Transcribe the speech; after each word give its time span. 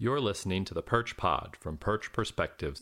You're 0.00 0.20
listening 0.20 0.64
to 0.66 0.74
the 0.74 0.82
Perch 0.82 1.16
Pod 1.16 1.56
from 1.58 1.76
Perch 1.76 2.12
Perspectives. 2.12 2.80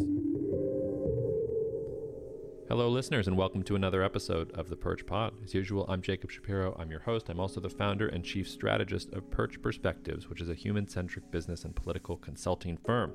Hello, 2.68 2.90
listeners, 2.90 3.26
and 3.26 3.38
welcome 3.38 3.62
to 3.62 3.74
another 3.74 4.02
episode 4.02 4.52
of 4.52 4.68
the 4.68 4.76
Perch 4.76 5.06
Pod. 5.06 5.32
As 5.42 5.54
usual, 5.54 5.86
I'm 5.88 6.02
Jacob 6.02 6.30
Shapiro. 6.30 6.76
I'm 6.78 6.90
your 6.90 7.00
host. 7.00 7.30
I'm 7.30 7.40
also 7.40 7.58
the 7.58 7.70
founder 7.70 8.08
and 8.08 8.22
chief 8.22 8.46
strategist 8.46 9.14
of 9.14 9.30
Perch 9.30 9.62
Perspectives, 9.62 10.28
which 10.28 10.42
is 10.42 10.50
a 10.50 10.54
human 10.54 10.86
centric 10.86 11.30
business 11.30 11.64
and 11.64 11.74
political 11.74 12.18
consulting 12.18 12.76
firm. 12.84 13.14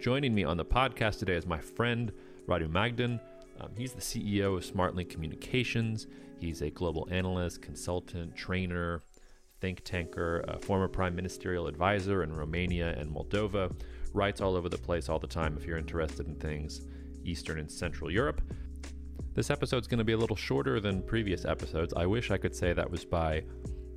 Joining 0.00 0.34
me 0.34 0.44
on 0.44 0.56
the 0.56 0.64
podcast 0.64 1.18
today 1.18 1.34
is 1.34 1.44
my 1.44 1.60
friend 1.60 2.10
Radu 2.46 2.70
Magdin. 2.70 3.20
Um, 3.60 3.72
he's 3.76 3.92
the 3.92 4.00
CEO 4.00 4.56
of 4.56 4.64
SmartLink 4.64 5.10
Communications. 5.10 6.06
He's 6.40 6.62
a 6.62 6.70
global 6.70 7.06
analyst, 7.10 7.60
consultant, 7.60 8.34
trainer, 8.34 9.02
think 9.60 9.82
tanker, 9.84 10.44
a 10.48 10.58
former 10.58 10.88
prime 10.88 11.14
ministerial 11.14 11.66
advisor 11.66 12.22
in 12.22 12.32
Romania 12.32 12.94
and 12.98 13.10
Moldova, 13.10 13.72
writes 14.12 14.40
all 14.40 14.56
over 14.56 14.68
the 14.68 14.78
place 14.78 15.08
all 15.08 15.18
the 15.18 15.26
time 15.26 15.56
if 15.58 15.66
you're 15.66 15.78
interested 15.78 16.26
in 16.26 16.34
things 16.36 16.82
Eastern 17.24 17.58
and 17.58 17.70
Central 17.70 18.10
Europe. 18.10 18.40
This 19.34 19.50
episode's 19.50 19.86
going 19.86 19.98
to 19.98 20.04
be 20.04 20.14
a 20.14 20.18
little 20.18 20.36
shorter 20.36 20.80
than 20.80 21.02
previous 21.02 21.44
episodes. 21.44 21.92
I 21.94 22.06
wish 22.06 22.30
I 22.30 22.38
could 22.38 22.56
say 22.56 22.72
that 22.72 22.90
was 22.90 23.04
by 23.04 23.44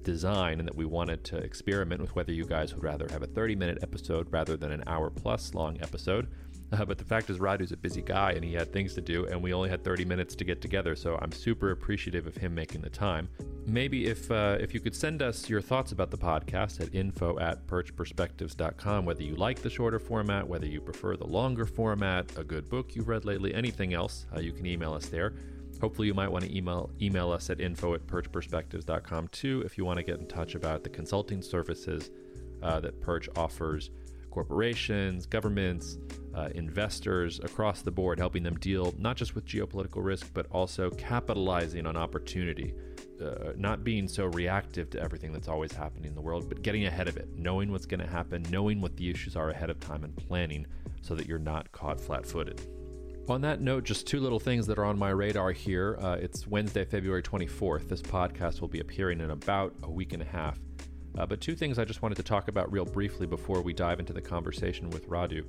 design 0.03 0.59
and 0.59 0.67
that 0.67 0.75
we 0.75 0.85
wanted 0.85 1.23
to 1.23 1.37
experiment 1.37 2.01
with 2.01 2.15
whether 2.15 2.31
you 2.31 2.45
guys 2.45 2.73
would 2.73 2.83
rather 2.83 3.07
have 3.11 3.23
a 3.23 3.27
30 3.27 3.55
minute 3.55 3.79
episode 3.81 4.27
rather 4.31 4.57
than 4.57 4.71
an 4.71 4.83
hour 4.87 5.09
plus 5.09 5.53
long 5.53 5.77
episode. 5.81 6.27
Uh, 6.71 6.85
but 6.85 6.97
the 6.97 7.03
fact 7.03 7.29
is, 7.29 7.39
Radu's 7.39 7.71
a 7.71 7.77
busy 7.77 8.01
guy 8.01 8.31
and 8.31 8.43
he 8.43 8.53
had 8.53 8.71
things 8.71 8.93
to 8.95 9.01
do, 9.01 9.25
and 9.25 9.41
we 9.41 9.53
only 9.53 9.69
had 9.69 9.83
30 9.83 10.05
minutes 10.05 10.35
to 10.35 10.43
get 10.43 10.61
together. 10.61 10.95
So 10.95 11.17
I'm 11.21 11.31
super 11.31 11.71
appreciative 11.71 12.27
of 12.27 12.35
him 12.35 12.53
making 12.53 12.81
the 12.81 12.89
time. 12.89 13.29
Maybe 13.65 14.07
if 14.07 14.29
uh, 14.31 14.57
if 14.59 14.73
you 14.73 14.79
could 14.79 14.95
send 14.95 15.21
us 15.21 15.49
your 15.49 15.61
thoughts 15.61 15.91
about 15.91 16.11
the 16.11 16.17
podcast 16.17 16.81
at 16.81 16.93
info 16.93 17.37
at 17.39 17.67
perchperspectives.com, 17.67 19.05
whether 19.05 19.23
you 19.23 19.35
like 19.35 19.61
the 19.61 19.69
shorter 19.69 19.99
format, 19.99 20.47
whether 20.47 20.65
you 20.65 20.81
prefer 20.81 21.15
the 21.15 21.27
longer 21.27 21.65
format, 21.65 22.31
a 22.37 22.43
good 22.43 22.69
book 22.69 22.95
you've 22.95 23.07
read 23.07 23.25
lately, 23.25 23.53
anything 23.53 23.93
else, 23.93 24.25
uh, 24.35 24.39
you 24.39 24.51
can 24.51 24.65
email 24.65 24.93
us 24.93 25.07
there. 25.07 25.33
Hopefully, 25.79 26.07
you 26.07 26.13
might 26.13 26.31
want 26.31 26.43
to 26.45 26.55
email 26.55 26.91
email 27.01 27.31
us 27.31 27.49
at 27.49 27.59
info 27.59 27.93
at 27.93 28.05
perchperspectives.com 28.07 29.27
too 29.29 29.61
if 29.65 29.77
you 29.77 29.85
want 29.85 29.97
to 29.97 30.03
get 30.03 30.19
in 30.19 30.27
touch 30.27 30.55
about 30.55 30.83
the 30.83 30.89
consulting 30.89 31.41
services 31.41 32.11
uh, 32.61 32.79
that 32.79 32.99
Perch 33.01 33.27
offers 33.35 33.89
corporations, 34.31 35.25
governments, 35.25 35.97
uh, 36.33 36.49
investors 36.55 37.39
across 37.43 37.81
the 37.81 37.91
board, 37.91 38.17
helping 38.17 38.43
them 38.43 38.57
deal 38.57 38.93
not 38.97 39.17
just 39.17 39.35
with 39.35 39.45
geopolitical 39.45 40.03
risk, 40.03 40.31
but 40.33 40.47
also 40.51 40.89
capitalizing 40.91 41.85
on 41.85 41.95
opportunity. 41.95 42.73
Uh, 43.21 43.53
not 43.55 43.83
being 43.83 44.07
so 44.07 44.25
reactive 44.27 44.89
to 44.89 44.99
everything 44.99 45.31
that's 45.31 45.47
always 45.47 45.71
happening 45.71 46.05
in 46.05 46.15
the 46.15 46.21
world, 46.21 46.49
but 46.49 46.63
getting 46.63 46.85
ahead 46.85 47.07
of 47.07 47.17
it, 47.17 47.29
knowing 47.37 47.71
what's 47.71 47.85
going 47.85 47.99
to 47.99 48.07
happen, 48.07 48.43
knowing 48.49 48.81
what 48.81 48.97
the 48.97 49.07
issues 49.11 49.35
are 49.35 49.51
ahead 49.51 49.69
of 49.69 49.79
time, 49.79 50.03
and 50.03 50.15
planning 50.15 50.65
so 51.01 51.13
that 51.13 51.27
you're 51.27 51.37
not 51.37 51.71
caught 51.71 52.01
flat 52.01 52.25
footed. 52.25 52.59
On 53.29 53.41
that 53.41 53.61
note, 53.61 53.83
just 53.83 54.07
two 54.07 54.19
little 54.19 54.39
things 54.39 54.65
that 54.67 54.79
are 54.79 54.85
on 54.85 54.97
my 54.97 55.09
radar 55.09 55.51
here. 55.51 55.97
Uh, 56.01 56.17
it's 56.19 56.47
Wednesday, 56.47 56.83
February 56.83 57.21
24th. 57.21 57.87
This 57.87 58.01
podcast 58.01 58.59
will 58.59 58.67
be 58.67 58.79
appearing 58.79 59.21
in 59.21 59.29
about 59.29 59.75
a 59.83 59.91
week 59.91 60.13
and 60.13 60.23
a 60.23 60.25
half. 60.25 60.59
Uh, 61.17 61.25
but 61.25 61.41
two 61.41 61.55
things 61.55 61.77
I 61.77 61.85
just 61.85 62.01
wanted 62.01 62.15
to 62.15 62.23
talk 62.23 62.47
about 62.47 62.71
real 62.71 62.85
briefly 62.85 63.27
before 63.27 63.61
we 63.61 63.73
dive 63.73 63.99
into 63.99 64.13
the 64.13 64.21
conversation 64.21 64.89
with 64.89 65.09
Radu. 65.09 65.43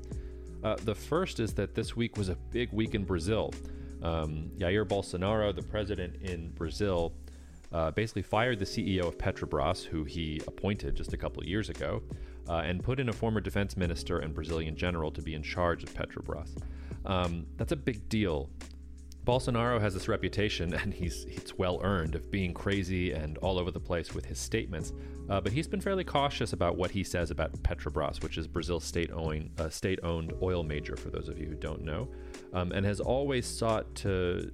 Uh, 0.62 0.76
the 0.84 0.94
first 0.94 1.40
is 1.40 1.54
that 1.54 1.74
this 1.74 1.96
week 1.96 2.16
was 2.16 2.28
a 2.28 2.36
big 2.50 2.72
week 2.72 2.94
in 2.94 3.04
Brazil. 3.04 3.52
Um, 4.02 4.50
Jair 4.58 4.86
Bolsonaro, 4.86 5.54
the 5.54 5.62
president 5.62 6.16
in 6.22 6.50
Brazil, 6.50 7.12
uh, 7.72 7.90
basically 7.90 8.22
fired 8.22 8.58
the 8.58 8.64
CEO 8.64 9.06
of 9.06 9.16
Petrobras, 9.18 9.84
who 9.84 10.04
he 10.04 10.40
appointed 10.46 10.94
just 10.94 11.12
a 11.12 11.16
couple 11.16 11.44
years 11.44 11.68
ago, 11.68 12.02
uh, 12.48 12.56
and 12.56 12.82
put 12.82 13.00
in 13.00 13.08
a 13.08 13.12
former 13.12 13.40
defense 13.40 13.76
minister 13.76 14.18
and 14.18 14.34
Brazilian 14.34 14.76
general 14.76 15.10
to 15.10 15.22
be 15.22 15.34
in 15.34 15.42
charge 15.42 15.82
of 15.82 15.94
Petrobras. 15.94 16.50
Um, 17.06 17.46
that's 17.56 17.72
a 17.72 17.76
big 17.76 18.08
deal 18.08 18.50
Bolsonaro 19.24 19.80
has 19.80 19.94
this 19.94 20.08
reputation, 20.08 20.74
and 20.82 20.92
he's 20.92 21.24
it's 21.24 21.56
well 21.56 21.80
earned, 21.82 22.14
of 22.14 22.30
being 22.30 22.52
crazy 22.54 23.12
and 23.12 23.38
all 23.38 23.58
over 23.58 23.70
the 23.70 23.80
place 23.80 24.14
with 24.14 24.24
his 24.24 24.38
statements. 24.38 24.92
Uh, 25.30 25.40
but 25.40 25.52
he's 25.52 25.68
been 25.68 25.80
fairly 25.80 26.04
cautious 26.04 26.52
about 26.52 26.76
what 26.76 26.90
he 26.90 27.04
says 27.04 27.30
about 27.30 27.52
Petrobras, 27.62 28.22
which 28.22 28.36
is 28.36 28.48
Brazil's 28.48 28.84
state-owned 28.84 29.50
uh, 29.58 29.68
state-owned 29.68 30.32
oil 30.42 30.62
major, 30.62 30.96
for 30.96 31.10
those 31.10 31.28
of 31.28 31.38
you 31.38 31.46
who 31.46 31.54
don't 31.54 31.82
know, 31.82 32.08
um, 32.52 32.72
and 32.72 32.84
has 32.84 33.00
always 33.00 33.46
sought 33.46 33.94
to 33.96 34.50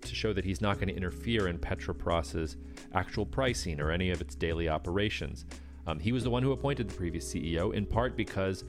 to 0.00 0.14
show 0.14 0.32
that 0.32 0.44
he's 0.44 0.60
not 0.60 0.76
going 0.76 0.88
to 0.88 0.94
interfere 0.94 1.48
in 1.48 1.58
Petrobras's 1.58 2.56
actual 2.94 3.26
pricing 3.26 3.80
or 3.80 3.90
any 3.90 4.10
of 4.10 4.20
its 4.20 4.34
daily 4.34 4.68
operations. 4.68 5.44
Um, 5.88 5.98
he 5.98 6.12
was 6.12 6.22
the 6.22 6.30
one 6.30 6.42
who 6.42 6.52
appointed 6.52 6.88
the 6.88 6.94
previous 6.94 7.32
CEO, 7.32 7.72
in 7.72 7.86
part 7.86 8.16
because 8.16 8.64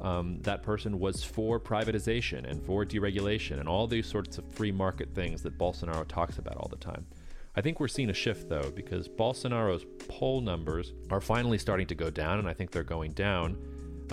um, 0.00 0.38
that 0.42 0.62
person 0.62 0.98
was 0.98 1.22
for 1.22 1.60
privatization 1.60 2.48
and 2.50 2.62
for 2.62 2.84
deregulation 2.84 3.60
and 3.60 3.68
all 3.68 3.86
these 3.86 4.06
sorts 4.06 4.38
of 4.38 4.44
free 4.52 4.72
market 4.72 5.14
things 5.14 5.42
that 5.42 5.58
Bolsonaro 5.58 6.06
talks 6.06 6.38
about 6.38 6.56
all 6.56 6.68
the 6.68 6.76
time. 6.76 7.06
I 7.56 7.60
think 7.60 7.80
we're 7.80 7.88
seeing 7.88 8.10
a 8.10 8.14
shift 8.14 8.48
though, 8.48 8.70
because 8.74 9.08
Bolsonaro's 9.08 9.84
poll 10.08 10.40
numbers 10.40 10.92
are 11.10 11.20
finally 11.20 11.58
starting 11.58 11.86
to 11.88 11.94
go 11.94 12.08
down, 12.08 12.38
and 12.38 12.48
I 12.48 12.54
think 12.54 12.70
they're 12.70 12.84
going 12.84 13.12
down 13.12 13.58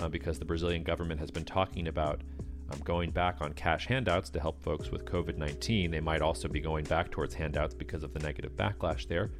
uh, 0.00 0.08
because 0.08 0.38
the 0.38 0.44
Brazilian 0.44 0.82
government 0.82 1.20
has 1.20 1.30
been 1.30 1.44
talking 1.44 1.88
about 1.88 2.22
um, 2.70 2.80
going 2.84 3.10
back 3.10 3.40
on 3.40 3.52
cash 3.52 3.86
handouts 3.86 4.28
to 4.30 4.40
help 4.40 4.62
folks 4.62 4.90
with 4.90 5.04
COVID 5.04 5.36
19. 5.36 5.90
They 5.90 6.00
might 6.00 6.20
also 6.20 6.48
be 6.48 6.60
going 6.60 6.84
back 6.84 7.10
towards 7.10 7.34
handouts 7.34 7.74
because 7.74 8.02
of 8.02 8.12
the 8.12 8.20
negative 8.20 8.52
backlash 8.56 9.06
there, 9.06 9.30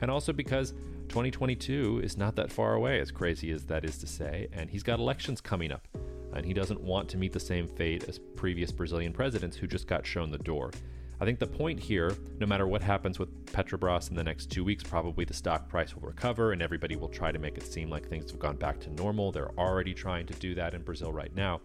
and 0.00 0.10
also 0.10 0.32
because 0.32 0.72
2022 1.08 2.00
is 2.02 2.16
not 2.16 2.36
that 2.36 2.52
far 2.52 2.74
away, 2.74 3.00
as 3.00 3.10
crazy 3.10 3.50
as 3.50 3.64
that 3.64 3.84
is 3.84 3.98
to 3.98 4.06
say, 4.06 4.48
and 4.52 4.68
he's 4.70 4.82
got 4.82 4.98
elections 4.98 5.40
coming 5.40 5.72
up. 5.72 5.86
And 6.34 6.44
he 6.44 6.52
doesn't 6.52 6.80
want 6.80 7.08
to 7.10 7.16
meet 7.16 7.32
the 7.32 7.40
same 7.40 7.66
fate 7.66 8.08
as 8.08 8.18
previous 8.18 8.70
Brazilian 8.70 9.12
presidents 9.12 9.56
who 9.56 9.66
just 9.66 9.86
got 9.86 10.06
shown 10.06 10.30
the 10.30 10.38
door. 10.38 10.70
I 11.18 11.24
think 11.24 11.38
the 11.38 11.46
point 11.46 11.80
here, 11.80 12.14
no 12.38 12.46
matter 12.46 12.66
what 12.66 12.82
happens 12.82 13.18
with 13.18 13.46
Petrobras 13.46 14.10
in 14.10 14.16
the 14.16 14.24
next 14.24 14.50
two 14.50 14.64
weeks, 14.64 14.84
probably 14.84 15.24
the 15.24 15.32
stock 15.32 15.66
price 15.66 15.94
will 15.94 16.06
recover 16.06 16.52
and 16.52 16.60
everybody 16.60 16.94
will 16.94 17.08
try 17.08 17.32
to 17.32 17.38
make 17.38 17.56
it 17.56 17.62
seem 17.62 17.88
like 17.88 18.06
things 18.06 18.30
have 18.30 18.38
gone 18.38 18.56
back 18.56 18.78
to 18.80 18.90
normal. 18.90 19.32
They're 19.32 19.58
already 19.58 19.94
trying 19.94 20.26
to 20.26 20.34
do 20.34 20.54
that 20.56 20.74
in 20.74 20.82
Brazil 20.82 21.12
right 21.12 21.34
now. 21.34 21.62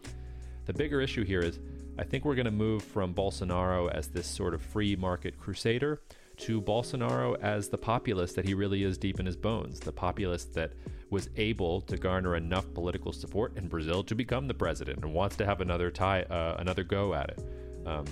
The 0.68 0.74
bigger 0.74 1.02
issue 1.02 1.26
here 1.26 1.42
is 1.42 1.60
I 1.98 2.06
think 2.06 2.24
we're 2.24 2.36
going 2.36 2.46
to 2.46 2.52
move 2.52 2.82
from 2.82 3.14
Bolsonaro 3.14 3.92
as 3.92 4.08
this 4.08 4.26
sort 4.26 4.54
of 4.54 4.62
free 4.62 4.96
market 4.96 5.38
crusader 5.38 6.02
to 6.42 6.62
Bolsonaro 6.62 7.40
as 7.42 7.70
the 7.70 7.78
populist 7.78 8.36
that 8.36 8.46
he 8.46 8.54
really 8.54 8.84
is 8.84 8.98
deep 8.98 9.20
in 9.20 9.26
his 9.26 9.36
bones, 9.36 9.80
the 9.80 9.92
populist 9.92 10.54
that 10.56 10.74
was 11.10 11.30
able 11.38 11.82
to 11.82 11.98
garner 11.98 12.36
enough 12.36 12.72
political 12.74 13.12
support 13.12 13.56
in 13.58 13.68
Brazil 13.68 14.04
to 14.04 14.16
become 14.16 14.48
the 14.48 14.54
president 14.54 15.04
and 15.04 15.14
wants 15.14 15.36
to 15.36 15.46
have 15.46 15.62
another 15.62 15.92
tie, 15.92 16.24
uh, 16.24 16.56
another 16.60 16.84
go 16.84 17.14
at 17.14 17.30
it. 17.30 17.40
Um, 17.86 18.06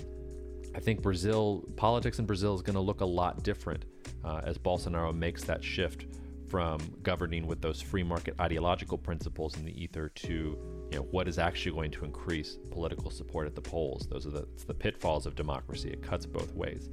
I 0.74 0.80
think 0.80 1.02
Brazil 1.02 1.64
politics 1.76 2.18
in 2.18 2.26
Brazil 2.26 2.54
is 2.54 2.62
going 2.62 2.74
to 2.74 2.80
look 2.80 3.00
a 3.00 3.06
lot 3.06 3.42
different 3.42 3.84
uh, 4.24 4.40
as 4.44 4.58
Bolsonaro 4.58 5.14
makes 5.14 5.42
that 5.44 5.64
shift 5.64 6.06
from 6.48 6.80
governing 7.02 7.46
with 7.46 7.60
those 7.60 7.80
free 7.80 8.02
market 8.02 8.34
ideological 8.40 8.98
principles 8.98 9.56
in 9.56 9.64
the 9.64 9.82
ether 9.82 10.08
to 10.08 10.58
you 10.90 10.98
know 10.98 11.02
what 11.12 11.28
is 11.28 11.38
actually 11.38 11.72
going 11.72 11.90
to 11.92 12.04
increase 12.04 12.58
political 12.70 13.10
support 13.10 13.46
at 13.46 13.54
the 13.54 13.60
polls. 13.60 14.06
Those 14.08 14.26
are 14.26 14.30
the, 14.30 14.48
the 14.66 14.74
pitfalls 14.74 15.26
of 15.26 15.36
democracy. 15.36 15.90
It 15.90 16.02
cuts 16.02 16.26
both 16.26 16.52
ways. 16.54 16.90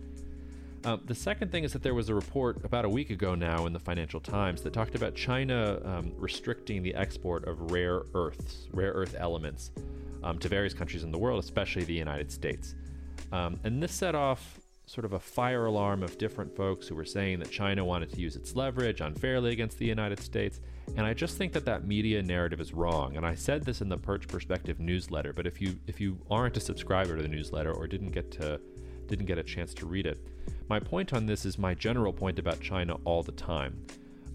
Um, 0.86 1.02
the 1.06 1.16
second 1.16 1.52
thing 1.52 1.64
is 1.64 1.74
that 1.74 1.84
there 1.84 1.94
was 1.94 2.10
a 2.10 2.16
report 2.16 2.64
about 2.64 2.86
a 2.86 2.90
week 2.90 3.10
ago 3.10 3.36
now 3.36 3.66
in 3.66 3.74
the 3.74 3.80
Financial 3.80 4.20
Times 4.20 4.62
that 4.62 4.74
talked 4.74 4.96
about 4.96 5.16
China 5.16 5.82
um, 5.84 6.14
restricting 6.18 6.84
the 6.84 6.94
export 6.96 7.48
of 7.48 7.72
rare 7.72 8.04
earths, 8.14 8.68
rare 8.72 8.92
earth 8.92 9.16
elements, 9.18 9.72
um, 10.24 10.38
to 10.40 10.48
various 10.48 10.74
countries 10.74 11.04
in 11.04 11.12
the 11.12 11.18
world, 11.18 11.44
especially 11.44 11.84
the 11.84 11.94
United 11.94 12.32
States. 12.32 12.76
Um, 13.32 13.60
and 13.64 13.82
this 13.82 13.92
set 13.92 14.16
off 14.16 14.60
sort 14.86 15.04
of 15.04 15.14
a 15.14 15.20
fire 15.20 15.66
alarm 15.66 16.02
of 16.02 16.18
different 16.18 16.56
folks 16.56 16.88
who 16.88 16.96
were 16.96 17.06
saying 17.06 17.40
that 17.40 17.52
China 17.52 17.84
wanted 17.84 18.10
to 18.10 18.22
use 18.22 18.38
its 18.38 18.56
leverage 18.56 19.02
unfairly 19.02 19.52
against 19.52 19.78
the 19.78 19.86
United 19.86 20.20
States. 20.20 20.62
And 20.96 21.06
I 21.06 21.14
just 21.14 21.38
think 21.38 21.52
that 21.54 21.66
that 21.66 21.86
media 21.86 22.24
narrative 22.24 22.62
is 22.62 22.74
wrong. 22.74 23.18
And 23.18 23.26
I 23.26 23.36
said 23.36 23.66
this 23.66 23.82
in 23.82 23.90
the 23.90 23.98
Perch 23.98 24.28
Perspective 24.30 24.80
newsletter, 24.80 25.34
but 25.34 25.46
if 25.46 25.60
you 25.60 25.78
if 25.88 26.00
you 26.00 26.18
aren't 26.31 26.56
a 26.56 26.62
subscriber 26.62 27.18
to 27.18 27.22
the 27.22 27.28
newsletter 27.28 27.74
or 27.74 27.86
didn't 27.86 28.12
get 28.12 28.31
to 28.31 28.62
didn't 29.07 29.25
get 29.25 29.38
a 29.38 29.44
chance 29.44 29.74
to 29.75 29.86
read 29.86 30.06
it, 30.06 30.19
my 30.69 30.80
point 30.80 31.13
on 31.13 31.25
this 31.25 31.45
is 31.45 31.57
my 31.57 31.74
general 31.74 32.13
point 32.13 32.39
about 32.39 32.59
China 32.59 32.95
all 33.06 33.24
the 33.24 33.31
time. 33.31 33.86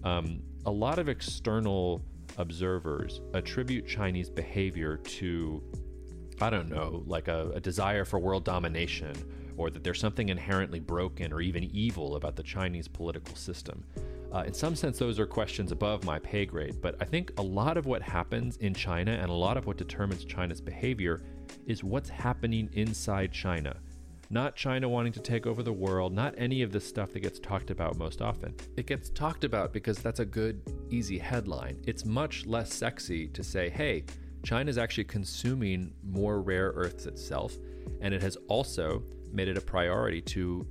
Um, 0.03 0.41
a 0.65 0.71
lot 0.71 0.99
of 0.99 1.09
external 1.09 2.01
observers 2.37 3.21
attribute 3.33 3.87
Chinese 3.87 4.29
behavior 4.29 4.97
to, 4.97 5.63
I 6.41 6.49
don't 6.49 6.69
know, 6.69 7.03
like 7.05 7.27
a, 7.27 7.51
a 7.53 7.59
desire 7.59 8.05
for 8.05 8.19
world 8.19 8.43
domination, 8.43 9.13
or 9.57 9.69
that 9.69 9.83
there's 9.83 9.99
something 9.99 10.29
inherently 10.29 10.79
broken 10.79 11.31
or 11.31 11.41
even 11.41 11.63
evil 11.65 12.15
about 12.15 12.35
the 12.35 12.43
Chinese 12.43 12.87
political 12.87 13.35
system. 13.35 13.83
Uh, 14.33 14.43
in 14.47 14.53
some 14.53 14.75
sense, 14.75 14.97
those 14.97 15.19
are 15.19 15.27
questions 15.27 15.71
above 15.71 16.03
my 16.03 16.17
pay 16.17 16.43
grade, 16.43 16.81
but 16.81 16.95
I 16.99 17.05
think 17.05 17.31
a 17.37 17.43
lot 17.43 17.77
of 17.77 17.85
what 17.85 18.01
happens 18.01 18.57
in 18.57 18.73
China 18.73 19.11
and 19.11 19.29
a 19.29 19.33
lot 19.33 19.57
of 19.57 19.67
what 19.67 19.77
determines 19.77 20.25
China's 20.25 20.59
behavior 20.59 21.21
is 21.67 21.83
what's 21.83 22.09
happening 22.09 22.67
inside 22.73 23.31
China 23.31 23.75
not 24.33 24.55
China 24.55 24.89
wanting 24.89 25.13
to 25.13 25.19
take 25.19 25.45
over 25.45 25.61
the 25.61 25.71
world, 25.71 26.11
not 26.11 26.33
any 26.39 26.63
of 26.63 26.71
the 26.71 26.79
stuff 26.79 27.11
that 27.13 27.19
gets 27.19 27.39
talked 27.39 27.69
about 27.69 27.97
most 27.97 28.19
often. 28.19 28.55
It 28.75 28.87
gets 28.87 29.09
talked 29.11 29.43
about 29.43 29.71
because 29.71 29.99
that's 29.99 30.19
a 30.19 30.25
good, 30.25 30.59
easy 30.89 31.19
headline. 31.19 31.79
It's 31.85 32.03
much 32.03 32.47
less 32.47 32.73
sexy 32.73 33.27
to 33.27 33.43
say, 33.43 33.69
hey, 33.69 34.05
China 34.41 34.69
is 34.69 34.79
actually 34.79 35.03
consuming 35.03 35.93
more 36.03 36.41
rare 36.41 36.71
earths 36.75 37.05
itself, 37.05 37.55
and 38.01 38.11
it 38.13 38.23
has 38.23 38.35
also 38.47 39.03
made 39.31 39.47
it 39.47 39.57
a 39.57 39.61
priority 39.61 40.21
to 40.21 40.65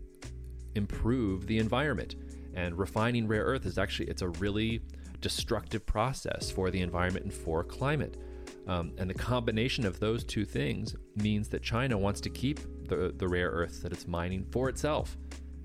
improve 0.74 1.46
the 1.46 1.58
environment. 1.58 2.16
And 2.54 2.76
refining 2.76 3.28
rare 3.28 3.44
earth 3.44 3.64
is 3.64 3.78
actually 3.78 4.08
it's 4.08 4.22
a 4.22 4.28
really 4.28 4.82
destructive 5.20 5.86
process 5.86 6.50
for 6.50 6.70
the 6.70 6.80
environment 6.80 7.26
and 7.26 7.32
for 7.32 7.62
climate. 7.62 8.18
Um, 8.66 8.92
and 8.98 9.08
the 9.08 9.14
combination 9.14 9.86
of 9.86 9.98
those 10.00 10.24
two 10.24 10.44
things 10.44 10.94
means 11.16 11.48
that 11.48 11.62
China 11.62 11.96
wants 11.96 12.20
to 12.22 12.30
keep 12.30 12.60
the, 12.88 13.14
the 13.16 13.28
rare 13.28 13.50
earths 13.50 13.80
that 13.80 13.92
it's 13.92 14.06
mining 14.06 14.44
for 14.50 14.68
itself 14.68 15.16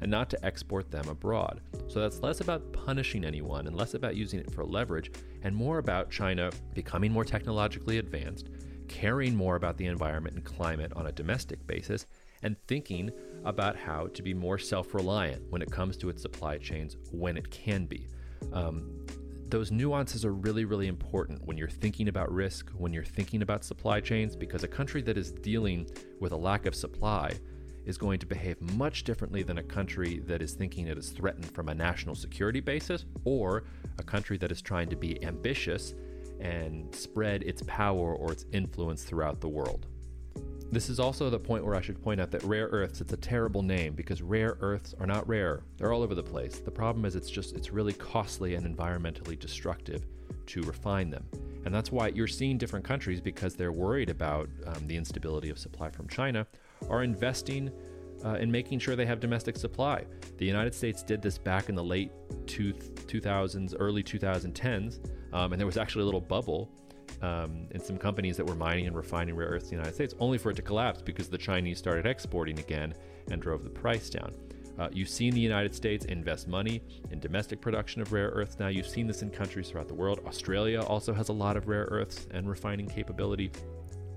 and 0.02 0.12
not 0.12 0.30
to 0.30 0.46
export 0.46 0.92
them 0.92 1.08
abroad. 1.10 1.62
So 1.88 2.00
that's 2.00 2.22
less 2.22 2.42
about 2.42 2.72
punishing 2.74 3.24
anyone 3.24 3.68
and 3.68 3.75
less 3.75 3.94
about 3.94 4.16
using 4.16 4.40
it 4.40 4.52
for 4.52 4.64
leverage 4.64 5.12
and 5.44 5.56
more 5.56 5.80
about 5.80 6.12
China 6.12 6.52
becoming 6.74 7.12
more 7.12 7.25
technologically 7.25 7.98
advanced, 7.98 8.50
caring 8.88 9.36
more 9.36 9.56
about 9.56 9.78
the 9.78 9.88
environment 9.88 10.36
and 10.36 10.46
climate 10.46 10.94
on 10.96 11.08
a 11.08 11.12
domestic 11.12 11.66
basis, 11.66 12.06
and 12.44 12.56
thinking 12.68 13.10
about 13.46 13.75
how 13.75 14.08
to 14.08 14.22
be 14.22 14.34
more 14.34 14.58
self 14.58 14.94
reliant 14.94 15.42
when 15.50 15.62
it 15.62 15.72
comes 15.72 15.98
to 15.98 16.10
its 16.10 16.22
supply 16.22 16.58
chains 16.58 16.98
when 17.12 17.38
it 17.38 17.50
can 17.50 17.86
be. 17.86 18.08
Um, 18.54 19.06
those 19.50 19.72
nuances 19.72 20.26
are 20.26 20.34
really, 20.34 20.66
really 20.66 20.88
important 20.88 21.46
when 21.46 21.58
you're 21.58 21.70
thinking 21.70 22.08
about 22.08 22.32
risk, 22.32 22.70
when 22.72 22.94
you're 22.94 23.04
thinking 23.04 23.42
about 23.42 23.64
supply 23.64 24.00
chains, 24.00 24.36
because 24.36 24.64
a 24.64 24.68
country 24.68 25.02
that 25.04 25.18
is 25.18 25.32
dealing 25.32 25.90
with 26.20 26.32
a 26.32 26.38
lack 26.38 26.66
of 26.66 26.76
supply 26.76 27.32
is 27.86 27.98
going 27.98 28.20
to 28.20 28.26
behave 28.26 28.60
much 28.74 29.06
differently 29.06 29.44
than 29.44 29.60
a 29.60 29.64
country 29.64 30.20
that 30.26 30.42
is 30.42 30.54
thinking 30.54 30.88
it 30.88 30.98
is 30.98 31.12
threatened 31.12 31.50
from 31.52 31.70
a 31.70 31.74
national 31.74 32.16
security 32.16 32.60
basis 32.60 33.06
or 33.24 33.64
a 33.98 34.04
country 34.04 34.38
that 34.38 34.52
is 34.52 34.62
trying 34.62 34.90
to 34.90 34.98
be 34.98 35.24
ambitious 35.24 35.94
and 36.42 36.94
spread 36.94 37.44
its 37.44 37.64
power 37.66 38.14
or 38.14 38.34
its 38.34 38.46
influence 38.52 39.04
throughout 39.04 39.40
the 39.40 39.48
world. 39.48 39.88
This 40.69 40.90
is 40.90 41.00
also 41.00 41.30
the 41.30 41.40
point 41.40 41.66
where 41.66 41.75
I 41.75 41.81
should 41.81 42.02
point 42.04 42.19
out 42.19 42.30
that 42.31 42.44
rare 42.44 42.68
earths, 42.68 43.00
it's 43.00 43.14
a 43.14 43.18
terrible 43.18 43.64
name 43.64 43.94
because 43.94 44.22
rare 44.22 44.58
earths 44.60 44.94
are 45.00 45.08
not 45.08 45.25
rare. 45.28 45.62
They're 45.78 45.94
all 45.94 46.04
over 46.04 46.14
the 46.14 46.24
place. 46.24 46.60
The 46.60 46.72
problem 46.72 47.06
is 47.06 47.16
it's 47.16 47.30
just 47.30 47.56
it's 47.56 47.72
really 47.72 47.94
costly 47.94 48.56
and 48.56 48.78
environmentally 48.78 49.40
destructive 49.40 50.06
to 50.48 50.62
refine 50.64 51.10
them. 51.10 51.25
And 51.66 51.74
that's 51.74 51.92
why 51.92 52.10
you're 52.10 52.28
seeing 52.28 52.58
different 52.58 52.84
countries 52.84 53.22
because 53.22 53.56
they're 53.56 53.72
worried 53.72 54.10
about 54.10 54.50
um, 54.66 54.88
the 54.88 54.98
instability 54.98 55.50
of 55.50 55.58
supply 55.58 55.90
from 55.90 56.08
China 56.10 56.46
are 56.90 57.04
investing 57.04 57.72
uh, 58.25 58.34
in 58.36 58.52
making 58.52 58.80
sure 58.80 58.96
they 58.96 59.06
have 59.06 59.19
domestic 59.19 59.56
supply. 59.56 60.04
The 60.38 60.46
United 60.46 60.75
States 60.75 61.02
did 61.02 61.22
this 61.22 61.38
back 61.38 61.69
in 61.69 61.75
the 61.75 61.84
late 61.84 62.12
two, 62.46 62.74
2000s, 62.74 63.74
early 63.80 64.04
2010s, 64.04 65.00
um, 65.34 65.54
and 65.54 65.60
there 65.60 65.66
was 65.66 65.78
actually 65.78 66.02
a 66.02 66.06
little 66.06 66.22
bubble 66.22 66.69
um, 67.22 67.68
in 67.72 67.80
some 67.80 67.98
companies 67.98 68.38
that 68.38 68.46
were 68.46 68.56
mining 68.56 68.88
and 68.88 68.96
refining 68.96 69.36
rare 69.36 69.50
earths 69.50 69.66
in 69.66 69.69
the 69.69 69.75
United 69.75 69.96
States, 69.96 70.14
only 70.19 70.38
for 70.38 70.52
it 70.52 70.56
to 70.56 70.62
collapse 70.62 71.02
because 71.02 71.30
the 71.30 71.38
Chinese 71.38 71.78
started 71.78 72.06
exporting 72.06 72.60
again 72.60 72.94
and 73.31 73.42
drove 73.42 73.64
the 73.64 73.69
price 73.69 74.10
down. 74.10 74.34
Uh, 74.80 74.88
you've 74.92 75.10
seen 75.10 75.34
the 75.34 75.40
United 75.40 75.74
States 75.74 76.06
invest 76.06 76.48
money 76.48 76.81
in 77.10 77.19
domestic 77.19 77.60
production 77.60 78.02
of 78.02 78.14
rare 78.14 78.30
earths 78.30 78.60
now. 78.60 78.68
You've 78.68 78.88
seen 78.88 79.08
this 79.08 79.24
in 79.24 79.31
countries 79.31 79.69
throughout 79.69 79.88
the 79.88 79.96
world. 79.96 80.22
Australia 80.28 80.81
also 80.81 81.14
has 81.14 81.30
a 81.30 81.34
lot 81.34 81.58
of 81.58 81.68
rare 81.68 81.88
earths 81.90 82.28
and 82.31 82.48
refining 82.48 82.88
capability. 82.88 83.52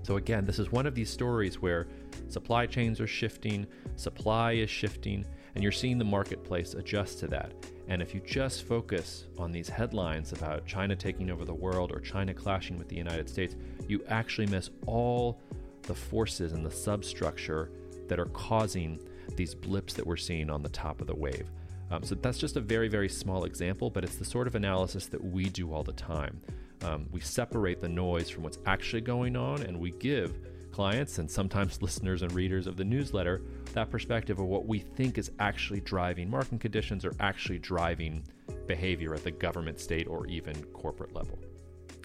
So, 0.03 0.17
again, 0.17 0.45
this 0.45 0.59
is 0.59 0.71
one 0.71 0.85
of 0.85 0.93
these 0.93 1.09
stories 1.09 1.61
where 1.61 1.87
supply 2.27 2.65
chains 2.65 3.01
are 3.01 3.07
shifting, 3.07 3.65
supply 3.95 4.53
is 4.53 4.69
shifting, 4.69 5.25
and 5.55 5.63
you're 5.63 5.71
seeing 5.71 5.97
the 5.97 6.05
marketplace 6.05 6.75
adjust 6.75 7.19
to 7.19 7.27
that. 7.27 7.53
And 7.91 8.01
if 8.01 8.15
you 8.15 8.21
just 8.21 8.65
focus 8.65 9.25
on 9.37 9.51
these 9.51 9.67
headlines 9.67 10.31
about 10.31 10.65
China 10.65 10.95
taking 10.95 11.29
over 11.29 11.43
the 11.43 11.53
world 11.53 11.91
or 11.91 11.99
China 11.99 12.33
clashing 12.33 12.77
with 12.77 12.87
the 12.87 12.95
United 12.95 13.29
States, 13.29 13.57
you 13.85 14.01
actually 14.07 14.47
miss 14.47 14.69
all 14.85 15.41
the 15.81 15.93
forces 15.93 16.53
and 16.53 16.65
the 16.65 16.71
substructure 16.71 17.69
that 18.07 18.17
are 18.17 18.27
causing 18.27 18.97
these 19.35 19.53
blips 19.53 19.93
that 19.95 20.07
we're 20.07 20.15
seeing 20.15 20.49
on 20.49 20.63
the 20.63 20.69
top 20.69 21.01
of 21.01 21.07
the 21.07 21.13
wave. 21.13 21.51
Um, 21.91 22.01
so 22.01 22.15
that's 22.15 22.37
just 22.37 22.55
a 22.55 22.61
very, 22.61 22.87
very 22.87 23.09
small 23.09 23.43
example, 23.43 23.89
but 23.89 24.05
it's 24.05 24.15
the 24.15 24.23
sort 24.23 24.47
of 24.47 24.55
analysis 24.55 25.07
that 25.07 25.21
we 25.21 25.49
do 25.49 25.73
all 25.73 25.83
the 25.83 25.91
time. 25.91 26.39
Um, 26.83 27.07
we 27.11 27.19
separate 27.19 27.81
the 27.81 27.89
noise 27.89 28.29
from 28.29 28.43
what's 28.43 28.59
actually 28.65 29.01
going 29.01 29.35
on 29.35 29.63
and 29.63 29.77
we 29.77 29.91
give 29.91 30.39
clients 30.71 31.17
and 31.17 31.29
sometimes 31.29 31.81
listeners 31.81 32.21
and 32.21 32.31
readers 32.33 32.67
of 32.67 32.77
the 32.77 32.83
newsletter 32.83 33.41
that 33.73 33.89
perspective 33.89 34.39
of 34.39 34.45
what 34.45 34.65
we 34.65 34.79
think 34.79 35.17
is 35.17 35.31
actually 35.39 35.81
driving 35.81 36.29
market 36.29 36.59
conditions 36.59 37.05
or 37.05 37.13
actually 37.19 37.59
driving 37.59 38.23
behavior 38.67 39.13
at 39.13 39.23
the 39.23 39.31
government, 39.31 39.79
state, 39.79 40.07
or 40.07 40.25
even 40.27 40.55
corporate 40.73 41.13
level. 41.13 41.39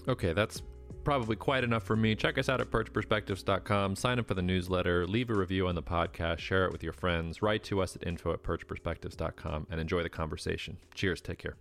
Okay, 0.07 0.33
that's 0.33 0.61
probably 1.03 1.35
quite 1.35 1.63
enough 1.63 1.83
for 1.83 1.95
me. 1.95 2.15
Check 2.15 2.37
us 2.37 2.49
out 2.49 2.61
at 2.61 2.69
perchperspectives.com. 2.69 3.95
Sign 3.95 4.19
up 4.19 4.27
for 4.27 4.33
the 4.33 4.41
newsletter, 4.41 5.07
leave 5.07 5.29
a 5.29 5.33
review 5.33 5.67
on 5.67 5.75
the 5.75 5.83
podcast, 5.83 6.39
share 6.39 6.65
it 6.65 6.71
with 6.71 6.83
your 6.83 6.93
friends, 6.93 7.41
write 7.41 7.63
to 7.63 7.81
us 7.81 7.95
at 7.95 8.05
info 8.05 8.33
at 8.33 8.43
perchperspectives.com, 8.43 9.67
and 9.69 9.79
enjoy 9.79 10.03
the 10.03 10.09
conversation. 10.09 10.77
Cheers. 10.95 11.21
Take 11.21 11.39
care. 11.39 11.55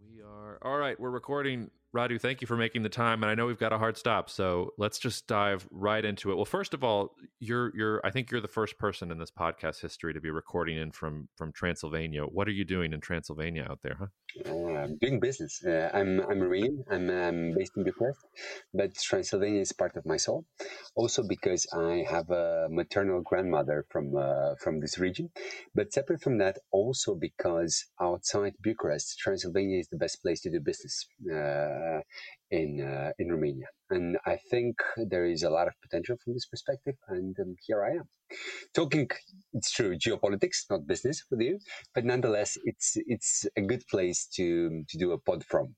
We 0.00 0.22
are 0.22 0.58
all 0.62 0.78
right. 0.78 0.98
We're 0.98 1.10
recording 1.10 1.70
Radu, 1.96 2.20
thank 2.20 2.42
you 2.42 2.46
for 2.46 2.56
making 2.56 2.82
the 2.82 2.90
time. 2.90 3.22
And 3.22 3.30
I 3.30 3.34
know 3.34 3.46
we've 3.46 3.58
got 3.58 3.72
a 3.72 3.78
hard 3.78 3.96
stop, 3.96 4.28
so 4.28 4.74
let's 4.76 4.98
just 4.98 5.26
dive 5.26 5.66
right 5.70 6.04
into 6.04 6.30
it. 6.30 6.34
Well, 6.36 6.44
first 6.44 6.74
of 6.74 6.84
all, 6.84 7.14
you're 7.40 7.72
you're 7.74 8.02
I 8.04 8.10
think 8.10 8.30
you're 8.30 8.42
the 8.42 8.48
first 8.48 8.78
person 8.78 9.10
in 9.10 9.18
this 9.18 9.30
podcast 9.30 9.80
history 9.80 10.12
to 10.12 10.20
be 10.20 10.30
recording 10.30 10.76
in 10.76 10.90
from 10.90 11.28
from 11.36 11.52
Transylvania. 11.52 12.24
What 12.24 12.48
are 12.48 12.52
you 12.52 12.66
doing 12.66 12.92
in 12.92 13.00
Transylvania 13.00 13.66
out 13.70 13.80
there, 13.82 13.96
huh? 13.98 14.06
Uh, 14.44 14.74
I'm 14.82 14.98
doing 14.98 15.20
business. 15.20 15.62
Uh, 15.64 15.88
I'm 15.94 16.20
I'm 16.20 16.38
Marine. 16.40 16.84
I'm 16.90 17.08
um, 17.08 17.54
based 17.56 17.72
in 17.76 17.84
Bucharest, 17.84 18.20
but 18.74 18.94
Transylvania 18.94 19.62
is 19.62 19.72
part 19.72 19.96
of 19.96 20.04
my 20.04 20.18
soul. 20.18 20.44
Also 20.94 21.22
because 21.26 21.66
I 21.72 22.04
have 22.10 22.28
a 22.28 22.68
maternal 22.70 23.22
grandmother 23.22 23.86
from 23.88 24.14
uh, 24.16 24.54
from 24.62 24.80
this 24.80 24.98
region. 24.98 25.30
But 25.74 25.94
separate 25.94 26.20
from 26.20 26.36
that, 26.38 26.58
also 26.70 27.14
because 27.14 27.86
outside 28.00 28.54
Bucharest, 28.62 29.18
Transylvania 29.18 29.78
is 29.78 29.88
the 29.88 29.96
best 29.96 30.20
place 30.20 30.42
to 30.42 30.50
do 30.50 30.60
business 30.60 31.06
uh, 31.32 31.85
in 32.50 32.80
uh, 32.80 33.10
in 33.18 33.30
Romania. 33.30 33.66
And 33.90 34.16
I 34.26 34.36
think 34.50 34.76
there 34.96 35.26
is 35.26 35.42
a 35.42 35.50
lot 35.50 35.68
of 35.68 35.74
potential 35.82 36.16
from 36.22 36.34
this 36.34 36.46
perspective. 36.46 36.96
And 37.08 37.36
um, 37.40 37.54
here 37.66 37.84
I 37.84 37.92
am 37.92 38.08
talking. 38.74 39.08
It's 39.52 39.70
true, 39.70 39.96
geopolitics, 39.96 40.64
not 40.70 40.86
business 40.86 41.24
with 41.30 41.40
you, 41.40 41.58
but 41.94 42.04
nonetheless, 42.04 42.58
it's 42.64 42.92
it's 43.06 43.46
a 43.56 43.62
good 43.62 43.84
place 43.90 44.26
to 44.36 44.84
to 44.88 44.98
do 44.98 45.12
a 45.12 45.18
pod 45.18 45.44
from. 45.44 45.76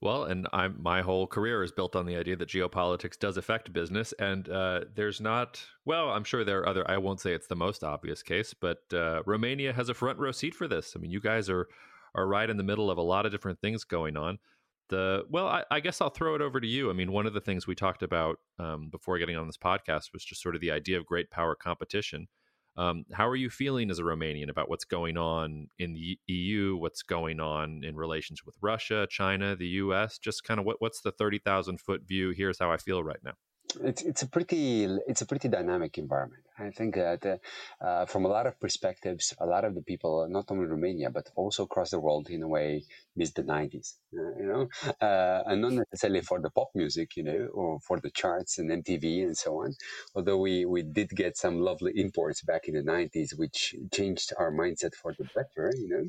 Well, 0.00 0.24
and 0.24 0.46
I'm 0.52 0.76
my 0.80 1.02
whole 1.02 1.26
career 1.26 1.64
is 1.64 1.72
built 1.72 1.96
on 1.96 2.06
the 2.06 2.16
idea 2.16 2.36
that 2.36 2.48
geopolitics 2.48 3.18
does 3.18 3.36
affect 3.36 3.72
business, 3.72 4.14
and 4.20 4.48
uh, 4.48 4.80
there's 4.94 5.20
not. 5.20 5.60
Well, 5.84 6.10
I'm 6.10 6.24
sure 6.24 6.44
there 6.44 6.60
are 6.60 6.68
other. 6.68 6.88
I 6.88 6.98
won't 6.98 7.20
say 7.20 7.32
it's 7.32 7.48
the 7.48 7.56
most 7.56 7.82
obvious 7.82 8.22
case, 8.22 8.54
but 8.54 8.78
uh, 8.92 9.22
Romania 9.26 9.72
has 9.72 9.88
a 9.88 9.94
front 9.94 10.18
row 10.20 10.30
seat 10.30 10.54
for 10.54 10.68
this. 10.68 10.92
I 10.94 11.00
mean, 11.00 11.10
you 11.10 11.20
guys 11.20 11.50
are 11.50 11.66
are 12.14 12.28
right 12.28 12.48
in 12.48 12.56
the 12.56 12.62
middle 12.62 12.90
of 12.90 12.98
a 12.98 13.02
lot 13.02 13.26
of 13.26 13.32
different 13.32 13.60
things 13.60 13.84
going 13.84 14.16
on 14.16 14.38
the 14.88 15.24
well 15.28 15.46
I, 15.46 15.64
I, 15.70 15.80
guess 15.80 16.00
i'll 16.00 16.10
throw 16.10 16.34
it 16.34 16.40
over 16.40 16.60
to 16.60 16.66
you. 16.66 16.90
I 16.90 16.92
mean 16.92 17.12
one 17.12 17.26
of 17.26 17.34
the 17.34 17.40
things 17.40 17.66
we 17.66 17.74
talked 17.74 18.02
about 18.02 18.38
um, 18.58 18.88
before 18.90 19.18
getting 19.18 19.36
on 19.36 19.46
this 19.46 19.56
podcast 19.56 20.12
was 20.12 20.24
just 20.24 20.42
sort 20.42 20.54
of 20.54 20.60
the 20.60 20.70
idea 20.70 20.98
of 20.98 21.06
great 21.06 21.30
power 21.30 21.54
competition. 21.54 22.28
Um, 22.76 23.04
how 23.12 23.26
are 23.26 23.36
you 23.36 23.50
feeling 23.50 23.90
as 23.90 23.98
a 23.98 24.02
romanian 24.02 24.48
about 24.50 24.68
what's 24.68 24.84
going 24.84 25.16
on 25.16 25.68
in 25.78 25.94
the 25.94 26.18
eu 26.26 26.76
what's 26.76 27.02
going 27.02 27.40
on 27.40 27.82
in 27.82 27.96
relations 27.96 28.44
with 28.46 28.54
russia 28.60 29.08
china 29.10 29.56
the 29.56 29.66
us 29.66 30.16
just 30.16 30.44
kind 30.44 30.60
of 30.60 30.66
what, 30.66 30.80
what's 30.80 31.00
the 31.00 31.10
30000 31.10 31.80
foot 31.80 32.02
view? 32.06 32.30
Here's 32.30 32.60
how 32.60 32.70
i 32.70 32.76
feel 32.76 33.02
right 33.02 33.18
now 33.24 33.34
it's 33.82 34.02
it's 34.02 34.22
a 34.22 34.26
pretty 34.26 34.84
it's 35.06 35.20
a 35.20 35.26
pretty 35.26 35.48
dynamic 35.48 35.98
environment. 35.98 36.42
I 36.58 36.70
think 36.70 36.94
that 36.96 37.40
uh, 37.80 38.06
from 38.06 38.24
a 38.24 38.28
lot 38.28 38.46
of 38.46 38.58
perspectives, 38.58 39.34
a 39.38 39.46
lot 39.46 39.64
of 39.64 39.74
the 39.74 39.82
people, 39.82 40.26
not 40.28 40.46
only 40.50 40.66
Romania 40.66 41.10
but 41.10 41.30
also 41.36 41.64
across 41.64 41.90
the 41.90 42.00
world, 42.00 42.30
in 42.30 42.42
a 42.42 42.48
way, 42.48 42.84
miss 43.16 43.32
the 43.32 43.42
'90s. 43.44 43.94
Uh, 44.12 44.34
you 44.40 44.46
know, 44.46 44.68
uh, 45.00 45.42
and 45.46 45.62
not 45.62 45.72
necessarily 45.72 46.20
for 46.20 46.40
the 46.40 46.50
pop 46.50 46.70
music, 46.74 47.16
you 47.16 47.22
know, 47.22 47.48
or 47.52 47.78
for 47.80 48.00
the 48.00 48.10
charts 48.10 48.58
and 48.58 48.70
MTV 48.70 49.22
and 49.22 49.36
so 49.36 49.62
on. 49.62 49.74
Although 50.14 50.38
we 50.38 50.64
we 50.64 50.82
did 50.82 51.10
get 51.10 51.36
some 51.36 51.60
lovely 51.60 51.92
imports 51.96 52.42
back 52.42 52.68
in 52.68 52.74
the 52.74 52.82
'90s, 52.82 53.38
which 53.38 53.74
changed 53.92 54.32
our 54.38 54.50
mindset 54.50 54.94
for 54.94 55.14
the 55.18 55.28
better, 55.34 55.72
you 55.76 55.88
know. 55.88 56.04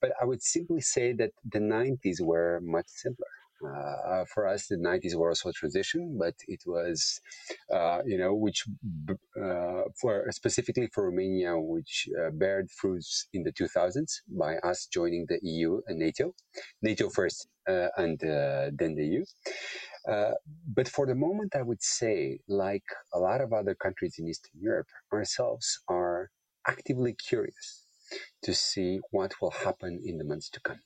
But 0.00 0.12
I 0.20 0.24
would 0.24 0.42
simply 0.42 0.80
say 0.80 1.12
that 1.14 1.32
the 1.44 1.60
'90s 1.60 2.20
were 2.20 2.60
much 2.62 2.86
simpler 2.88 3.26
uh, 3.62 4.24
for 4.32 4.46
us, 4.46 4.66
the 4.66 4.76
90s 4.76 5.14
were 5.14 5.28
also 5.28 5.50
a 5.50 5.52
transition, 5.52 6.16
but 6.18 6.34
it 6.48 6.62
was, 6.66 7.20
uh, 7.72 8.00
you 8.04 8.18
know, 8.18 8.34
which 8.34 8.64
uh, 9.36 9.82
for 10.00 10.26
specifically 10.30 10.88
for 10.92 11.04
Romania, 11.06 11.58
which 11.58 12.08
uh, 12.18 12.30
bared 12.30 12.70
fruits 12.70 13.26
in 13.32 13.42
the 13.42 13.52
2000s 13.52 14.20
by 14.28 14.56
us 14.58 14.86
joining 14.86 15.26
the 15.28 15.38
EU 15.42 15.80
and 15.86 15.98
NATO, 15.98 16.34
NATO 16.82 17.08
first 17.10 17.48
uh, 17.68 17.88
and 17.96 18.22
uh, 18.24 18.70
then 18.72 18.94
the 18.94 19.06
EU. 19.06 19.24
but 20.66 20.88
for 20.88 21.06
the 21.06 21.14
moment, 21.14 21.54
I 21.54 21.62
would 21.62 21.82
say, 21.82 22.40
like 22.48 22.88
a 23.12 23.18
lot 23.18 23.40
of 23.40 23.52
other 23.52 23.74
countries 23.74 24.16
in 24.18 24.28
Eastern 24.28 24.60
Europe, 24.60 24.88
ourselves 25.12 25.80
are 25.88 26.30
actively 26.66 27.14
curious 27.14 27.86
to 28.42 28.54
see 28.54 29.00
what 29.10 29.40
will 29.40 29.50
happen 29.50 30.00
in 30.04 30.18
the 30.18 30.24
months 30.24 30.48
to 30.50 30.60
come. 30.60 30.80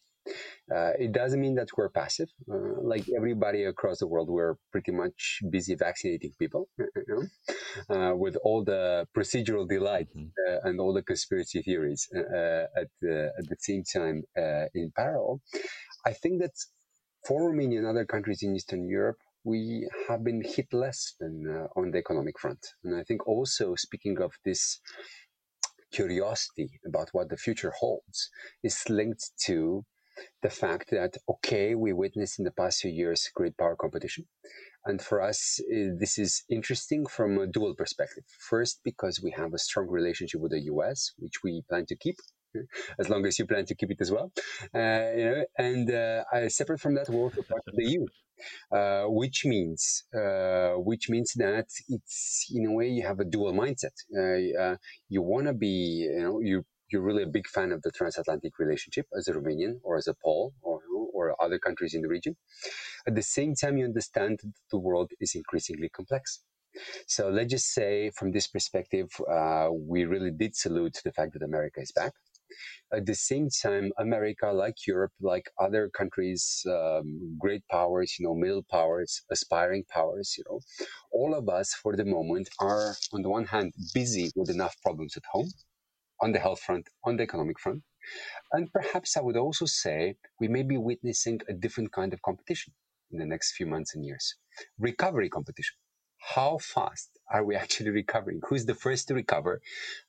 Uh, 0.75 0.93
it 0.99 1.13
doesn't 1.13 1.41
mean 1.41 1.55
that 1.55 1.69
we're 1.77 1.89
passive. 1.89 2.29
Uh, 2.51 2.81
like 2.83 3.05
everybody 3.17 3.65
across 3.65 3.99
the 3.99 4.07
world, 4.07 4.29
we're 4.31 4.57
pretty 4.73 4.93
much 4.93 5.41
busy 5.51 5.75
vaccinating 5.75 6.33
people 6.39 6.69
you 6.79 6.89
know? 7.09 7.95
uh, 7.95 8.15
with 8.15 8.37
all 8.45 8.65
the 8.65 9.07
procedural 9.17 9.69
delight 9.69 10.09
mm-hmm. 10.17 10.29
Uh, 10.49 10.69
and 10.69 10.81
all 10.81 10.93
the 10.93 11.03
conspiracy 11.03 11.63
theories 11.63 12.09
uh, 12.15 12.67
at, 12.77 12.89
the, 13.01 13.33
at 13.39 13.49
the 13.49 13.57
same 13.59 13.83
time 13.85 14.23
in 14.75 14.91
parallel. 14.97 15.41
I 16.07 16.13
think 16.13 16.41
that 16.43 16.53
for 17.27 17.49
Romania 17.49 17.79
and 17.79 17.89
other 17.89 18.05
countries 18.05 18.43
in 18.43 18.55
Eastern 18.55 18.87
Europe, 18.87 19.19
we 19.45 19.89
have 20.09 20.25
been 20.25 20.43
hit 20.45 20.73
less 20.73 21.15
than 21.21 21.47
uh, 21.49 21.79
on 21.79 21.91
the 21.91 21.99
economic 21.99 22.39
front. 22.39 22.67
And 22.83 22.97
I 22.97 23.03
think 23.03 23.27
also 23.29 23.75
speaking 23.77 24.21
of 24.21 24.33
this 24.45 24.81
curiosity 25.93 26.81
about 26.87 27.09
what 27.13 27.29
the 27.29 27.37
future 27.37 27.73
holds 27.79 28.31
is 28.63 28.83
linked 28.89 29.31
to 29.47 29.85
the 30.43 30.51
fact 30.51 30.91
that, 30.91 31.17
okay, 31.29 31.75
we 31.75 31.93
witnessed 31.93 32.39
in 32.39 32.45
the 32.45 32.51
past 32.51 32.81
few 32.81 32.91
years 32.91 33.31
great 33.35 33.57
power 33.57 33.77
competition. 33.77 34.27
And 34.87 35.01
for 35.01 35.23
us, 35.23 35.61
uh, 35.61 35.97
this 35.99 36.19
is 36.19 36.45
interesting 36.51 37.07
from 37.07 37.39
a 37.39 37.47
dual 37.47 37.75
perspective. 37.75 38.25
First, 38.51 38.81
because 38.85 39.21
we 39.23 39.31
have 39.31 39.55
a 39.55 39.59
strong 39.59 39.89
relationship 39.89 40.41
with 40.41 40.53
the 40.53 40.61
US, 40.75 41.13
which 41.19 41.43
we 41.43 41.63
plan 41.69 41.87
to 41.87 41.97
keep 41.97 42.17
as 42.99 43.09
long 43.09 43.27
as 43.27 43.39
you 43.39 43.47
plan 43.47 43.65
to 43.67 43.75
keep 43.75 43.91
it 43.91 44.01
as 44.01 44.11
well. 44.11 44.33
Uh, 44.75 45.11
you 45.17 45.25
know, 45.25 45.45
and 45.59 45.91
uh, 45.91 46.49
separate 46.49 46.81
from 46.81 46.95
that, 46.95 47.09
we're 47.09 47.23
also 47.23 47.43
part 47.43 47.63
of 47.67 47.75
the 47.77 47.85
EU, 47.85 48.07
uh, 48.73 49.05
which 49.09 49.45
means 49.45 50.05
uh, 50.15 50.73
which 50.75 51.09
means 51.09 51.33
that 51.37 51.67
it's 51.89 52.47
in 52.55 52.67
a 52.67 52.73
way 52.73 52.89
you 52.89 53.07
have 53.07 53.21
a 53.21 53.25
dual 53.25 53.53
mindset. 53.53 53.97
Uh, 54.17 54.63
uh, 54.63 54.77
you 55.09 55.23
want 55.23 55.47
to 55.47 55.53
be, 55.53 56.09
you 56.13 56.21
know, 56.21 56.41
you 56.41 56.65
you're 56.91 57.03
really 57.03 57.23
a 57.23 57.27
big 57.39 57.47
fan 57.49 57.73
of 57.73 57.83
the 57.83 57.91
transatlantic 57.91 58.59
relationship 58.59 59.07
as 59.17 59.29
a 59.29 59.33
Romanian 59.33 59.81
or 59.83 59.97
as 59.97 60.07
a 60.07 60.15
Pole 60.15 60.53
or 60.63 60.81
or 61.13 61.41
other 61.43 61.59
countries 61.59 61.95
in 61.95 62.03
the 62.03 62.09
region. 62.09 62.37
At 63.07 63.15
the 63.15 63.23
same 63.23 63.55
time, 63.55 63.77
you 63.79 63.85
understand 63.85 64.41
that 64.43 64.53
the 64.71 64.79
world 64.79 65.11
is 65.21 65.35
increasingly 65.35 65.89
complex. 65.89 66.41
So 67.07 67.31
let's 67.31 67.51
just 67.51 67.73
say, 67.73 68.11
from 68.11 68.33
this 68.33 68.49
perspective, 68.49 69.09
uh, 69.31 69.69
we 69.73 70.05
really 70.05 70.33
did 70.33 70.57
salute 70.57 70.99
the 71.05 71.13
fact 71.13 71.35
that 71.35 71.43
America 71.43 71.81
is 71.81 71.93
back. 71.93 72.13
At 72.93 73.07
the 73.07 73.15
same 73.15 73.49
time, 73.49 73.91
America, 73.99 74.47
like 74.53 74.87
Europe, 74.87 75.13
like 75.21 75.51
other 75.61 75.89
countries, 75.89 76.65
um, 76.69 77.37
great 77.39 77.63
powers, 77.71 78.17
you 78.19 78.27
know, 78.27 78.35
middle 78.35 78.65
powers, 78.71 79.23
aspiring 79.31 79.85
powers, 79.89 80.35
you 80.39 80.45
know, 80.49 80.61
all 81.13 81.35
of 81.35 81.49
us 81.49 81.75
for 81.75 81.97
the 81.97 82.05
moment 82.05 82.49
are, 82.61 82.95
on 83.13 83.23
the 83.23 83.31
one 83.31 83.47
hand, 83.47 83.73
busy 83.93 84.31
with 84.37 84.51
enough 84.51 84.77
problems 84.83 85.17
at 85.17 85.25
home, 85.33 85.51
on 86.25 86.33
the 86.33 86.39
health 86.47 86.61
front, 86.61 86.89
on 87.05 87.17
the 87.17 87.23
economic 87.23 87.61
front. 87.61 87.83
And 88.53 88.73
perhaps 88.73 89.17
I 89.17 89.21
would 89.21 89.37
also 89.37 89.67
say 89.67 90.17
we 90.41 90.49
may 90.49 90.63
be 90.63 90.79
witnessing 90.91 91.41
a 91.49 91.55
different 91.65 91.93
kind 91.93 92.13
of 92.15 92.23
competition 92.23 92.73
in 93.11 93.19
the 93.19 93.27
next 93.27 93.53
few 93.57 93.67
months 93.67 93.95
and 93.95 94.05
years 94.05 94.27
recovery 94.79 95.29
competition. 95.29 95.77
How 96.37 96.59
fast 96.59 97.11
are 97.31 97.45
we 97.45 97.55
actually 97.65 97.91
recovering? 97.91 98.41
Who's 98.49 98.65
the 98.65 98.81
first 98.87 99.09
to 99.09 99.15
recover? 99.15 99.61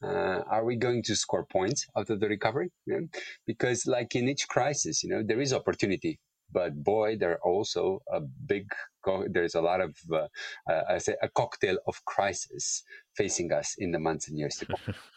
Uh, 0.02 0.40
are 0.56 0.66
we 0.70 0.76
going 0.78 1.04
to 1.04 1.16
score 1.16 1.46
points 1.58 1.86
out 1.98 2.10
of 2.10 2.20
the 2.22 2.30
recovery? 2.30 2.70
Yeah? 2.86 3.02
Because, 3.46 3.86
like 3.86 4.16
in 4.16 4.30
each 4.30 4.48
crisis, 4.48 5.04
you 5.04 5.10
know, 5.10 5.24
there 5.30 5.42
is 5.42 5.52
opportunity, 5.52 6.20
but 6.52 6.72
boy, 6.92 7.18
there 7.20 7.32
are 7.36 7.44
also 7.52 8.02
a 8.18 8.22
big. 8.22 8.66
Co- 9.04 9.28
there's 9.36 9.56
a 9.56 9.62
lot 9.62 9.82
of, 9.82 9.92
uh, 10.12 10.28
uh, 10.72 10.84
I 10.96 10.98
say, 11.00 11.16
a 11.22 11.30
cocktail 11.30 11.78
of 11.90 11.96
crisis 12.06 12.84
facing 13.18 13.52
us 13.52 13.76
in 13.78 13.92
the 13.92 14.00
months 14.00 14.30
and 14.30 14.38
years 14.38 14.56
to 14.58 14.66
come. 14.68 14.96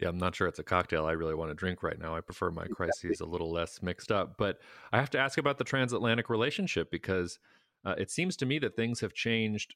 Yeah, 0.00 0.08
I'm 0.08 0.18
not 0.18 0.34
sure 0.34 0.46
it's 0.46 0.58
a 0.58 0.64
cocktail 0.64 1.06
I 1.06 1.12
really 1.12 1.34
want 1.34 1.50
to 1.50 1.54
drink 1.54 1.82
right 1.82 1.98
now. 1.98 2.14
I 2.14 2.20
prefer 2.20 2.50
my 2.50 2.66
crises 2.66 3.20
a 3.20 3.26
little 3.26 3.50
less 3.50 3.82
mixed 3.82 4.12
up. 4.12 4.36
But 4.36 4.58
I 4.92 4.98
have 4.98 5.10
to 5.10 5.18
ask 5.18 5.38
about 5.38 5.56
the 5.58 5.64
transatlantic 5.64 6.28
relationship 6.28 6.90
because 6.90 7.38
uh, 7.84 7.94
it 7.96 8.10
seems 8.10 8.36
to 8.36 8.46
me 8.46 8.58
that 8.58 8.76
things 8.76 9.00
have 9.00 9.14
changed 9.14 9.74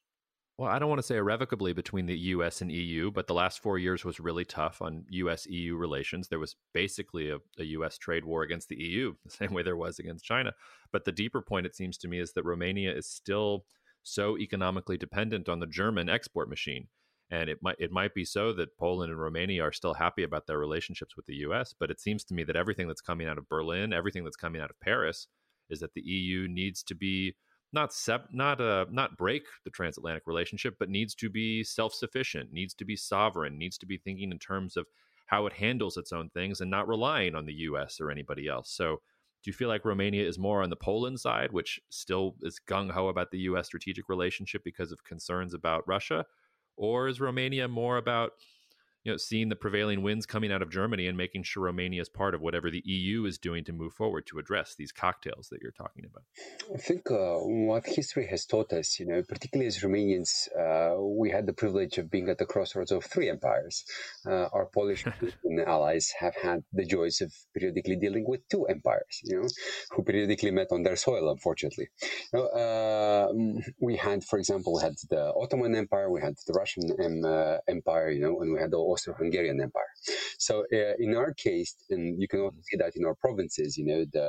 well, 0.61 0.69
I 0.69 0.79
don't 0.79 0.91
want 0.91 0.99
to 0.99 1.07
say 1.07 1.17
irrevocably 1.17 1.73
between 1.73 2.05
the 2.05 2.19
US 2.19 2.61
and 2.61 2.71
EU, 2.71 3.11
but 3.11 3.27
the 3.27 3.33
last 3.33 3.63
four 3.63 3.79
years 3.79 4.05
was 4.05 4.21
really 4.21 4.45
tough 4.45 4.83
on 4.83 5.07
US 5.09 5.47
EU 5.47 5.75
relations. 5.75 6.29
There 6.29 6.39
was 6.39 6.55
basically 6.75 7.31
a, 7.31 7.39
a, 7.59 7.65
US 7.65 7.97
trade 7.97 8.27
war 8.27 8.43
against 8.43 8.69
the 8.69 8.77
EU, 8.77 9.15
the 9.25 9.31
same 9.31 9.55
way 9.55 9.63
there 9.63 9.79
was 9.79 9.99
against 9.99 10.23
China. 10.23 10.53
But 10.93 11.07
the 11.07 11.13
deeper 11.13 11.41
point, 11.41 11.65
it 11.65 11.75
seems 11.75 11.97
to 11.97 12.09
me, 12.09 12.19
is 12.19 12.35
that 12.35 12.45
Romania 12.45 12.95
is 12.95 13.07
still 13.07 13.65
so 14.03 14.37
economically 14.37 14.99
dependent 14.99 15.49
on 15.49 15.61
the 15.61 15.67
German 15.67 16.11
export 16.11 16.51
machine. 16.51 16.89
And 17.31 17.49
it 17.49 17.63
might 17.63 17.77
it 17.79 17.93
might 17.93 18.15
be 18.15 18.25
so 18.25 18.53
that 18.55 18.77
Poland 18.77 19.13
and 19.13 19.21
Romania 19.21 19.63
are 19.63 19.73
still 19.73 19.95
happy 19.95 20.25
about 20.25 20.47
their 20.47 20.59
relationships 20.59 21.17
with 21.17 21.27
the 21.27 21.37
US, 21.47 21.75
but 21.79 21.91
it 21.91 22.01
seems 22.01 22.25
to 22.25 22.35
me 22.35 22.45
that 22.45 22.57
everything 22.57 22.89
that's 22.89 23.01
coming 23.01 23.29
out 23.29 23.39
of 23.39 23.49
Berlin, 23.49 23.93
everything 23.93 24.25
that's 24.25 24.37
coming 24.37 24.61
out 24.61 24.71
of 24.71 24.81
Paris, 24.81 25.29
is 25.69 25.81
that 25.81 25.95
the 25.95 26.03
EU 26.03 26.49
needs 26.49 26.83
to 26.83 26.95
be 26.95 27.37
not 27.73 27.93
sep- 27.93 28.33
not 28.33 28.61
uh, 28.61 28.87
not 28.91 29.17
break 29.17 29.45
the 29.65 29.71
transatlantic 29.71 30.27
relationship, 30.27 30.77
but 30.79 30.89
needs 30.89 31.15
to 31.17 31.31
be 31.31 31.63
self 31.63 31.95
sufficient, 31.95 32.53
needs 32.53 32.75
to 32.75 32.85
be 32.85 32.97
sovereign, 32.97 33.59
needs 33.59 33.79
to 33.79 33.87
be 33.87 33.97
thinking 33.97 34.33
in 34.33 34.39
terms 34.39 34.77
of 34.77 34.87
how 35.27 35.47
it 35.47 35.53
handles 35.53 35.97
its 35.97 36.13
own 36.13 36.29
things 36.31 36.61
and 36.61 36.71
not 36.71 36.89
relying 36.89 37.37
on 37.37 37.47
the 37.47 37.55
U.S. 37.55 38.01
or 38.01 38.11
anybody 38.11 38.49
else. 38.49 38.71
So, 38.71 39.01
do 39.43 39.49
you 39.49 39.53
feel 39.53 39.69
like 39.69 39.85
Romania 39.85 40.27
is 40.27 40.39
more 40.39 40.63
on 40.63 40.71
the 40.71 40.77
Poland 40.77 41.21
side, 41.21 41.53
which 41.53 41.81
still 41.91 42.35
is 42.43 42.61
gung 42.69 42.91
ho 42.91 43.09
about 43.09 43.31
the 43.31 43.39
U.S. 43.41 43.67
strategic 43.67 44.09
relationship 44.09 44.65
because 44.65 44.91
of 44.91 45.05
concerns 45.05 45.55
about 45.55 45.87
Russia, 45.87 46.27
or 46.77 47.09
is 47.09 47.21
Romania 47.21 47.69
more 47.69 47.97
about 47.97 48.33
you 49.05 49.13
know, 49.13 49.17
seeing 49.17 49.49
the 49.49 49.57
prevailing 49.57 50.03
winds 50.03 50.27
coming 50.27 50.53
out 50.53 50.61
of 50.61 50.71
Germany 50.71 51.07
and 51.07 51.17
making 51.17 51.43
sure 51.43 51.65
Romania 51.65 52.03
is 52.03 52.09
part 52.09 52.35
of 52.35 52.43
whatever 52.43 52.71
the 52.71 52.83
EU 52.85 53.25
is 53.25 53.39
doing 53.39 53.65
to 53.65 53.73
move 53.73 53.95
forward 53.95 54.27
to 54.27 54.39
address 54.39 54.75
these 54.77 54.93
cocktails 54.93 55.49
that 55.49 55.61
you're 55.63 55.73
talking 55.73 56.05
about? 56.05 56.25
I 56.75 56.79
think 56.79 57.11
uh, 57.11 57.39
what 57.39 57.87
history 57.87 58.27
has 58.27 58.45
taught 58.45 58.73
us, 58.73 59.01
you 59.01 59.07
know, 59.07 59.23
particularly 59.23 59.69
as 59.69 59.79
Romanians, 59.79 60.49
uh, 60.55 61.01
we 61.01 61.31
had 61.31 61.47
the 61.47 61.55
privilege 61.55 61.97
of 61.97 62.11
being 62.11 62.29
at 62.29 62.39
the 62.39 62.45
crossroads 62.45 62.93
of 62.93 63.05
three 63.05 63.31
empires. 63.31 63.85
Uh, 64.27 64.49
our 64.53 64.67
Polish 64.67 65.05
allies 65.67 66.13
have 66.19 66.35
had 66.37 66.63
the 66.73 66.85
joys 66.85 67.23
of 67.23 67.33
periodically 67.55 67.97
dealing 67.97 68.27
with 68.29 68.47
two 68.49 68.67
empires, 68.67 69.21
you 69.25 69.41
know, 69.41 69.49
who 69.93 70.03
periodically 70.03 70.51
met 70.51 70.69
on 70.73 70.83
their 70.83 70.97
soil, 70.97 71.31
unfortunately. 71.31 71.89
You 72.33 72.39
know, 72.39 72.47
uh, 72.49 73.33
we 73.81 73.97
had, 73.97 74.25
for 74.25 74.39
example, 74.39 74.75
we 74.75 74.83
had 74.83 74.97
the 75.09 75.33
Ottoman 75.35 75.75
Empire, 75.75 76.11
we 76.11 76.21
had 76.21 76.35
the 76.47 76.53
Russian 76.53 76.85
um, 77.03 77.25
uh, 77.25 77.59
Empire, 77.67 78.11
you 78.11 78.21
know, 78.21 78.41
and 78.43 78.53
we 78.53 78.61
had 78.61 78.71
the 78.71 78.90
Austro-Hungarian 78.93 79.61
Empire. 79.61 79.93
So 80.39 80.65
uh, 80.73 80.95
in 80.99 81.17
our 81.17 81.33
case, 81.35 81.75
and 81.91 82.21
you 82.21 82.29
can 82.29 82.41
also 82.41 82.57
see 82.69 82.77
that 82.79 82.97
in 82.97 83.05
our 83.05 83.15
provinces, 83.15 83.77
you 83.79 83.87
know, 83.91 84.05
the 84.17 84.27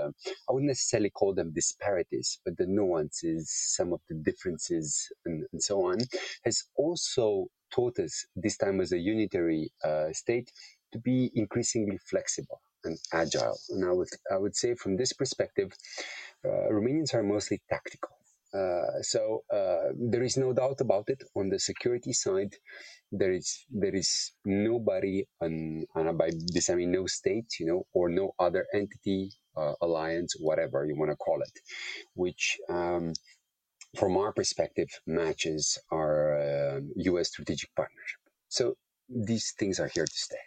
I 0.48 0.54
wouldn't 0.54 0.68
necessarily 0.76 1.10
call 1.10 1.34
them 1.34 1.52
disparities, 1.54 2.40
but 2.44 2.58
the 2.58 2.68
nuances, 2.68 3.50
some 3.78 3.94
of 3.94 4.02
the 4.10 4.16
differences, 4.16 4.88
and, 5.26 5.44
and 5.52 5.62
so 5.62 5.76
on, 5.90 5.98
has 6.46 6.64
also 6.76 7.48
taught 7.74 7.98
us 8.00 8.26
this 8.36 8.58
time 8.58 8.82
as 8.82 8.92
a 8.92 8.98
unitary 8.98 9.72
uh, 9.84 10.12
state 10.12 10.52
to 10.92 11.00
be 11.00 11.32
increasingly 11.36 11.98
flexible 12.10 12.62
and 12.84 12.98
agile. 13.14 13.58
And 13.70 13.86
I 13.86 13.92
would 13.92 14.10
I 14.32 14.38
would 14.38 14.56
say 14.56 14.76
from 14.76 14.98
this 14.98 15.14
perspective, 15.14 15.70
uh, 16.46 16.68
Romanians 16.72 17.14
are 17.14 17.24
mostly 17.24 17.62
tactical. 17.70 18.16
Uh, 18.54 19.02
so 19.02 19.44
uh, 19.54 19.94
there 20.12 20.24
is 20.24 20.36
no 20.36 20.52
doubt 20.52 20.82
about 20.82 21.06
it. 21.08 21.24
On 21.36 21.50
the 21.50 21.60
security 21.60 22.14
side, 22.14 22.54
there 23.12 23.34
is 23.34 23.66
there 23.72 23.96
is 23.96 24.32
nobody, 24.46 25.26
and, 25.42 25.86
and 25.96 26.18
by 26.18 26.32
this 26.54 26.70
I 26.70 26.76
mean 26.76 26.92
no 26.92 27.08
state, 27.08 27.48
you 27.60 27.66
know, 27.68 27.84
or 27.94 28.10
no 28.10 28.34
other 28.40 28.66
entity, 28.74 29.32
uh, 29.58 29.74
alliance, 29.82 30.36
whatever 30.40 30.86
you 30.86 30.96
want 30.98 31.12
to 31.12 31.18
call 31.18 31.42
it, 31.42 31.60
which. 32.16 32.58
Um, 32.70 33.14
from 33.98 34.18
our 34.18 34.32
perspective, 34.34 34.88
matches 35.06 35.78
our 35.92 36.82
U.S. 36.96 37.22
Uh, 37.22 37.24
strategic 37.26 37.76
partnership. 37.76 38.20
So 38.48 38.76
these 39.10 39.54
things 39.60 39.80
are 39.80 39.92
here 39.94 40.06
to 40.06 40.14
stay. 40.14 40.38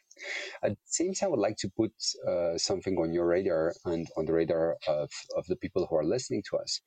At 0.62 0.72
the 0.72 0.76
same 0.86 1.14
time, 1.14 1.28
I 1.28 1.30
would 1.30 1.40
like 1.40 1.56
to 1.58 1.70
put 1.76 1.92
uh, 2.28 2.56
something 2.56 2.96
on 2.98 3.12
your 3.12 3.26
radar 3.26 3.74
and 3.84 4.06
on 4.16 4.26
the 4.26 4.32
radar 4.32 4.76
of, 4.86 5.10
of 5.36 5.46
the 5.46 5.56
people 5.56 5.86
who 5.86 5.96
are 5.96 6.04
listening 6.04 6.42
to 6.50 6.56
us. 6.56 6.80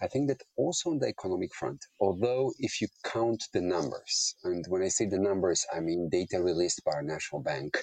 I 0.00 0.06
think 0.08 0.28
that 0.28 0.42
also 0.56 0.90
on 0.90 0.98
the 0.98 1.08
economic 1.08 1.54
front, 1.54 1.84
although 2.00 2.52
if 2.58 2.80
you 2.80 2.88
count 3.04 3.44
the 3.52 3.60
numbers, 3.60 4.36
and 4.44 4.64
when 4.68 4.82
I 4.82 4.88
say 4.88 5.06
the 5.06 5.18
numbers, 5.18 5.64
I 5.74 5.80
mean 5.80 6.08
data 6.10 6.42
released 6.42 6.82
by 6.84 6.92
our 6.92 7.02
national 7.02 7.42
bank 7.42 7.78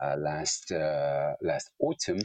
uh, 0.00 0.16
last 0.18 0.70
uh, 0.72 1.34
last 1.42 1.70
autumn, 1.80 2.20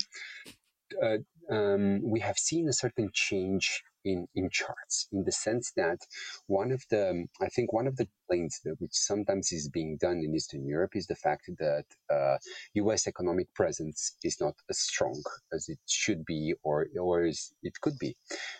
uh, 1.01 1.17
um, 1.49 2.01
we 2.03 2.19
have 2.19 2.37
seen 2.37 2.67
a 2.67 2.73
certain 2.73 3.09
change 3.13 3.83
in, 4.07 4.27
in 4.35 4.49
charts 4.49 5.07
in 5.11 5.23
the 5.23 5.31
sense 5.31 5.71
that 5.75 5.99
one 6.47 6.71
of 6.71 6.83
the, 6.89 7.25
I 7.41 7.47
think 7.47 7.73
one 7.73 7.87
of 7.87 7.97
the 7.97 8.07
complaints 8.07 8.61
that 8.63 8.75
which 8.79 8.93
sometimes 8.93 9.51
is 9.51 9.69
being 9.69 9.97
done 9.99 10.21
in 10.23 10.33
Eastern 10.35 10.65
Europe 10.65 10.95
is 10.95 11.07
the 11.07 11.15
fact 11.15 11.49
that 11.59 11.85
uh, 12.11 12.37
U.S. 12.75 13.07
economic 13.07 13.53
presence 13.53 14.15
is 14.23 14.37
not 14.39 14.55
as 14.69 14.79
strong 14.79 15.21
as 15.53 15.67
it 15.67 15.79
should 15.87 16.25
be 16.25 16.53
or, 16.63 16.87
or 16.99 17.25
is, 17.25 17.53
it 17.63 17.79
could 17.81 17.97
be. 17.99 18.15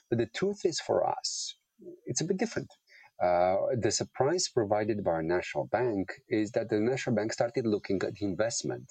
But 0.09 0.19
the 0.19 0.29
truth 0.35 0.61
is 0.65 0.79
for 0.79 1.07
us, 1.07 1.55
it's 2.05 2.21
a 2.21 2.25
bit 2.25 2.37
different. 2.37 2.69
Uh, 3.23 3.55
the 3.81 3.91
surprise 3.91 4.47
provided 4.53 5.03
by 5.03 5.11
our 5.11 5.23
national 5.23 5.65
bank 5.71 6.13
is 6.29 6.51
that 6.51 6.69
the 6.69 6.79
national 6.79 7.15
bank 7.15 7.33
started 7.33 7.65
looking 7.65 7.99
at 8.03 8.21
investment 8.21 8.87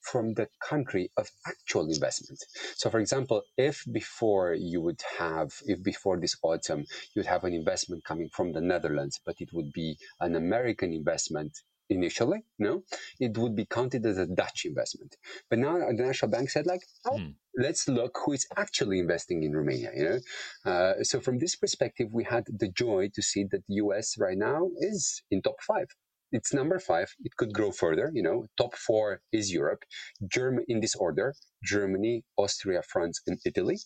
from 0.00 0.34
the 0.34 0.48
country 0.60 1.10
of 1.16 1.30
actual 1.46 1.86
investment. 1.86 2.38
So, 2.76 2.90
for 2.90 3.00
example, 3.00 3.42
if 3.56 3.84
before 3.90 4.54
you 4.54 4.80
would 4.80 5.02
have, 5.18 5.52
if 5.66 5.82
before 5.82 6.18
this 6.18 6.36
autumn, 6.42 6.84
you'd 7.14 7.26
have 7.26 7.44
an 7.44 7.52
investment 7.52 8.04
coming 8.04 8.28
from 8.32 8.52
the 8.52 8.60
Netherlands, 8.60 9.20
but 9.24 9.36
it 9.40 9.50
would 9.52 9.72
be 9.72 9.98
an 10.20 10.34
American 10.34 10.92
investment 10.92 11.58
initially, 11.90 12.44
no, 12.58 12.82
it 13.18 13.36
would 13.38 13.56
be 13.56 13.64
counted 13.64 14.04
as 14.04 14.18
a 14.18 14.26
Dutch 14.26 14.64
investment. 14.64 15.16
But 15.48 15.58
now 15.58 15.78
the 15.78 15.92
national 15.92 16.30
bank 16.30 16.50
said, 16.50 16.66
like, 16.66 16.82
oh, 17.06 17.16
mm. 17.18 17.34
let's 17.56 17.88
look 17.88 18.18
who 18.24 18.32
is 18.32 18.46
actually 18.56 18.98
investing 18.98 19.42
in 19.42 19.52
Romania. 19.52 19.90
You 19.94 20.04
know, 20.04 20.70
uh, 20.70 20.94
so 21.02 21.20
from 21.20 21.38
this 21.38 21.56
perspective, 21.56 22.08
we 22.12 22.24
had 22.24 22.44
the 22.48 22.68
joy 22.68 23.10
to 23.14 23.22
see 23.22 23.44
that 23.44 23.66
the 23.66 23.74
U.S. 23.74 24.16
right 24.18 24.38
now 24.38 24.68
is 24.78 25.22
in 25.30 25.42
top 25.42 25.56
five. 25.62 25.88
It's 26.30 26.52
number 26.52 26.78
five. 26.78 27.14
It 27.24 27.36
could 27.36 27.52
grow 27.52 27.70
further. 27.70 28.10
You 28.12 28.22
know, 28.22 28.46
top 28.56 28.74
four 28.74 29.20
is 29.32 29.52
Europe, 29.52 29.84
Germany 30.30 30.64
in 30.68 30.80
this 30.80 30.94
order: 30.94 31.34
Germany, 31.64 32.24
Austria, 32.36 32.82
France, 32.82 33.20
and 33.26 33.38
Italy. 33.44 33.78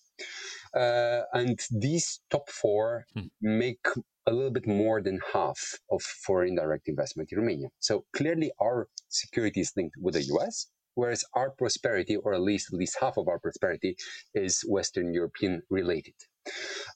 Uh, 0.74 1.22
and 1.32 1.58
these 1.70 2.20
top 2.30 2.50
four 2.50 3.06
hmm. 3.14 3.26
make 3.40 3.86
a 4.26 4.32
little 4.32 4.50
bit 4.50 4.66
more 4.66 5.02
than 5.02 5.20
half 5.32 5.58
of 5.90 6.02
foreign 6.02 6.56
direct 6.56 6.88
investment 6.88 7.30
in 7.32 7.38
Romania. 7.38 7.68
So 7.80 8.04
clearly 8.12 8.52
our 8.60 8.88
security 9.08 9.60
is 9.60 9.72
linked 9.76 9.96
with 10.00 10.14
the 10.14 10.22
US, 10.34 10.68
whereas 10.94 11.24
our 11.34 11.50
prosperity, 11.50 12.16
or 12.16 12.34
at 12.34 12.40
least 12.40 12.72
at 12.72 12.78
least 12.78 12.96
half 13.00 13.16
of 13.16 13.28
our 13.28 13.38
prosperity, 13.38 13.96
is 14.34 14.62
Western 14.68 15.12
European 15.12 15.62
related. 15.70 16.14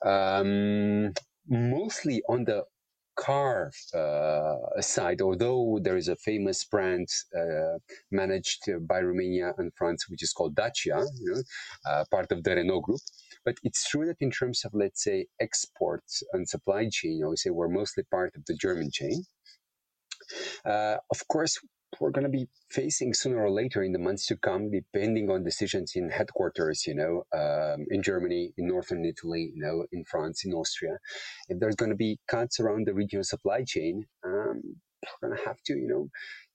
Um, 0.05 1.13
mostly 1.49 2.23
on 2.29 2.45
the 2.45 2.65
car 3.17 3.71
uh, 3.95 4.81
side, 4.81 5.21
although 5.21 5.79
there 5.83 5.97
is 5.97 6.09
a 6.09 6.17
famous 6.17 6.65
brand 6.65 7.09
uh, 7.37 7.79
managed 8.11 8.63
by 8.87 9.01
Romania 9.01 9.53
and 9.59 9.73
France, 9.75 10.07
which 10.09 10.23
is 10.23 10.33
called 10.33 10.55
Dacia, 10.55 11.05
you 11.19 11.33
know, 11.33 11.43
uh, 11.91 12.05
part 12.11 12.31
of 12.33 12.45
the 12.45 12.55
Renault 12.55 12.83
group. 12.83 13.01
But 13.45 13.57
it's 13.63 13.89
true 13.89 14.07
that 14.07 14.17
in 14.21 14.31
terms 14.31 14.65
of, 14.65 14.73
let's 14.75 15.03
say, 15.03 15.27
exports 15.41 16.23
and 16.33 16.49
supply 16.49 16.89
chain, 16.91 17.23
I 17.25 17.29
would 17.29 17.39
say 17.39 17.51
we're 17.51 17.69
mostly 17.69 18.05
part 18.11 18.35
of 18.37 18.45
the 18.47 18.55
German 18.55 18.91
chain. 18.93 19.25
Uh, 20.65 20.97
of 21.11 21.29
course, 21.29 21.59
we're 22.01 22.11
going 22.11 22.25
to 22.25 22.31
be 22.31 22.49
facing 22.71 23.15
sooner 23.15 23.43
or 23.43 23.51
later 23.51 23.83
in 23.83 23.93
the 23.93 23.99
months 23.99 24.27
to 24.27 24.37
come, 24.37 24.71
depending 24.71 25.31
on 25.31 25.45
decisions 25.45 25.93
in 25.95 26.11
headquarters, 26.11 26.87
you 26.87 26.95
know, 26.95 27.25
um, 27.33 27.87
in 27.91 28.03
Germany, 28.03 28.53
in 28.59 28.67
northern 28.67 29.05
Italy, 29.05 29.53
you 29.55 29.63
know, 29.63 29.87
in 29.93 30.05
France, 30.05 30.45
in 30.45 30.53
Austria. 30.53 30.99
If 31.49 31.59
there's 31.61 31.77
going 31.77 31.91
to 31.91 31.97
be 31.97 32.19
cuts 32.29 32.61
around 32.61 32.87
the 32.87 32.95
regional 32.95 33.25
supply 33.25 33.65
chain, 33.65 34.05
um, 34.25 34.63
we're 35.23 35.29
going 35.29 35.39
to 35.39 35.45
have 35.47 35.63
to, 35.67 35.75
you 35.75 35.87
know, 35.87 36.09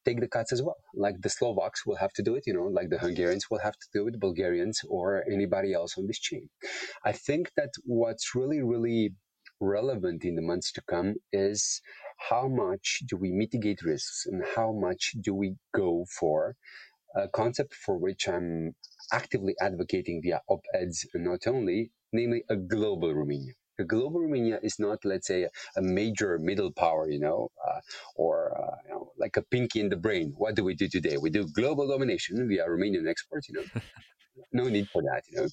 take 0.06 0.20
the 0.20 0.28
cuts 0.28 0.52
as 0.52 0.62
well. 0.62 0.78
Like 0.96 1.22
the 1.22 1.30
Slovaks 1.30 1.86
will 1.86 1.96
have 1.98 2.14
to 2.14 2.24
do 2.24 2.36
it, 2.36 2.44
you 2.48 2.54
know, 2.54 2.66
like 2.66 2.90
the 2.90 2.98
Hungarians 2.98 3.50
will 3.50 3.60
have 3.60 3.74
to 3.74 3.88
do 3.94 4.08
it, 4.08 4.20
Bulgarians 4.20 4.82
or 4.88 5.24
anybody 5.32 5.74
else 5.74 5.98
on 5.98 6.08
this 6.08 6.20
chain. 6.20 6.50
I 7.06 7.12
think 7.12 7.52
that 7.56 7.70
what's 7.84 8.36
really, 8.36 8.62
really 8.62 9.14
relevant 9.62 10.26
in 10.26 10.36
the 10.36 10.42
months 10.42 10.72
to 10.74 10.82
come 10.90 11.16
is 11.32 11.82
how 12.30 12.48
much 12.48 13.04
do 13.08 13.16
we 13.16 13.32
mitigate 13.32 13.82
risks 13.84 14.26
and 14.26 14.44
how 14.56 14.74
much 14.74 15.14
do 15.22 15.34
we 15.34 15.56
go 15.74 16.06
for 16.20 16.56
a 17.16 17.28
concept 17.28 17.74
for 17.74 17.98
which 17.98 18.28
I'm 18.28 18.76
actively 19.12 19.56
advocating 19.62 20.22
via 20.24 20.42
op-eds 20.48 21.06
and 21.14 21.26
not 21.26 21.48
only, 21.48 21.92
namely 22.14 22.44
a 22.50 22.56
global 22.56 23.14
Romania. 23.14 23.54
A 23.80 23.84
global 23.84 24.22
Romania 24.22 24.60
is 24.62 24.78
not, 24.80 25.00
let's 25.06 25.28
say, 25.28 25.48
a 25.76 25.82
major 25.82 26.38
middle 26.40 26.72
power, 26.72 27.10
you 27.10 27.20
know, 27.20 27.50
uh, 27.68 27.80
or 28.16 28.56
uh, 28.58 28.76
you 28.86 28.92
know, 28.92 29.12
like 29.18 29.38
a 29.38 29.42
Pinky 29.42 29.80
and 29.80 29.92
the 29.92 29.98
Brain. 29.98 30.34
What 30.38 30.56
do 30.56 30.64
we 30.64 30.76
do 30.76 30.88
today? 30.88 31.18
We 31.18 31.30
do 31.30 31.48
global 31.48 31.88
domination 31.88 32.48
via 32.48 32.68
Romanian 32.68 33.08
exports, 33.10 33.50
you 33.50 33.56
know. 33.56 33.82
no 34.54 34.70
need 34.70 34.88
for 34.90 35.02
that, 35.04 35.24
you 35.30 35.42
know. 35.42 35.48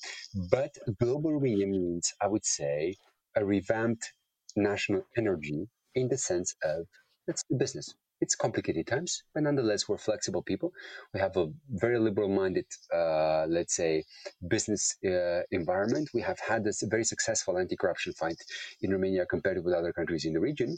But 0.50 0.73
global 1.00 1.33
Romania 1.33 1.67
means, 1.67 2.12
I 2.21 2.27
would 2.29 2.45
say, 2.45 2.97
a 3.38 3.45
revamped 3.45 4.12
national 4.57 5.02
energy 5.16 5.68
in 5.95 6.09
the 6.09 6.18
sense 6.18 6.54
of 6.62 6.87
let's 7.26 7.45
do 7.49 7.57
business. 7.57 7.95
It's 8.21 8.35
complicated 8.35 8.88
times, 8.88 9.22
but 9.33 9.44
nonetheless, 9.44 9.88
we're 9.88 9.96
flexible 9.96 10.42
people. 10.42 10.72
We 11.14 11.20
have 11.20 11.37
a 11.37 11.46
very 11.70 12.01
liberal-minded, 12.01 12.64
uh, 12.92 13.46
let's 13.48 13.77
say, 13.77 14.03
business 14.48 14.96
uh, 15.07 15.42
environment. 15.53 16.09
We 16.12 16.22
have 16.22 16.40
had 16.40 16.64
this 16.64 16.83
very 16.83 17.05
successful 17.05 17.57
anti-corruption 17.59 18.14
fight 18.14 18.40
in 18.83 18.90
Romania 18.90 19.24
compared 19.24 19.64
with 19.64 19.72
other 19.72 19.92
countries 19.92 20.24
in 20.24 20.33
the 20.33 20.40
region, 20.40 20.77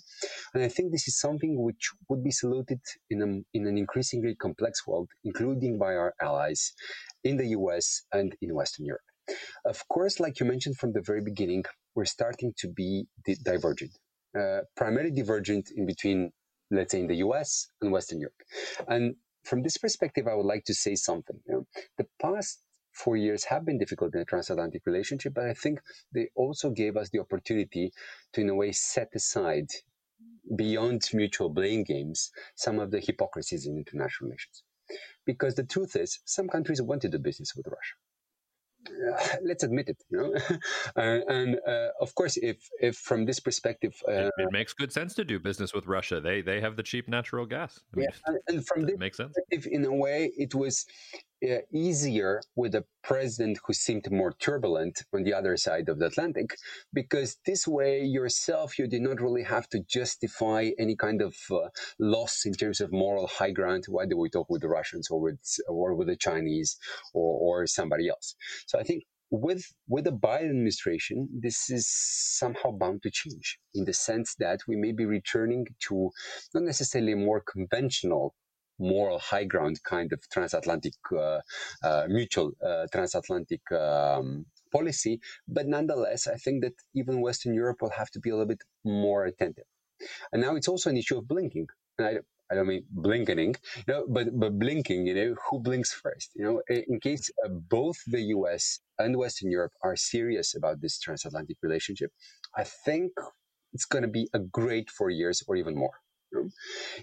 and 0.52 0.62
I 0.62 0.68
think 0.68 0.92
this 0.92 1.08
is 1.08 1.18
something 1.18 1.62
which 1.62 1.90
would 2.10 2.22
be 2.22 2.30
saluted 2.30 2.80
in, 3.08 3.22
a, 3.22 3.56
in 3.56 3.66
an 3.66 3.78
increasingly 3.78 4.34
complex 4.34 4.86
world, 4.86 5.08
including 5.24 5.78
by 5.78 5.94
our 5.94 6.12
allies 6.20 6.74
in 7.24 7.38
the 7.38 7.46
U.S. 7.58 8.02
and 8.12 8.36
in 8.42 8.54
Western 8.54 8.84
Europe. 8.84 9.09
Of 9.64 9.86
course, 9.88 10.20
like 10.20 10.40
you 10.40 10.46
mentioned 10.46 10.76
from 10.78 10.92
the 10.92 11.00
very 11.00 11.22
beginning, 11.22 11.64
we're 11.94 12.04
starting 12.04 12.52
to 12.58 12.68
be 12.68 13.06
divergent, 13.42 13.92
uh, 14.38 14.60
primarily 14.76 15.10
divergent 15.10 15.70
in 15.74 15.86
between, 15.86 16.32
let's 16.70 16.92
say, 16.92 17.00
in 17.00 17.06
the 17.06 17.16
US 17.16 17.68
and 17.80 17.92
Western 17.92 18.20
Europe. 18.20 18.42
And 18.88 19.16
from 19.44 19.62
this 19.62 19.76
perspective, 19.76 20.26
I 20.26 20.34
would 20.34 20.46
like 20.46 20.64
to 20.66 20.74
say 20.74 20.94
something. 20.94 21.40
You 21.46 21.54
know, 21.54 21.66
the 21.98 22.06
past 22.20 22.60
four 22.92 23.16
years 23.16 23.44
have 23.44 23.64
been 23.64 23.78
difficult 23.78 24.14
in 24.14 24.20
the 24.20 24.24
transatlantic 24.24 24.82
relationship, 24.84 25.34
but 25.34 25.44
I 25.44 25.54
think 25.54 25.80
they 26.12 26.28
also 26.34 26.70
gave 26.70 26.96
us 26.96 27.10
the 27.10 27.20
opportunity 27.20 27.92
to, 28.32 28.40
in 28.40 28.48
a 28.48 28.54
way, 28.54 28.72
set 28.72 29.08
aside 29.14 29.68
beyond 30.56 31.08
mutual 31.12 31.48
blame 31.48 31.84
games 31.84 32.30
some 32.56 32.78
of 32.78 32.90
the 32.90 33.00
hypocrisies 33.00 33.66
in 33.66 33.76
international 33.76 34.28
relations. 34.28 34.64
Because 35.24 35.54
the 35.54 35.64
truth 35.64 35.94
is, 35.94 36.20
some 36.24 36.48
countries 36.48 36.82
want 36.82 37.02
to 37.02 37.08
do 37.08 37.18
business 37.18 37.54
with 37.54 37.66
Russia. 37.66 37.94
let's 39.42 39.62
admit 39.62 39.88
it 39.88 40.02
you 40.10 40.18
know? 40.18 40.34
Uh, 40.96 41.20
and 41.28 41.58
uh, 41.66 41.88
of 42.00 42.14
course 42.14 42.36
if 42.36 42.68
if 42.80 42.96
from 42.96 43.24
this 43.24 43.38
perspective 43.38 43.94
uh, 44.08 44.12
it, 44.12 44.32
it, 44.38 44.52
makes 44.52 44.72
good 44.72 44.92
sense 44.92 45.14
to 45.14 45.24
do 45.24 45.38
business 45.38 45.72
with 45.72 45.86
russia. 45.86 46.20
They 46.20 46.42
they 46.42 46.60
have 46.60 46.76
the 46.76 46.82
cheap 46.82 47.08
natural 47.08 47.46
gas. 47.46 47.80
I 47.94 47.96
mean, 47.96 48.08
yeah 48.28 48.36
and 48.48 48.66
from 48.66 48.86
this 48.86 48.98
makes 48.98 49.16
sense. 49.16 49.34
in 49.50 49.84
a 49.84 49.94
way 49.94 50.32
it 50.36 50.54
was 50.54 50.86
uh, 51.14 51.18
easier 51.72 52.42
with 52.56 52.74
a 52.74 52.84
president 53.02 53.58
who 53.66 53.72
seemed 53.72 54.10
more 54.10 54.32
turbulent 54.32 55.02
on 55.12 55.22
the 55.22 55.34
other 55.34 55.56
side 55.56 55.88
of 55.88 55.98
the 55.98 56.06
Atlantic, 56.06 56.56
because 56.92 57.38
this 57.46 57.66
way 57.66 58.02
yourself, 58.02 58.78
you 58.78 58.86
did 58.86 59.02
not 59.02 59.20
really 59.20 59.42
have 59.42 59.68
to 59.70 59.80
justify 59.80 60.70
any 60.78 60.96
kind 60.96 61.22
of 61.22 61.36
uh, 61.50 61.68
loss 61.98 62.44
in 62.44 62.52
terms 62.52 62.80
of 62.80 62.92
moral 62.92 63.26
high 63.26 63.52
ground, 63.52 63.84
Why 63.88 64.06
do 64.06 64.18
we 64.18 64.28
talk 64.28 64.50
with 64.50 64.62
the 64.62 64.68
Russians 64.68 65.08
or 65.10 65.20
with, 65.20 65.40
or 65.68 65.94
with 65.94 66.08
the 66.08 66.16
Chinese 66.16 66.76
or, 67.14 67.60
or 67.62 67.66
somebody 67.66 68.08
else. 68.08 68.34
So 68.66 68.78
I 68.78 68.82
think 68.82 69.04
with 69.30 69.72
with 69.88 70.04
the 70.04 70.12
Biden 70.12 70.50
administration, 70.50 71.28
this 71.32 71.70
is 71.70 71.86
somehow 71.88 72.72
bound 72.72 73.02
to 73.04 73.10
change 73.10 73.58
in 73.74 73.84
the 73.84 73.92
sense 73.92 74.34
that 74.40 74.60
we 74.66 74.74
may 74.74 74.92
be 74.92 75.06
returning 75.06 75.66
to 75.88 76.10
not 76.52 76.64
necessarily 76.64 77.12
a 77.12 77.16
more 77.16 77.40
conventional 77.40 78.34
moral 78.80 79.18
high 79.18 79.44
ground 79.44 79.80
kind 79.84 80.12
of 80.12 80.20
transatlantic 80.32 80.94
uh, 81.16 81.40
uh, 81.82 82.04
mutual 82.08 82.52
uh, 82.66 82.86
transatlantic 82.92 83.60
um, 83.72 84.46
policy. 84.72 85.20
But 85.46 85.66
nonetheless, 85.66 86.26
I 86.26 86.36
think 86.36 86.62
that 86.64 86.74
even 86.94 87.20
Western 87.20 87.54
Europe 87.54 87.78
will 87.82 87.90
have 87.90 88.10
to 88.12 88.20
be 88.20 88.30
a 88.30 88.32
little 88.32 88.46
bit 88.46 88.62
more 88.84 89.24
attentive. 89.24 89.64
And 90.32 90.42
now 90.42 90.56
it's 90.56 90.68
also 90.68 90.90
an 90.90 90.96
issue 90.96 91.18
of 91.18 91.28
blinking. 91.28 91.66
And 91.98 92.08
I, 92.08 92.18
I 92.50 92.54
don't 92.56 92.66
mean 92.66 92.84
blinking, 92.90 93.38
you 93.38 93.54
know, 93.86 94.06
but 94.08 94.26
but 94.32 94.58
blinking. 94.58 95.06
You 95.06 95.14
know, 95.14 95.34
who 95.48 95.60
blinks 95.60 95.92
first? 95.92 96.30
You 96.34 96.44
know, 96.44 96.62
in 96.68 96.98
case 96.98 97.30
uh, 97.44 97.48
both 97.48 97.98
the 98.06 98.22
U.S. 98.36 98.80
and 98.98 99.16
Western 99.16 99.50
Europe 99.52 99.72
are 99.82 99.94
serious 99.94 100.56
about 100.56 100.80
this 100.80 100.98
transatlantic 100.98 101.58
relationship, 101.62 102.10
I 102.56 102.64
think 102.64 103.12
it's 103.72 103.84
going 103.84 104.02
to 104.02 104.08
be 104.08 104.28
a 104.34 104.40
great 104.40 104.90
four 104.90 105.10
years 105.10 105.42
or 105.46 105.54
even 105.56 105.76
more. 105.76 106.00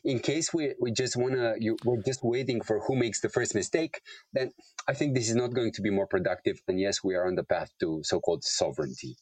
In 0.04 0.20
case 0.20 0.54
we, 0.54 0.74
we 0.80 0.92
just 0.92 1.16
want 1.16 1.34
to, 1.34 1.56
we're 1.84 2.02
just 2.02 2.24
waiting 2.24 2.62
for 2.62 2.80
who 2.80 2.96
makes 2.96 3.22
the 3.22 3.30
first 3.30 3.56
mistake, 3.56 4.02
then 4.34 4.52
I 4.88 4.94
think 4.94 5.16
this 5.16 5.30
is 5.30 5.36
not 5.36 5.54
going 5.54 5.72
to 5.74 5.82
be 5.82 5.90
more 5.90 6.08
productive. 6.08 6.62
And 6.68 6.80
yes, 6.80 7.04
we 7.04 7.16
are 7.16 7.28
on 7.28 7.36
the 7.36 7.44
path 7.44 7.72
to 7.80 8.02
so 8.04 8.20
called 8.20 8.44
sovereignty. 8.44 9.18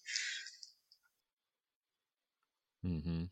Mm-hmm. 2.86 3.24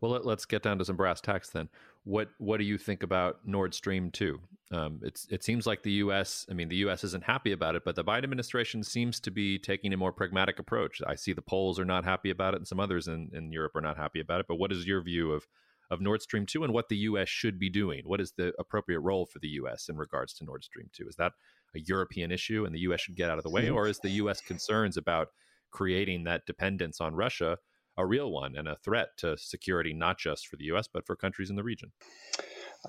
Well, 0.00 0.12
let, 0.12 0.26
us 0.26 0.44
get 0.44 0.62
down 0.62 0.78
to 0.78 0.84
some 0.84 0.96
brass 0.96 1.20
tacks 1.20 1.50
then. 1.50 1.68
What 2.04 2.28
what 2.38 2.58
do 2.58 2.64
you 2.64 2.78
think 2.78 3.02
about 3.02 3.40
Nord 3.44 3.74
Stream 3.74 4.10
two? 4.10 4.40
Um, 4.70 5.00
it's 5.02 5.26
it 5.30 5.42
seems 5.42 5.66
like 5.66 5.82
the 5.82 5.92
U.S. 5.92 6.46
I 6.50 6.54
mean, 6.54 6.68
the 6.68 6.76
U.S. 6.76 7.02
isn't 7.04 7.24
happy 7.24 7.52
about 7.52 7.76
it, 7.76 7.84
but 7.84 7.96
the 7.96 8.04
Biden 8.04 8.24
administration 8.24 8.82
seems 8.82 9.20
to 9.20 9.30
be 9.30 9.58
taking 9.58 9.92
a 9.92 9.96
more 9.96 10.12
pragmatic 10.12 10.58
approach. 10.58 11.00
I 11.06 11.14
see 11.14 11.32
the 11.32 11.42
Poles 11.42 11.80
are 11.80 11.84
not 11.84 12.04
happy 12.04 12.30
about 12.30 12.54
it, 12.54 12.58
and 12.58 12.68
some 12.68 12.80
others 12.80 13.08
in, 13.08 13.30
in 13.32 13.52
Europe 13.52 13.74
are 13.74 13.80
not 13.80 13.96
happy 13.96 14.20
about 14.20 14.40
it. 14.40 14.46
But 14.48 14.56
what 14.56 14.72
is 14.72 14.86
your 14.86 15.02
view 15.02 15.32
of 15.32 15.46
of 15.90 16.00
Nord 16.00 16.22
Stream 16.22 16.46
2 16.46 16.64
and 16.64 16.72
what 16.72 16.88
the 16.88 16.96
US 16.98 17.28
should 17.28 17.58
be 17.58 17.70
doing. 17.70 18.02
What 18.04 18.20
is 18.20 18.32
the 18.32 18.52
appropriate 18.58 19.00
role 19.00 19.26
for 19.26 19.38
the 19.38 19.48
US 19.48 19.88
in 19.88 19.96
regards 19.96 20.32
to 20.34 20.44
Nord 20.44 20.64
Stream 20.64 20.90
2? 20.92 21.08
Is 21.08 21.16
that 21.16 21.32
a 21.74 21.80
European 21.80 22.30
issue 22.32 22.64
and 22.64 22.74
the 22.74 22.80
US 22.80 23.00
should 23.00 23.16
get 23.16 23.30
out 23.30 23.38
of 23.38 23.44
the 23.44 23.50
way? 23.50 23.70
Or 23.70 23.86
is 23.86 23.98
the 24.00 24.10
US 24.10 24.40
concerns 24.40 24.96
about 24.96 25.28
creating 25.70 26.24
that 26.24 26.46
dependence 26.46 27.00
on 27.00 27.14
Russia 27.14 27.58
a 27.98 28.06
real 28.06 28.30
one 28.30 28.56
and 28.56 28.68
a 28.68 28.76
threat 28.76 29.08
to 29.18 29.36
security, 29.38 29.94
not 29.94 30.18
just 30.18 30.48
for 30.48 30.56
the 30.56 30.64
US, 30.64 30.86
but 30.86 31.06
for 31.06 31.16
countries 31.16 31.50
in 31.50 31.56
the 31.56 31.62
region? 31.62 31.92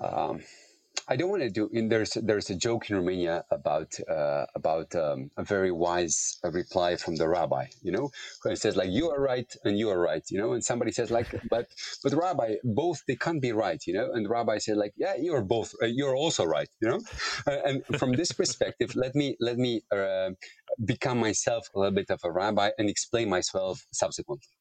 Um, 0.00 0.42
I 1.10 1.16
don't 1.16 1.30
want 1.30 1.42
to 1.42 1.50
do. 1.50 1.70
In, 1.72 1.88
there's 1.88 2.12
there's 2.22 2.50
a 2.50 2.54
joke 2.54 2.90
in 2.90 2.96
Romania 2.96 3.44
about 3.50 3.98
uh, 4.08 4.44
about 4.54 4.94
um, 4.94 5.30
a 5.38 5.42
very 5.42 5.72
wise 5.72 6.38
reply 6.44 6.96
from 6.96 7.16
the 7.16 7.26
rabbi. 7.26 7.66
You 7.80 7.92
know, 7.92 8.10
who 8.42 8.54
says 8.56 8.76
like 8.76 8.90
you 8.90 9.08
are 9.10 9.20
right 9.20 9.50
and 9.64 9.78
you 9.78 9.88
are 9.88 9.98
right. 9.98 10.22
You 10.30 10.38
know, 10.38 10.52
and 10.52 10.62
somebody 10.62 10.92
says 10.92 11.10
like, 11.10 11.28
but 11.50 11.68
but 12.02 12.12
rabbi, 12.12 12.56
both 12.62 13.02
they 13.08 13.16
can't 13.16 13.40
be 13.40 13.52
right. 13.52 13.82
You 13.86 13.94
know, 13.94 14.12
and 14.12 14.26
the 14.26 14.28
rabbi 14.28 14.58
said 14.58 14.76
like, 14.76 14.92
yeah, 14.96 15.14
you 15.16 15.32
are 15.34 15.42
both. 15.42 15.74
Uh, 15.82 15.86
you're 15.86 16.16
also 16.16 16.44
right. 16.44 16.68
You 16.82 16.88
know, 16.90 17.00
uh, 17.46 17.58
and 17.64 17.84
from 17.98 18.12
this 18.12 18.32
perspective, 18.32 18.94
let 18.94 19.14
me 19.14 19.36
let 19.40 19.56
me 19.56 19.80
uh, 19.90 20.30
become 20.84 21.18
myself 21.18 21.68
a 21.74 21.78
little 21.78 21.94
bit 21.94 22.10
of 22.10 22.20
a 22.22 22.30
rabbi 22.30 22.70
and 22.78 22.90
explain 22.90 23.30
myself 23.30 23.86
subsequently. 23.92 24.52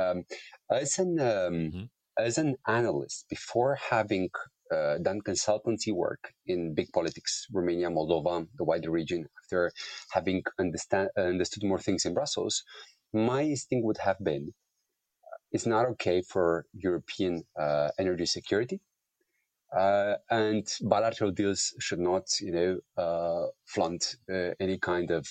Um, 0.00 0.24
as 0.70 1.00
an 1.00 1.18
um, 1.18 1.26
mm-hmm. 1.26 1.84
as 2.16 2.38
an 2.38 2.56
analyst, 2.68 3.26
before 3.28 3.76
having 3.90 4.30
uh, 4.72 4.98
done 4.98 5.20
consultancy 5.20 5.92
work 5.92 6.32
in 6.46 6.74
big 6.74 6.88
politics, 6.92 7.46
Romania, 7.52 7.90
Moldova, 7.90 8.46
the 8.56 8.64
wider 8.64 8.90
region, 8.90 9.26
after 9.42 9.72
having 10.10 10.42
understand, 10.58 11.10
uh, 11.16 11.22
understood 11.22 11.64
more 11.64 11.78
things 11.78 12.04
in 12.04 12.14
Brussels, 12.14 12.62
my 13.12 13.42
instinct 13.42 13.84
would 13.84 13.98
have 13.98 14.16
been 14.22 14.52
it's 15.52 15.66
not 15.66 15.86
okay 15.86 16.22
for 16.22 16.66
European 16.74 17.42
uh, 17.58 17.88
energy 17.98 18.26
security. 18.26 18.80
Uh, 19.76 20.14
and 20.30 20.66
bilateral 20.82 21.30
deals 21.30 21.74
should 21.80 21.98
not, 21.98 22.22
you 22.40 22.52
know, 22.52 23.02
uh, 23.02 23.46
flaunt 23.64 24.16
uh, 24.30 24.50
any 24.60 24.78
kind 24.78 25.10
of, 25.10 25.26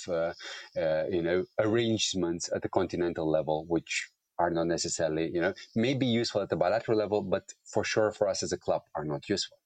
you 1.12 1.22
know, 1.22 1.46
arrangements 1.60 2.50
at 2.54 2.62
the 2.62 2.70
continental 2.70 3.30
level, 3.30 3.66
which 3.68 4.10
are 4.40 4.50
not 4.50 4.68
necessarily, 4.68 5.30
you 5.34 5.42
know, 5.42 5.54
may 5.76 5.94
be 5.94 6.06
useful 6.06 6.42
at 6.42 6.50
the 6.50 6.56
bilateral 6.56 6.98
level, 6.98 7.22
but 7.22 7.54
for 7.64 7.84
sure 7.84 8.12
for 8.12 8.28
us 8.28 8.44
as 8.44 8.52
a 8.52 8.58
club 8.58 8.84
are 8.96 9.06
not 9.06 9.30
useful. 9.30 9.58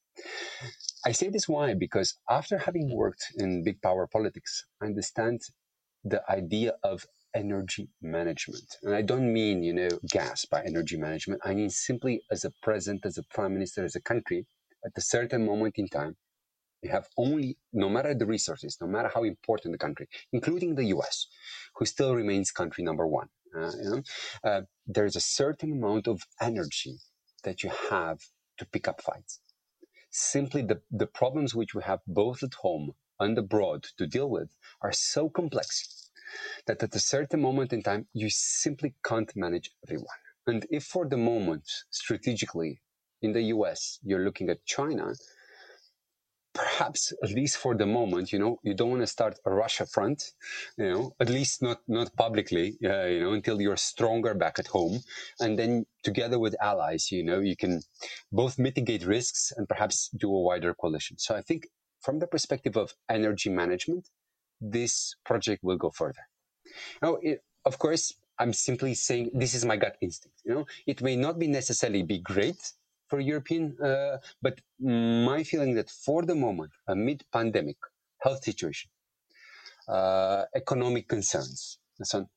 I 1.06 1.12
say 1.12 1.30
this 1.30 1.48
why? 1.48 1.74
Because 1.74 2.16
after 2.30 2.58
having 2.58 2.94
worked 2.94 3.24
in 3.38 3.64
big 3.64 3.82
power 3.82 4.06
politics, 4.08 4.66
I 4.82 4.86
understand 4.86 5.42
the 6.04 6.22
idea 6.30 6.74
of 6.84 7.06
energy 7.36 7.90
management. 8.02 8.78
And 8.84 8.96
I 8.96 9.02
don't 9.02 9.32
mean, 9.32 9.64
you 9.64 9.74
know, 9.74 9.90
gas 10.10 10.46
by 10.46 10.64
energy 10.64 10.98
management. 10.98 11.42
I 11.44 11.54
mean 11.54 11.70
simply 11.70 12.22
as 12.32 12.44
a 12.44 12.52
president, 12.64 13.06
as 13.06 13.18
a 13.18 13.24
prime 13.24 13.54
minister, 13.54 13.84
as 13.86 13.96
a 13.96 14.02
country, 14.02 14.46
at 14.86 14.92
a 14.98 15.02
certain 15.02 15.46
moment 15.46 15.76
in 15.78 15.88
time, 15.88 16.16
you 16.82 16.90
have 16.92 17.08
only, 17.18 17.58
no 17.74 17.90
matter 17.90 18.14
the 18.14 18.26
resources, 18.26 18.78
no 18.80 18.88
matter 18.88 19.12
how 19.14 19.24
important 19.24 19.74
the 19.74 19.78
country, 19.78 20.08
including 20.32 20.76
the 20.76 20.86
US, 20.86 21.28
who 21.76 21.86
still 21.86 22.16
remains 22.16 22.52
country 22.52 22.84
number 22.84 23.06
one 23.06 23.28
you 23.56 23.90
know, 23.90 24.04
uh, 24.44 24.62
there's 24.86 25.16
a 25.16 25.22
certain 25.22 25.72
amount 25.72 26.08
of 26.08 26.24
energy 26.42 26.98
that 27.44 27.64
you 27.64 27.72
have 27.90 28.20
to 28.58 28.66
pick 28.66 28.88
up 28.88 29.02
fights. 29.02 29.40
Simply 30.10 30.62
the, 30.62 30.82
the 30.92 31.08
problems 31.08 31.56
which 31.56 31.74
we 31.76 31.84
have 31.84 32.00
both 32.08 32.44
at 32.44 32.56
home 32.56 32.94
and 33.20 33.38
abroad 33.38 33.86
to 33.98 34.08
deal 34.08 34.30
with 34.30 34.50
are 34.82 34.92
so 34.92 35.30
complex 35.30 36.10
that 36.68 36.82
at 36.84 36.96
a 36.96 37.00
certain 37.00 37.42
moment 37.42 37.74
in 37.74 37.84
time, 37.84 38.08
you 38.14 38.30
simply 38.30 38.94
can't 39.04 39.36
manage 39.36 39.72
everyone. 39.86 40.08
And 40.48 40.66
if 40.70 40.86
for 40.86 41.08
the 41.08 41.18
moment, 41.18 41.70
strategically, 41.90 42.82
in 43.22 43.34
the 43.34 43.44
US, 43.56 44.00
you're 44.04 44.24
looking 44.24 44.50
at 44.50 44.66
China, 44.66 45.14
perhaps 46.54 47.14
at 47.24 47.30
least 47.32 47.58
for 47.58 47.76
the 47.76 47.86
moment, 47.86 48.32
you 48.32 48.40
know, 48.40 48.60
you 48.64 48.74
don't 48.74 48.90
want 48.90 49.02
to 49.02 49.08
start 49.08 49.40
a 49.46 49.52
Russia 49.52 49.86
front, 49.86 50.32
you 50.78 50.90
know, 50.90 51.16
at 51.20 51.30
least 51.30 51.62
not 51.62 51.80
not 51.88 52.16
publicly, 52.16 52.78
uh, 52.84 53.06
you 53.06 53.20
know, 53.20 53.34
until 53.34 53.62
you're 53.62 53.78
stronger 53.78 54.34
back 54.34 54.60
at 54.60 54.68
home, 54.68 55.00
and 55.40 55.58
then 55.60 55.86
together 56.04 56.40
with 56.40 56.56
allies, 56.62 57.12
you 57.12 57.24
know, 57.24 57.40
you 57.40 57.56
can 57.56 57.82
both 58.32 58.58
mitigate 58.58 59.06
risks 59.06 59.54
and 59.56 59.68
perhaps 59.68 60.10
do 60.18 60.34
a 60.34 60.42
wider 60.42 60.74
coalition. 60.74 61.18
So 61.18 61.36
I 61.36 61.42
think 61.42 61.68
from 62.02 62.20
the 62.20 62.28
perspective 62.28 62.78
of 62.78 62.94
energy 63.10 63.50
management, 63.50 64.10
this 64.62 65.16
project 65.26 65.64
will 65.64 65.78
go 65.78 65.92
further. 65.92 66.28
Now, 67.02 67.18
it, 67.22 67.44
of 67.66 67.78
course, 67.78 68.14
I'm 68.40 68.54
simply 68.54 68.94
saying 68.96 69.32
this 69.34 69.54
is 69.54 69.66
my 69.66 69.76
gut 69.76 69.98
instinct. 70.02 70.38
You 70.46 70.54
know, 70.54 70.66
it 70.88 71.02
may 71.02 71.16
not 71.16 71.38
be 71.38 71.48
necessarily 71.48 72.04
be 72.04 72.20
great 72.20 72.74
for 73.10 73.20
European. 73.20 73.76
Uh, 73.82 74.18
but 74.42 74.60
my 74.80 75.44
feeling 75.44 75.76
that 75.76 75.90
for 75.90 76.24
the 76.24 76.36
moment, 76.36 76.72
amid 76.88 77.24
pandemic, 77.32 77.78
health 78.20 78.44
situation, 78.44 78.90
uh, 79.88 80.44
economic 80.56 81.08
concerns, 81.08 81.80
so 82.04 82.30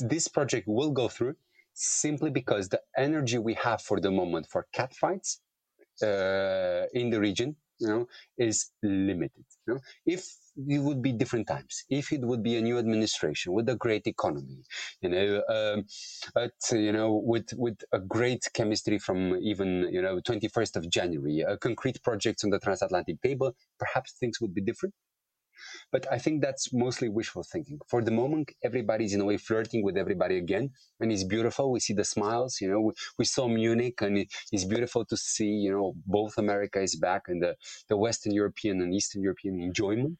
this 0.00 0.28
project 0.28 0.66
will 0.68 0.90
go 0.90 1.08
through 1.08 1.34
simply 1.74 2.30
because 2.30 2.68
the 2.68 2.80
energy 2.96 3.38
we 3.38 3.54
have 3.54 3.80
for 3.80 4.00
the 4.00 4.10
moment 4.10 4.46
for 4.46 4.66
catfights 4.74 5.38
uh, 6.02 6.86
in 6.92 7.10
the 7.10 7.20
region, 7.20 7.56
you 7.78 7.88
know, 7.88 8.08
is 8.36 8.70
limited. 8.82 9.44
You 9.66 9.74
know? 9.74 9.80
If 10.06 10.26
it 10.66 10.78
would 10.80 11.02
be 11.02 11.12
different 11.12 11.46
times. 11.46 11.84
If 11.88 12.12
it 12.12 12.22
would 12.22 12.42
be 12.42 12.56
a 12.56 12.62
new 12.62 12.78
administration 12.78 13.52
with 13.52 13.68
a 13.68 13.76
great 13.76 14.06
economy, 14.06 14.64
you 15.00 15.08
know, 15.10 15.42
um, 15.48 15.84
at, 16.36 16.52
you 16.72 16.92
know, 16.92 17.14
with 17.24 17.52
with 17.56 17.78
a 17.92 18.00
great 18.00 18.44
chemistry 18.54 18.98
from 18.98 19.36
even 19.40 19.88
you 19.92 20.02
know 20.02 20.20
21st 20.20 20.76
of 20.76 20.90
January, 20.90 21.44
concrete 21.60 22.02
projects 22.02 22.44
on 22.44 22.50
the 22.50 22.58
transatlantic 22.58 23.20
table, 23.22 23.54
perhaps 23.78 24.14
things 24.18 24.40
would 24.40 24.54
be 24.54 24.60
different. 24.60 24.94
But 25.92 26.06
I 26.10 26.18
think 26.18 26.42
that's 26.42 26.72
mostly 26.72 27.08
wishful 27.08 27.42
thinking. 27.42 27.78
For 27.88 28.02
the 28.02 28.10
moment, 28.10 28.52
everybody's 28.62 29.14
in 29.14 29.20
a 29.20 29.24
way 29.24 29.36
flirting 29.36 29.82
with 29.82 29.96
everybody 29.96 30.38
again, 30.38 30.70
and 31.00 31.10
it's 31.12 31.24
beautiful. 31.24 31.72
We 31.72 31.80
see 31.80 31.94
the 31.94 32.04
smiles. 32.04 32.60
You 32.60 32.70
know, 32.70 32.80
we, 32.80 32.92
we 33.18 33.24
saw 33.24 33.48
Munich, 33.48 34.00
and 34.02 34.18
it, 34.18 34.28
it's 34.52 34.64
beautiful 34.64 35.04
to 35.06 35.16
see. 35.16 35.46
You 35.46 35.72
know, 35.72 35.94
both 36.06 36.38
America 36.38 36.80
is 36.80 36.96
back, 36.96 37.22
and 37.28 37.42
the 37.42 37.56
the 37.88 37.96
Western 37.96 38.32
European 38.32 38.80
and 38.82 38.94
Eastern 38.94 39.22
European 39.22 39.60
enjoyment. 39.60 40.18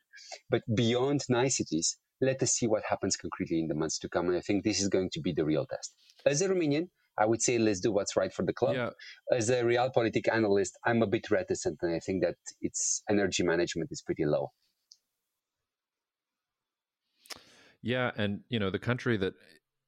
But 0.51 0.63
beyond 0.75 1.23
niceties, 1.29 1.99
let 2.21 2.43
us 2.43 2.53
see 2.53 2.67
what 2.67 2.85
happens 2.85 3.17
concretely 3.17 3.61
in 3.61 3.69
the 3.69 3.75
months 3.75 3.99
to 4.01 4.09
come. 4.09 4.29
And 4.29 4.37
I 4.37 4.41
think 4.41 4.65
this 4.65 4.81
is 4.81 4.89
going 4.89 5.11
to 5.11 5.21
be 5.21 5.33
the 5.33 5.45
real 5.45 5.67
test. 5.67 5.95
As 6.27 6.43
a 6.43 6.49
Romanian, 6.49 6.89
I 7.19 7.27
would 7.27 7.43
say 7.43 7.59
let's 7.59 7.81
do 7.81 7.93
what's 7.93 8.17
right 8.17 8.33
for 8.33 8.45
the 8.45 8.53
club. 8.53 8.77
Yeah. 8.77 8.91
As 9.33 9.51
a 9.51 9.63
realpolitik 9.63 10.33
analyst, 10.33 10.79
I'm 10.85 11.03
a 11.03 11.07
bit 11.07 11.31
reticent, 11.31 11.79
and 11.83 11.95
I 11.95 11.99
think 11.99 12.23
that 12.23 12.37
its 12.61 13.03
energy 13.09 13.43
management 13.43 13.91
is 13.91 14.03
pretty 14.03 14.25
low. 14.25 14.53
Yeah, 17.83 18.11
and 18.17 18.41
you 18.49 18.59
know 18.59 18.71
the 18.71 18.79
country 18.79 19.17
that 19.19 19.35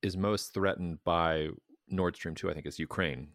is 0.02 0.16
most 0.16 0.54
threatened 0.54 0.98
by 1.04 1.48
Nord 1.88 2.16
Stream 2.16 2.34
two, 2.34 2.50
I 2.50 2.54
think, 2.54 2.66
is 2.66 2.78
Ukraine. 2.78 3.28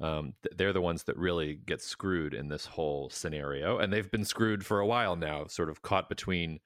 Um, 0.00 0.34
they're 0.56 0.74
the 0.74 0.80
ones 0.80 1.04
that 1.04 1.16
really 1.16 1.60
get 1.66 1.80
screwed 1.80 2.34
in 2.34 2.48
this 2.48 2.66
whole 2.66 3.08
scenario, 3.10 3.78
and 3.78 3.92
they've 3.92 4.10
been 4.10 4.24
screwed 4.24 4.66
for 4.66 4.80
a 4.80 4.86
while 4.86 5.16
now, 5.16 5.46
sort 5.46 5.70
of 5.70 5.80
caught 5.80 6.08
between 6.08 6.60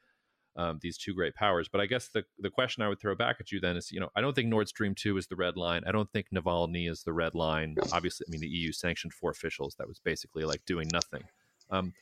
um, 0.56 0.78
these 0.82 0.98
two 0.98 1.14
great 1.14 1.34
powers. 1.34 1.68
But 1.68 1.80
I 1.80 1.86
guess 1.86 2.08
the 2.08 2.24
the 2.38 2.50
question 2.50 2.82
I 2.82 2.88
would 2.88 3.00
throw 3.00 3.14
back 3.14 3.36
at 3.38 3.52
you 3.52 3.60
then 3.60 3.76
is, 3.76 3.92
you 3.92 4.00
know, 4.00 4.08
I 4.16 4.20
don't 4.20 4.34
think 4.34 4.48
Nord 4.48 4.68
Stream 4.68 4.94
two 4.94 5.16
is 5.16 5.26
the 5.26 5.36
red 5.36 5.56
line. 5.56 5.82
I 5.86 5.92
don't 5.92 6.10
think 6.10 6.26
Navalny 6.34 6.90
is 6.90 7.02
the 7.02 7.12
red 7.12 7.34
line. 7.34 7.76
Obviously, 7.92 8.26
I 8.28 8.30
mean 8.30 8.40
the 8.40 8.48
EU 8.48 8.72
sanctioned 8.72 9.12
four 9.12 9.30
officials. 9.30 9.76
That 9.78 9.88
was 9.88 10.00
basically 10.00 10.44
like 10.44 10.64
doing 10.66 10.88
nothing. 10.92 11.22
Um, 11.70 11.92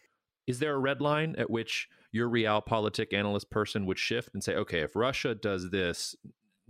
is 0.49 0.59
there 0.61 0.75
a 0.75 0.79
red 0.79 1.03
line 1.03 1.37
at 1.37 1.51
which 1.51 1.89
your 2.11 2.29
realpolitik 2.29 3.13
analyst 3.13 3.51
person 3.51 3.85
would 3.85 3.99
shift 3.99 4.31
and 4.33 4.43
say, 4.43 4.55
okay, 4.55 4.81
if 4.81 4.97
Russia 4.97 5.35
does 5.35 5.71
this, 5.71 6.17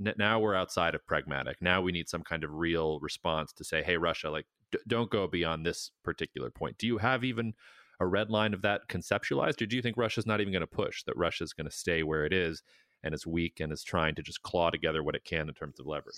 n- 0.04 0.14
now 0.18 0.40
we're 0.40 0.54
outside 0.54 0.96
of 0.96 1.06
pragmatic. 1.06 1.62
Now 1.62 1.80
we 1.80 1.92
need 1.92 2.08
some 2.08 2.24
kind 2.24 2.42
of 2.42 2.52
real 2.52 2.98
response 2.98 3.52
to 3.52 3.62
say, 3.62 3.84
hey, 3.84 3.96
Russia, 3.96 4.30
like, 4.30 4.46
d- 4.72 4.80
don't 4.88 5.10
go 5.10 5.28
beyond 5.28 5.64
this 5.64 5.92
particular 6.02 6.50
point. 6.50 6.76
Do 6.76 6.88
you 6.88 6.98
have 6.98 7.22
even 7.22 7.54
a 8.00 8.06
red 8.06 8.30
line 8.30 8.52
of 8.52 8.62
that 8.62 8.88
conceptualized, 8.88 9.62
or 9.62 9.66
do 9.66 9.76
you 9.76 9.82
think 9.82 9.96
Russia's 9.96 10.26
not 10.26 10.40
even 10.40 10.52
going 10.52 10.60
to 10.60 10.66
push, 10.66 11.04
that 11.04 11.16
Russia's 11.16 11.52
going 11.52 11.70
to 11.70 11.76
stay 11.76 12.02
where 12.02 12.24
it 12.24 12.32
is? 12.32 12.64
And 13.02 13.14
is 13.14 13.26
weak 13.26 13.60
and 13.60 13.72
is 13.72 13.82
trying 13.82 14.14
to 14.14 14.22
just 14.22 14.42
claw 14.42 14.70
together 14.70 15.02
what 15.02 15.14
it 15.14 15.24
can 15.24 15.48
in 15.48 15.54
terms 15.54 15.78
of 15.78 15.86
leverage? 15.86 16.16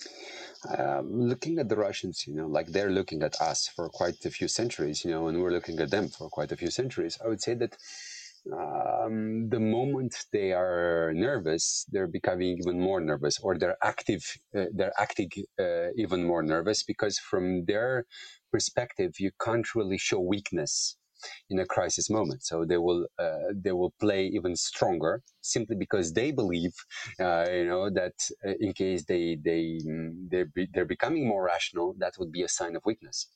Um, 0.77 1.09
looking 1.11 1.59
at 1.59 1.69
the 1.69 1.75
Russians, 1.75 2.25
you 2.27 2.35
know, 2.35 2.47
like 2.47 2.67
they're 2.67 2.89
looking 2.89 3.23
at 3.23 3.39
us 3.41 3.67
for 3.67 3.89
quite 3.89 4.25
a 4.25 4.31
few 4.31 4.47
centuries, 4.47 5.05
you 5.05 5.11
know, 5.11 5.27
and 5.27 5.41
we're 5.41 5.51
looking 5.51 5.79
at 5.79 5.91
them 5.91 6.09
for 6.09 6.29
quite 6.29 6.51
a 6.51 6.57
few 6.57 6.71
centuries. 6.71 7.17
I 7.23 7.27
would 7.27 7.41
say 7.41 7.53
that 7.55 7.77
um, 8.51 9.49
the 9.49 9.59
moment 9.59 10.15
they 10.31 10.51
are 10.51 11.13
nervous, 11.13 11.85
they're 11.91 12.07
becoming 12.07 12.57
even 12.57 12.79
more 12.79 12.99
nervous, 12.99 13.39
or 13.39 13.57
they're 13.57 13.77
active. 13.83 14.23
Uh, 14.55 14.65
they're 14.73 14.93
acting 14.99 15.29
uh, 15.59 15.89
even 15.95 16.23
more 16.23 16.41
nervous 16.41 16.81
because, 16.81 17.19
from 17.19 17.65
their 17.65 18.05
perspective, 18.51 19.19
you 19.19 19.31
can't 19.39 19.75
really 19.75 19.97
show 19.97 20.19
weakness 20.19 20.97
in 21.49 21.59
a 21.59 21.65
crisis 21.65 22.09
moment. 22.09 22.43
So 22.43 22.65
they 22.65 22.77
will 22.77 23.07
uh, 23.19 23.53
they 23.53 23.71
will 23.71 23.93
play 23.99 24.27
even 24.27 24.55
stronger 24.55 25.21
simply 25.41 25.75
because 25.75 26.13
they 26.13 26.31
believe, 26.31 26.73
uh, 27.19 27.45
you 27.51 27.65
know, 27.65 27.89
that 27.89 28.13
uh, 28.45 28.53
in 28.59 28.73
case 28.73 29.05
they 29.05 29.37
they 29.43 29.79
they're, 30.29 30.45
be, 30.45 30.67
they're 30.73 30.85
becoming 30.85 31.27
more 31.27 31.43
rational, 31.43 31.95
that 31.99 32.13
would 32.19 32.31
be 32.31 32.43
a 32.43 32.47
sign 32.47 32.75
of 32.75 32.83
weakness. 32.85 33.27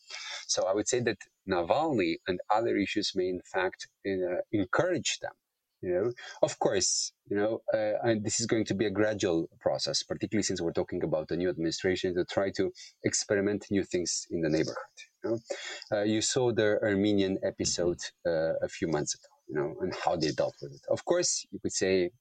So 0.48 0.64
I 0.64 0.74
would 0.74 0.88
say 0.88 1.00
that 1.02 1.18
Navalny 1.50 2.16
and 2.28 2.40
other 2.54 2.78
issues 2.78 3.12
may 3.16 3.30
in 3.30 3.42
fact 3.54 3.88
uh, 4.08 4.42
encourage 4.52 5.20
them 5.20 5.34
you 5.82 5.94
know 5.94 6.12
of 6.42 6.58
course 6.60 7.12
you 7.30 7.38
know 7.38 7.62
uh, 7.74 7.94
and 8.04 8.24
this 8.26 8.40
is 8.40 8.46
going 8.46 8.66
to 8.66 8.74
be 8.74 8.86
a 8.86 8.90
gradual 8.90 9.48
process 9.60 10.04
particularly 10.04 10.44
since 10.44 10.62
we're 10.62 10.72
talking 10.72 11.04
about 11.04 11.30
a 11.32 11.38
new 11.38 11.50
administration 11.50 12.16
to 12.16 12.26
try 12.26 12.50
to 12.50 12.72
experiment 13.04 13.66
new 13.70 13.84
things 13.84 14.26
in 14.32 14.42
the 14.42 14.50
neighborhood 14.50 14.98
You, 15.26 15.40
uh, 15.92 16.04
you 16.04 16.22
saw 16.22 16.52
the 16.52 16.80
Armenian 16.82 17.40
episode 17.44 18.00
uh, 18.26 18.54
a 18.62 18.70
few 18.70 18.88
months 18.88 19.16
ago, 19.16 19.34
you 19.48 19.56
know, 19.56 19.76
and 19.82 19.94
how 20.04 20.16
they 20.16 20.32
dealt 20.32 20.56
with 20.62 20.74
it. 20.74 20.82
Of 20.90 21.04
course, 21.06 21.46
you 21.52 21.60
could 21.60 21.74
say 21.74 22.12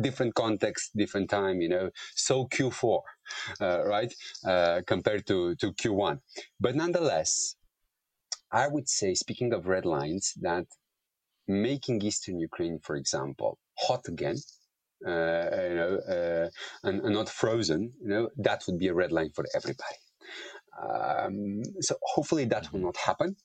different 0.00 0.34
context, 0.34 0.96
different 0.96 1.30
time, 1.30 1.60
you 1.60 1.68
know, 1.68 1.90
so 2.14 2.46
Q4, 2.46 3.00
uh, 3.60 3.84
right, 3.86 4.12
uh, 4.44 4.82
compared 4.86 5.26
to, 5.26 5.54
to 5.56 5.72
Q1. 5.72 6.18
But 6.58 6.74
nonetheless, 6.74 7.56
I 8.52 8.66
would 8.66 8.88
say, 8.88 9.14
speaking 9.14 9.52
of 9.52 9.66
red 9.66 9.86
lines, 9.86 10.34
that 10.40 10.66
making 11.46 12.02
Eastern 12.02 12.38
Ukraine, 12.38 12.78
for 12.82 12.96
example, 12.96 13.58
hot 13.78 14.06
again, 14.08 14.36
uh, 15.06 15.10
you 15.70 15.76
know, 15.80 16.00
uh, 16.08 16.48
and, 16.86 17.00
and, 17.02 17.14
not 17.14 17.28
frozen, 17.28 17.92
you 18.02 18.08
know, 18.08 18.28
that 18.36 18.64
would 18.66 18.78
be 18.78 18.88
a 18.88 18.94
red 18.94 19.12
line 19.12 19.30
for 19.34 19.46
everybody. 19.54 19.96
Um, 20.78 21.62
so 21.80 21.96
hopefully 22.02 22.44
that 22.46 22.72
will 22.72 22.80
not 22.80 22.96
happen. 22.96 23.36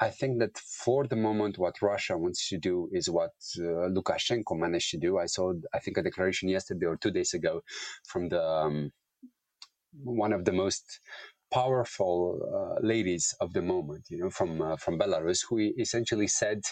I 0.00 0.10
think 0.10 0.40
that 0.40 0.58
for 0.58 1.06
the 1.06 1.16
moment, 1.16 1.56
what 1.56 1.80
Russia 1.80 2.18
wants 2.18 2.48
to 2.48 2.58
do 2.58 2.88
is 2.92 3.08
what 3.08 3.30
uh, 3.58 3.88
Lukashenko 3.88 4.58
managed 4.58 4.90
to 4.90 4.98
do. 4.98 5.18
I 5.18 5.26
saw, 5.26 5.52
I 5.72 5.78
think, 5.78 5.96
a 5.96 6.02
declaration 6.02 6.48
yesterday 6.48 6.86
or 6.86 6.96
two 6.96 7.12
days 7.12 7.32
ago 7.32 7.62
from 8.04 8.28
the 8.28 8.42
um, 8.42 8.90
one 10.02 10.32
of 10.32 10.44
the 10.44 10.52
most 10.52 11.00
powerful 11.52 12.40
uh, 12.42 12.84
ladies 12.84 13.34
of 13.40 13.52
the 13.52 13.62
moment, 13.62 14.06
you 14.10 14.18
know, 14.18 14.30
from 14.30 14.60
uh, 14.60 14.76
from 14.76 14.98
Belarus, 14.98 15.44
who 15.48 15.58
essentially 15.78 16.26
said, 16.26 16.62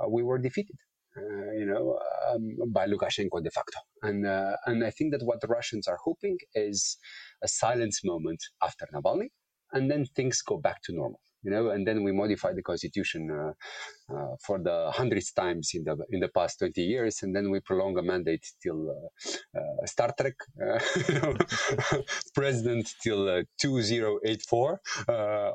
uh, 0.00 0.08
"We 0.08 0.24
were 0.24 0.38
defeated." 0.38 0.76
Uh, 1.16 1.52
you 1.58 1.64
know, 1.64 1.98
um, 2.28 2.72
by 2.72 2.86
Lukashenko 2.86 3.42
de 3.42 3.50
facto. 3.50 3.78
And, 4.02 4.26
uh, 4.26 4.56
and 4.66 4.84
I 4.84 4.90
think 4.90 5.12
that 5.12 5.24
what 5.24 5.40
the 5.40 5.46
Russians 5.46 5.88
are 5.88 5.96
hoping 6.04 6.36
is 6.54 6.98
a 7.42 7.48
silence 7.48 8.02
moment 8.04 8.42
after 8.62 8.86
Navalny, 8.92 9.28
and 9.72 9.90
then 9.90 10.04
things 10.04 10.42
go 10.42 10.56
back 10.58 10.82
to 10.82 10.94
normal 10.94 11.20
you 11.46 11.52
know, 11.52 11.70
and 11.70 11.86
then 11.86 12.02
we 12.02 12.10
modify 12.10 12.52
the 12.52 12.62
constitution 12.62 13.30
uh, 13.30 13.52
uh, 14.12 14.34
for 14.44 14.58
the 14.58 14.90
hundredth 14.90 15.32
times 15.34 15.70
in 15.74 15.84
the 15.84 15.96
in 16.10 16.18
the 16.18 16.28
past 16.28 16.58
20 16.58 16.82
years, 16.82 17.22
and 17.22 17.36
then 17.36 17.52
we 17.52 17.60
prolong 17.60 17.96
a 17.98 18.02
mandate 18.02 18.44
till 18.60 18.90
uh, 18.90 19.58
uh 19.58 19.86
Star 19.86 20.12
Trek, 20.18 20.34
uh, 20.60 22.00
president 22.34 22.92
till 23.00 23.44
2084 23.60 24.80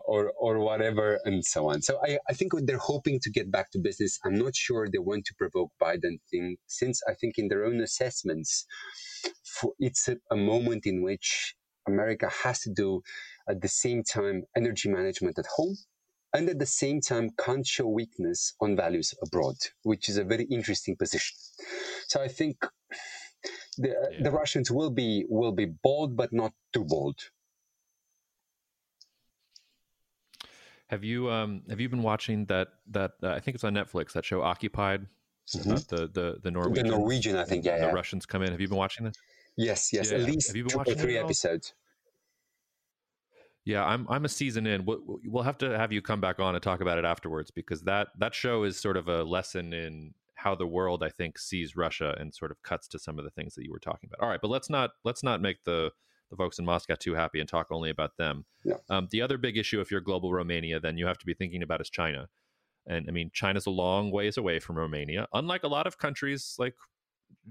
or 0.06 0.32
or 0.40 0.60
whatever, 0.60 1.20
and 1.26 1.44
so 1.44 1.70
on. 1.70 1.82
So 1.82 2.00
I, 2.08 2.20
I 2.30 2.34
think 2.34 2.54
they're 2.64 2.88
hoping 2.94 3.20
to 3.24 3.30
get 3.30 3.52
back 3.52 3.70
to 3.72 3.80
business. 3.80 4.18
I'm 4.26 4.36
not 4.36 4.56
sure 4.56 4.88
they 4.88 5.00
want 5.00 5.26
to 5.26 5.34
provoke 5.38 5.72
Biden 5.82 6.20
thing, 6.32 6.56
since 6.68 7.02
I 7.06 7.16
think 7.20 7.34
in 7.38 7.50
their 7.50 7.66
own 7.66 7.82
assessments, 7.82 8.66
for, 9.44 9.74
it's 9.78 10.08
a, 10.08 10.16
a 10.32 10.38
moment 10.38 10.86
in 10.86 11.04
which 11.04 11.56
America 11.88 12.30
has 12.44 12.60
to 12.62 12.70
do 12.74 13.02
at 13.50 13.62
the 13.62 13.68
same 13.68 14.04
time 14.04 14.44
energy 14.56 14.90
management 14.90 15.38
at 15.40 15.46
home 15.58 15.76
and 16.34 16.50
at 16.50 16.60
the 16.60 16.66
same 16.66 17.02
time 17.02 17.30
can't 17.38 17.66
show 17.66 17.88
weakness 17.88 18.54
on 18.62 18.76
values 18.76 19.14
abroad, 19.22 19.56
which 19.84 20.08
is 20.08 20.18
a 20.18 20.24
very 20.24 20.46
interesting 20.46 20.96
position. 20.96 21.36
So 22.08 22.22
I 22.22 22.28
think 22.28 22.66
the, 23.78 23.90
yeah. 23.90 24.24
the 24.24 24.32
Russians 24.32 24.72
will 24.72 24.92
be 24.92 25.26
will 25.30 25.52
be 25.52 25.66
bold, 25.66 26.16
but 26.16 26.32
not 26.32 26.54
too 26.74 26.86
bold. 26.86 27.20
Have 30.88 31.04
you 31.04 31.32
um 31.32 31.64
have 31.70 31.80
you 31.80 31.90
been 31.90 32.04
watching 32.04 32.46
that 32.46 32.70
that 32.92 33.12
uh, 33.24 33.30
I 33.30 33.40
think 33.40 33.56
it's 33.56 33.64
on 33.64 33.74
Netflix 33.74 34.14
that 34.14 34.26
show 34.26 34.42
Occupied 34.42 35.08
mm-hmm. 35.56 35.76
the 35.96 36.08
the 36.08 36.40
the 36.44 36.52
Norwegian 36.52 36.88
the 36.88 36.98
Norwegian 36.98 37.36
I 37.38 37.46
think 37.46 37.66
yeah 37.66 37.78
the 37.78 37.86
yeah. 37.86 37.92
Russians 37.92 38.26
come 38.26 38.42
in. 38.42 38.52
Have 38.52 38.62
you 38.62 38.68
been 38.68 38.78
watching 38.78 39.06
this? 39.06 39.16
Yes, 39.58 39.92
yes, 39.94 40.12
yeah. 40.12 40.18
at 40.18 40.24
least 40.24 40.54
two 40.54 40.68
or 40.76 40.86
three 40.86 41.18
episodes. 41.18 41.74
Yeah, 43.66 43.86
I'm 43.86 44.08
I'm 44.10 44.26
a 44.26 44.30
season 44.30 44.66
in. 44.66 44.86
We'll, 44.86 45.20
we'll 45.26 45.44
have 45.44 45.58
to 45.60 45.78
have 45.78 45.92
you 45.92 46.02
come 46.02 46.20
back 46.20 46.40
on 46.40 46.56
and 46.56 46.64
talk 46.64 46.82
about 46.82 46.98
it 46.98 47.06
afterwards 47.06 47.52
because 47.52 47.84
that 47.84 48.08
that 48.18 48.34
show 48.34 48.64
is 48.64 48.80
sort 48.80 48.98
of 48.98 49.08
a 49.08 49.24
lesson 49.24 49.74
in 49.74 50.14
how 50.36 50.56
the 50.56 50.66
world 50.66 51.04
I 51.04 51.10
think 51.10 51.38
sees 51.38 51.76
Russia 51.76 52.16
and 52.20 52.34
sort 52.34 52.50
of 52.50 52.62
cuts 52.64 52.88
to 52.90 53.00
some 53.00 53.20
of 53.20 53.26
the 53.26 53.30
things 53.32 53.54
that 53.56 53.64
you 53.64 53.72
were 53.72 53.80
talking 53.80 54.10
about. 54.12 54.24
All 54.24 54.30
right, 54.30 54.42
but 54.42 54.50
let's 54.50 54.70
not 54.70 54.92
let's 55.04 55.22
not 55.22 55.42
make 55.42 55.64
the 55.64 55.92
the 56.32 56.38
folks 56.38 56.58
in 56.58 56.66
Moscow 56.66 56.96
too 56.96 57.14
happy 57.14 57.40
and 57.40 57.48
talk 57.48 57.68
only 57.72 57.90
about 57.90 58.18
them. 58.18 58.46
Yeah. 58.64 58.78
Um, 58.90 59.08
the 59.12 59.22
other 59.22 59.38
big 59.38 59.58
issue, 59.58 59.82
if 59.82 59.92
you're 59.92 60.02
global 60.02 60.34
Romania, 60.34 60.80
then 60.80 60.98
you 60.98 61.06
have 61.06 61.20
to 61.20 61.26
be 61.26 61.34
thinking 61.34 61.62
about 61.62 61.82
is 61.82 61.90
China. 61.90 62.30
And 62.88 63.06
I 63.08 63.12
mean, 63.12 63.30
China's 63.34 63.68
a 63.68 63.72
long 63.72 64.12
ways 64.12 64.38
away 64.38 64.60
from 64.60 64.78
Romania. 64.78 65.28
Unlike 65.34 65.64
a 65.64 65.68
lot 65.68 65.86
of 65.86 65.98
countries, 66.00 66.56
like 66.58 66.74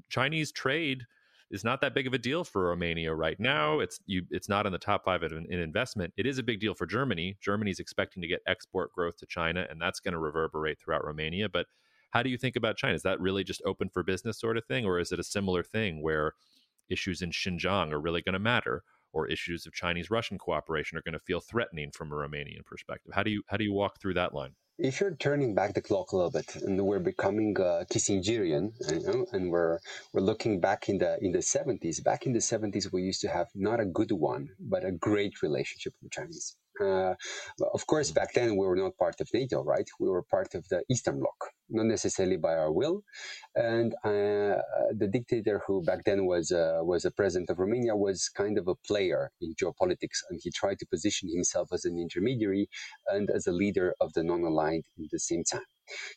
Chinese 0.09 0.51
trade 0.51 1.05
is 1.51 1.65
not 1.65 1.81
that 1.81 1.95
big 1.95 2.07
of 2.07 2.15
a 2.15 2.19
deal 2.19 2.45
for 2.45 2.69
Romania 2.69 3.13
right 3.15 3.39
now. 3.41 3.81
It's 3.81 4.01
you, 4.07 4.23
it's 4.31 4.49
not 4.49 4.67
in 4.67 4.73
the 4.73 4.79
top 4.79 5.05
five 5.05 5.23
in, 5.23 5.47
in 5.51 5.59
investment. 5.59 6.13
It 6.17 6.27
is 6.27 6.39
a 6.39 6.43
big 6.43 6.61
deal 6.61 6.75
for 6.75 6.87
Germany. 6.87 7.37
Germany's 7.41 7.81
expecting 7.81 8.23
to 8.23 8.29
get 8.29 8.43
export 8.47 8.93
growth 8.93 9.17
to 9.19 9.27
China, 9.27 9.67
and 9.69 9.81
that's 9.81 10.01
going 10.01 10.13
to 10.13 10.19
reverberate 10.19 10.79
throughout 10.81 11.05
Romania. 11.05 11.49
But 11.49 11.67
how 12.11 12.23
do 12.23 12.31
you 12.31 12.39
think 12.39 12.57
about 12.57 12.77
China? 12.77 12.95
Is 12.95 13.03
that 13.03 13.21
really 13.21 13.45
just 13.45 13.63
open 13.65 13.89
for 13.89 14.03
business 14.03 14.39
sort 14.39 14.57
of 14.57 14.65
thing, 14.65 14.85
or 14.85 14.99
is 14.99 15.13
it 15.13 15.19
a 15.19 15.25
similar 15.25 15.63
thing 15.63 16.03
where 16.03 16.35
issues 16.89 17.23
in 17.23 17.31
Xinjiang 17.31 17.93
are 17.93 18.01
really 18.01 18.23
going 18.23 18.33
to 18.35 18.39
matter, 18.39 18.83
or 19.13 19.27
issues 19.27 19.67
of 19.67 19.73
Chinese 19.73 20.11
Russian 20.11 20.39
cooperation 20.39 20.97
are 20.97 21.03
going 21.03 21.15
to 21.15 21.19
feel 21.19 21.41
threatening 21.41 21.91
from 21.91 22.13
a 22.13 22.17
Romanian 22.17 22.65
perspective? 22.65 23.13
How 23.15 23.23
do 23.23 23.31
you 23.31 23.43
how 23.49 23.57
do 23.57 23.65
you 23.65 23.73
walk 23.73 24.01
through 24.01 24.15
that 24.15 24.35
line? 24.35 24.55
If 24.83 25.01
you're 25.01 25.15
turning 25.17 25.55
back 25.55 25.75
the 25.75 25.83
clock 25.83 26.13
a 26.13 26.17
little 26.17 26.31
bit 26.31 26.57
and 26.57 26.81
we're 26.81 26.99
becoming 26.99 27.55
uh, 27.61 27.85
Kissingerian, 27.93 28.73
you 28.91 29.01
know, 29.07 29.27
and 29.33 29.51
we're 29.51 29.79
we're 30.13 30.23
looking 30.23 30.61
back 30.61 30.89
in 30.89 30.99
the 30.99 31.19
in 31.23 31.33
the 31.33 31.39
70s. 31.39 32.03
Back 32.03 32.27
in 32.27 32.33
the 32.33 32.39
70s, 32.39 32.93
we 32.93 33.03
used 33.03 33.21
to 33.21 33.29
have 33.29 33.49
not 33.55 33.81
a 33.81 33.85
good 33.85 34.13
one, 34.13 34.49
but 34.59 34.85
a 34.85 34.93
great 34.93 35.43
relationship 35.43 35.95
with 36.01 36.11
the 36.11 36.21
Chinese. 36.21 36.57
Uh, 36.81 37.15
of 37.75 37.87
course, 37.87 38.11
back 38.11 38.35
then 38.35 38.57
we 38.57 38.67
were 38.67 38.77
not 38.77 38.97
part 38.99 39.21
of 39.21 39.29
NATO, 39.35 39.63
right? 39.65 39.89
We 40.01 40.09
were 40.09 40.23
part 40.23 40.55
of 40.55 40.69
the 40.69 40.83
Eastern 40.91 41.19
Bloc, 41.21 41.37
not 41.71 41.87
necessarily 41.87 42.39
by 42.39 42.55
our 42.55 42.73
will. 42.73 43.03
And 43.55 43.95
uh, 44.05 44.63
the 44.97 45.09
dictator 45.13 45.63
who 45.67 45.83
back 45.85 46.05
then 46.05 46.27
was 46.27 46.53
uh, 46.53 46.81
was 46.83 47.03
the 47.03 47.11
president 47.11 47.51
of 47.51 47.59
Romania 47.59 47.97
was 47.97 48.31
kind 48.31 48.59
of 48.59 48.69
a 48.69 48.77
player 48.87 49.31
in 49.41 49.55
geopolitics, 49.55 50.21
and 50.31 50.41
he 50.43 50.51
tried 50.51 50.79
to 50.81 50.87
position 50.87 51.29
himself 51.33 51.69
as 51.73 51.85
an 51.85 51.99
intermediary 51.99 52.69
and 53.09 53.31
as 53.31 53.47
a 53.47 53.53
leader 53.53 53.95
of 54.01 54.13
the 54.15 54.25
non-aligned 54.25 54.85
at 54.99 55.11
the 55.13 55.21
same 55.21 55.45
time. 55.45 55.67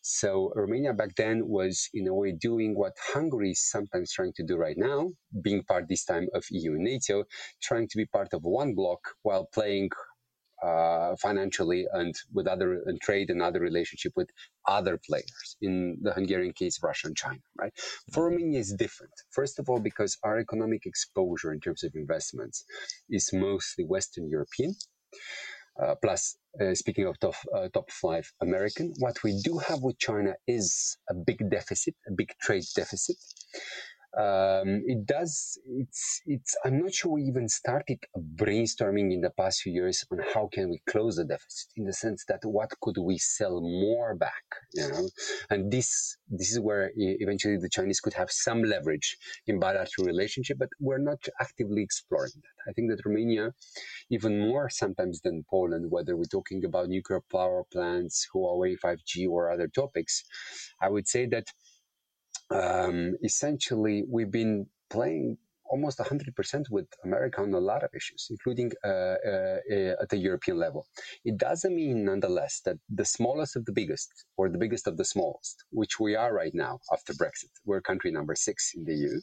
So 0.03 0.51
Romania 0.55 0.93
back 0.93 1.15
then 1.17 1.47
was 1.47 1.89
in 1.93 2.07
a 2.07 2.13
way 2.15 2.31
doing 2.31 2.75
what 2.77 2.93
Hungary 3.13 3.51
is 3.51 3.69
sometimes 3.69 4.13
trying 4.13 4.33
to 4.37 4.43
do 4.45 4.55
right 4.57 4.77
now, 4.77 5.11
being 5.43 5.63
part 5.63 5.85
this 5.89 6.05
time 6.05 6.27
of 6.33 6.45
EU 6.51 6.73
and 6.73 6.83
NATO, 6.83 7.25
trying 7.61 7.87
to 7.89 7.97
be 7.97 8.05
part 8.05 8.29
of 8.33 8.43
one 8.43 8.75
bloc 8.75 8.99
while 9.23 9.47
playing 9.53 9.89
uh, 10.63 11.15
financially 11.17 11.85
and 11.93 12.15
with 12.33 12.47
other 12.47 12.81
and 12.85 12.99
trade 13.01 13.29
and 13.29 13.41
other 13.41 13.59
relationship 13.59 14.13
with 14.15 14.29
other 14.67 14.99
players. 15.07 15.57
In 15.61 15.97
the 16.01 16.13
Hungarian 16.13 16.53
case, 16.53 16.79
Russia 16.81 17.07
and 17.07 17.17
China. 17.17 17.39
Right. 17.59 17.73
For. 18.11 18.23
Romania, 18.23 18.59
is 18.59 18.73
different. 18.73 19.13
First 19.31 19.59
of 19.59 19.69
all, 19.69 19.79
because 19.79 20.17
our 20.23 20.39
economic 20.39 20.85
exposure 20.85 21.51
in 21.51 21.59
terms 21.59 21.83
of 21.83 21.91
investments 21.95 22.63
is 23.09 23.29
mostly 23.33 23.83
Western 23.85 24.29
European. 24.29 24.75
Uh, 25.81 25.95
plus, 26.03 26.37
uh, 26.61 26.73
speaking 26.75 27.05
of 27.07 27.19
top, 27.19 27.35
uh, 27.55 27.67
top 27.73 27.89
five 27.91 28.31
American, 28.41 28.93
what 28.99 29.17
we 29.23 29.31
do 29.43 29.57
have 29.57 29.79
with 29.81 29.97
China 29.97 30.33
is 30.47 30.97
a 31.09 31.13
big 31.13 31.49
deficit, 31.49 31.95
a 32.07 32.11
big 32.11 32.29
trade 32.41 32.63
deficit 32.75 33.17
um, 34.17 34.83
it 34.85 35.05
does 35.05 35.57
it's 35.65 36.21
it's 36.25 36.55
i'm 36.63 36.79
not 36.81 36.93
sure 36.93 37.13
we 37.13 37.23
even 37.23 37.49
started 37.49 37.97
brainstorming 38.35 39.11
in 39.11 39.21
the 39.21 39.31
past 39.31 39.61
few 39.61 39.73
years 39.73 40.05
on 40.11 40.19
how 40.33 40.47
can 40.51 40.69
we 40.69 40.79
close 40.87 41.15
the 41.15 41.25
deficit 41.25 41.69
in 41.75 41.85
the 41.85 41.93
sense 41.93 42.23
that 42.27 42.39
what 42.43 42.69
could 42.81 42.97
we 42.99 43.17
sell 43.17 43.59
more 43.61 44.15
back 44.15 44.43
you 44.73 44.87
know? 44.87 45.09
And 45.49 45.71
this 45.71 46.17
this 46.29 46.51
is 46.51 46.59
where 46.59 46.91
eventually 46.95 47.57
the 47.57 47.69
chinese 47.69 47.99
could 47.99 48.13
have 48.13 48.29
some 48.29 48.63
leverage 48.63 49.17
in 49.47 49.59
bilateral 49.59 50.05
relationship 50.05 50.57
but 50.59 50.69
we're 50.79 50.99
not 50.99 51.27
actively 51.41 51.81
exploring 51.81 52.31
that. 52.35 52.69
I 52.69 52.73
think 52.73 52.91
that 52.91 53.05
romania 53.05 53.53
even 54.11 54.39
more 54.39 54.69
sometimes 54.69 55.21
than 55.21 55.43
poland 55.49 55.89
whether 55.89 56.15
we're 56.15 56.25
talking 56.25 56.63
about 56.65 56.87
nuclear 56.89 57.21
power 57.31 57.63
plants 57.71 58.27
huawei 58.33 58.75
5g 58.83 59.27
or 59.27 59.51
other 59.51 59.67
topics 59.67 60.23
i 60.81 60.89
would 60.89 61.07
say 61.07 61.25
that 61.25 61.47
um, 62.53 63.15
essentially 63.23 64.03
we've 64.07 64.31
been 64.31 64.67
playing 64.89 65.37
almost 65.73 65.97
100% 65.97 66.69
with 66.69 66.85
America 67.03 67.41
on 67.41 67.51
a 67.53 67.59
lot 67.59 67.83
of 67.83 67.89
issues, 67.95 68.27
including 68.29 68.71
uh, 68.85 68.87
uh, 68.87 69.57
uh, 69.71 69.95
at 70.03 70.09
the 70.09 70.17
European 70.17 70.57
level. 70.57 70.85
It 71.25 71.37
doesn't 71.37 71.75
mean, 71.75 72.05
nonetheless, 72.05 72.61
that 72.65 72.77
the 72.89 73.05
smallest 73.05 73.55
of 73.55 73.65
the 73.65 73.71
biggest 73.71 74.09
or 74.37 74.49
the 74.49 74.59
biggest 74.59 74.85
of 74.87 74.97
the 74.97 75.05
smallest, 75.05 75.63
which 75.71 75.99
we 75.99 76.15
are 76.15 76.31
right 76.31 76.53
now 76.53 76.79
after 76.91 77.13
Brexit, 77.13 77.53
we're 77.65 77.81
country 77.81 78.11
number 78.11 78.35
six 78.35 78.73
in 78.75 78.83
the 78.83 78.93
EU, 78.93 79.19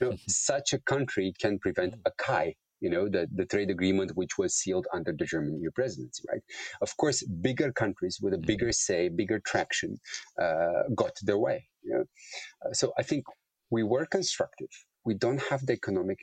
you 0.00 0.10
know, 0.10 0.16
such 0.28 0.74
a 0.74 0.78
country 0.78 1.32
can 1.40 1.58
prevent 1.58 1.94
a 2.04 2.10
CAI 2.18 2.56
you 2.80 2.90
know, 2.90 3.08
the, 3.08 3.26
the 3.34 3.44
trade 3.44 3.70
agreement 3.70 4.12
which 4.14 4.38
was 4.38 4.54
sealed 4.54 4.86
under 4.92 5.12
the 5.16 5.24
German 5.24 5.60
EU 5.60 5.70
presidency, 5.70 6.22
right? 6.30 6.42
Of 6.80 6.96
course, 6.96 7.22
bigger 7.22 7.72
countries 7.72 8.18
with 8.22 8.34
a 8.34 8.38
bigger 8.38 8.66
mm-hmm. 8.66 8.92
say, 8.92 9.08
bigger 9.08 9.40
traction 9.44 9.98
uh, 10.40 10.84
got 10.94 11.12
their 11.22 11.38
way. 11.38 11.68
You 11.82 11.94
know? 11.94 12.04
Uh, 12.64 12.72
so 12.72 12.92
I 12.98 13.02
think 13.02 13.24
we 13.70 13.82
were 13.82 14.06
constructive. 14.06 14.68
We 15.08 15.14
don't 15.24 15.42
have 15.50 15.62
the 15.66 15.74
economic, 15.80 16.20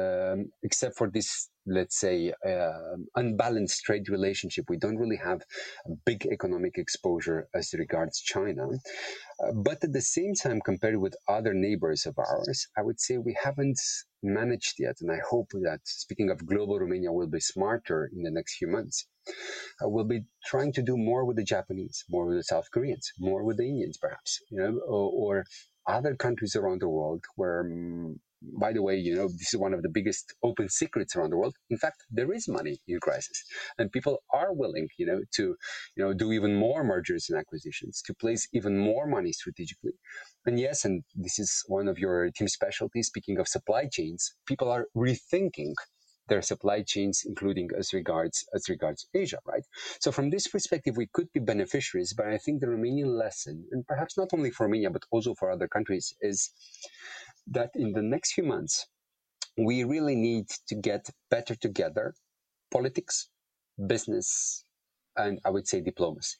um, 0.00 0.38
except 0.68 0.94
for 0.98 1.08
this 1.16 1.30
let's 1.66 1.98
say, 1.98 2.32
uh, 2.46 2.96
unbalanced 3.16 3.82
trade 3.82 4.08
relationship. 4.08 4.66
We 4.68 4.78
don't 4.78 4.96
really 4.96 5.20
have 5.22 5.42
a 5.86 5.90
big 6.04 6.26
economic 6.26 6.78
exposure 6.78 7.48
as 7.54 7.74
regards 7.74 8.20
China. 8.20 8.68
Uh, 9.42 9.52
but 9.52 9.82
at 9.82 9.92
the 9.92 10.00
same 10.00 10.34
time, 10.34 10.60
compared 10.64 10.96
with 10.96 11.14
other 11.28 11.52
neighbors 11.52 12.06
of 12.06 12.18
ours, 12.18 12.68
I 12.78 12.82
would 12.82 13.00
say 13.00 13.18
we 13.18 13.36
haven't 13.42 13.80
managed 14.22 14.76
yet. 14.78 14.96
And 15.00 15.10
I 15.10 15.18
hope 15.28 15.50
that, 15.52 15.80
speaking 15.84 16.30
of 16.30 16.46
global, 16.46 16.78
Romania 16.78 17.12
will 17.12 17.28
be 17.28 17.40
smarter 17.40 18.08
in 18.14 18.22
the 18.22 18.30
next 18.30 18.56
few 18.56 18.68
months. 18.68 19.06
Uh, 19.82 19.88
we'll 19.88 20.04
be 20.04 20.24
trying 20.46 20.72
to 20.72 20.82
do 20.82 20.96
more 20.96 21.24
with 21.24 21.36
the 21.36 21.44
Japanese, 21.44 22.04
more 22.08 22.26
with 22.26 22.38
the 22.38 22.44
South 22.44 22.70
Koreans, 22.72 23.10
more 23.18 23.44
with 23.44 23.56
the 23.56 23.68
Indians, 23.68 23.98
perhaps, 23.98 24.40
you 24.50 24.58
know, 24.58 24.80
or, 24.86 25.10
or 25.38 25.44
other 25.86 26.14
countries 26.14 26.56
around 26.56 26.80
the 26.80 26.88
world 26.88 27.24
where 27.36 27.60
um, 27.60 28.20
by 28.58 28.72
the 28.72 28.82
way, 28.82 28.96
you 28.96 29.14
know, 29.14 29.28
this 29.28 29.54
is 29.54 29.60
one 29.60 29.72
of 29.72 29.82
the 29.82 29.88
biggest 29.88 30.34
open 30.42 30.68
secrets 30.68 31.16
around 31.16 31.30
the 31.30 31.36
world. 31.36 31.54
In 31.70 31.78
fact, 31.78 32.04
there 32.10 32.32
is 32.32 32.48
money 32.48 32.78
in 32.86 33.00
crisis 33.00 33.42
and 33.78 33.90
people 33.90 34.22
are 34.32 34.52
willing, 34.52 34.88
you 34.98 35.06
know, 35.06 35.20
to, 35.34 35.56
you 35.96 36.04
know, 36.04 36.12
do 36.12 36.32
even 36.32 36.54
more 36.54 36.84
mergers 36.84 37.26
and 37.28 37.38
acquisitions, 37.38 38.02
to 38.02 38.14
place 38.14 38.46
even 38.52 38.78
more 38.78 39.06
money 39.06 39.32
strategically. 39.32 39.92
And 40.44 40.60
yes, 40.60 40.84
and 40.84 41.02
this 41.14 41.38
is 41.38 41.64
one 41.66 41.88
of 41.88 41.98
your 41.98 42.30
team 42.30 42.48
specialties. 42.48 43.08
Speaking 43.08 43.38
of 43.38 43.48
supply 43.48 43.88
chains, 43.90 44.34
people 44.46 44.70
are 44.70 44.86
rethinking 44.96 45.74
their 46.28 46.42
supply 46.42 46.82
chains, 46.82 47.24
including 47.26 47.70
as 47.78 47.92
regards 47.92 48.44
as 48.54 48.68
regards 48.68 49.06
Asia, 49.14 49.38
right? 49.46 49.64
So 50.00 50.12
from 50.12 50.30
this 50.30 50.48
perspective, 50.48 50.96
we 50.96 51.06
could 51.06 51.32
be 51.32 51.40
beneficiaries, 51.40 52.12
but 52.12 52.26
I 52.26 52.38
think 52.38 52.60
the 52.60 52.66
Romanian 52.66 53.18
lesson, 53.18 53.66
and 53.70 53.86
perhaps 53.86 54.16
not 54.16 54.28
only 54.32 54.50
for 54.50 54.64
Romania 54.64 54.90
but 54.90 55.04
also 55.10 55.34
for 55.34 55.50
other 55.50 55.68
countries, 55.68 56.14
is 56.20 56.50
that 57.46 57.70
in 57.74 57.92
the 57.92 58.02
next 58.02 58.32
few 58.32 58.44
months, 58.44 58.86
we 59.56 59.84
really 59.84 60.16
need 60.16 60.48
to 60.68 60.74
get 60.74 61.08
better 61.30 61.54
together 61.54 62.14
politics, 62.70 63.28
business, 63.86 64.64
and 65.16 65.40
I 65.44 65.50
would 65.50 65.66
say 65.66 65.80
diplomacy. 65.80 66.36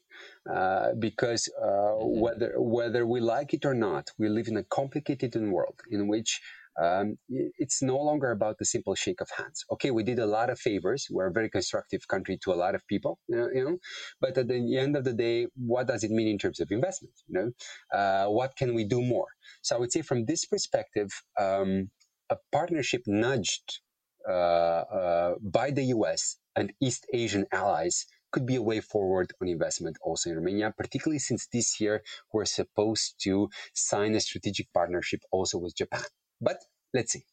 Uh, 0.51 0.92
because 0.99 1.49
uh, 1.61 1.66
mm-hmm. 1.66 2.20
whether, 2.20 2.55
whether 2.57 3.07
we 3.07 3.20
like 3.20 3.55
it 3.55 3.64
or 3.64 3.75
not, 3.75 4.11
we 4.18 4.29
live 4.29 4.49
in 4.49 4.57
a 4.57 4.64
complicated 4.64 5.35
world 5.37 5.81
in 5.90 6.09
which 6.09 6.40
um, 6.82 7.16
it's 7.28 7.82
no 7.82 7.96
longer 7.96 8.30
about 8.30 8.58
the 8.58 8.64
simple 8.64 8.94
shake 8.94 9.20
of 9.20 9.28
hands. 9.36 9.64
Okay, 9.72 9.90
we 9.90 10.02
did 10.02 10.18
a 10.18 10.26
lot 10.26 10.50
of 10.50 10.58
favors. 10.58 11.06
We're 11.10 11.28
a 11.28 11.32
very 11.32 11.48
constructive 11.48 12.06
country 12.08 12.38
to 12.44 12.52
a 12.52 12.54
lot 12.54 12.74
of 12.74 12.86
people, 12.86 13.18
you 13.28 13.36
know, 13.36 13.48
you 13.52 13.64
know, 13.64 13.78
but 14.20 14.36
at 14.36 14.48
the 14.48 14.76
end 14.76 14.96
of 14.96 15.04
the 15.04 15.12
day, 15.12 15.46
what 15.56 15.86
does 15.86 16.04
it 16.04 16.10
mean 16.10 16.28
in 16.28 16.38
terms 16.38 16.60
of 16.60 16.68
investment? 16.70 17.14
You 17.28 17.34
know, 17.34 17.98
uh, 17.98 18.30
what 18.30 18.56
can 18.56 18.74
we 18.74 18.84
do 18.84 19.00
more? 19.00 19.28
So 19.62 19.76
I 19.76 19.78
would 19.78 19.92
say 19.92 20.02
from 20.02 20.26
this 20.26 20.44
perspective, 20.44 21.10
um, 21.40 21.90
a 22.30 22.36
partnership 22.52 23.02
nudged 23.06 23.80
uh, 24.28 24.32
uh, 24.32 25.34
by 25.40 25.70
the 25.70 25.84
US 25.84 26.38
and 26.56 26.72
East 26.80 27.06
Asian 27.12 27.46
allies 27.52 28.06
could 28.32 28.44
be 28.44 28.56
a 28.56 28.62
way 28.62 28.80
forward 28.80 29.32
on 29.40 29.48
investment 29.48 29.96
also 30.02 30.30
in 30.30 30.36
Romania, 30.36 30.74
particularly 30.76 31.20
since 31.20 31.46
this 31.52 31.80
year 31.80 32.02
we're 32.32 32.44
supposed 32.44 33.14
to 33.22 33.48
sign 33.72 34.14
a 34.14 34.20
strategic 34.20 34.72
partnership 34.74 35.20
also 35.30 35.58
with 35.58 35.76
Japan. 35.76 36.02
But 36.40 36.64
let's 36.92 37.12
see. 37.12 37.25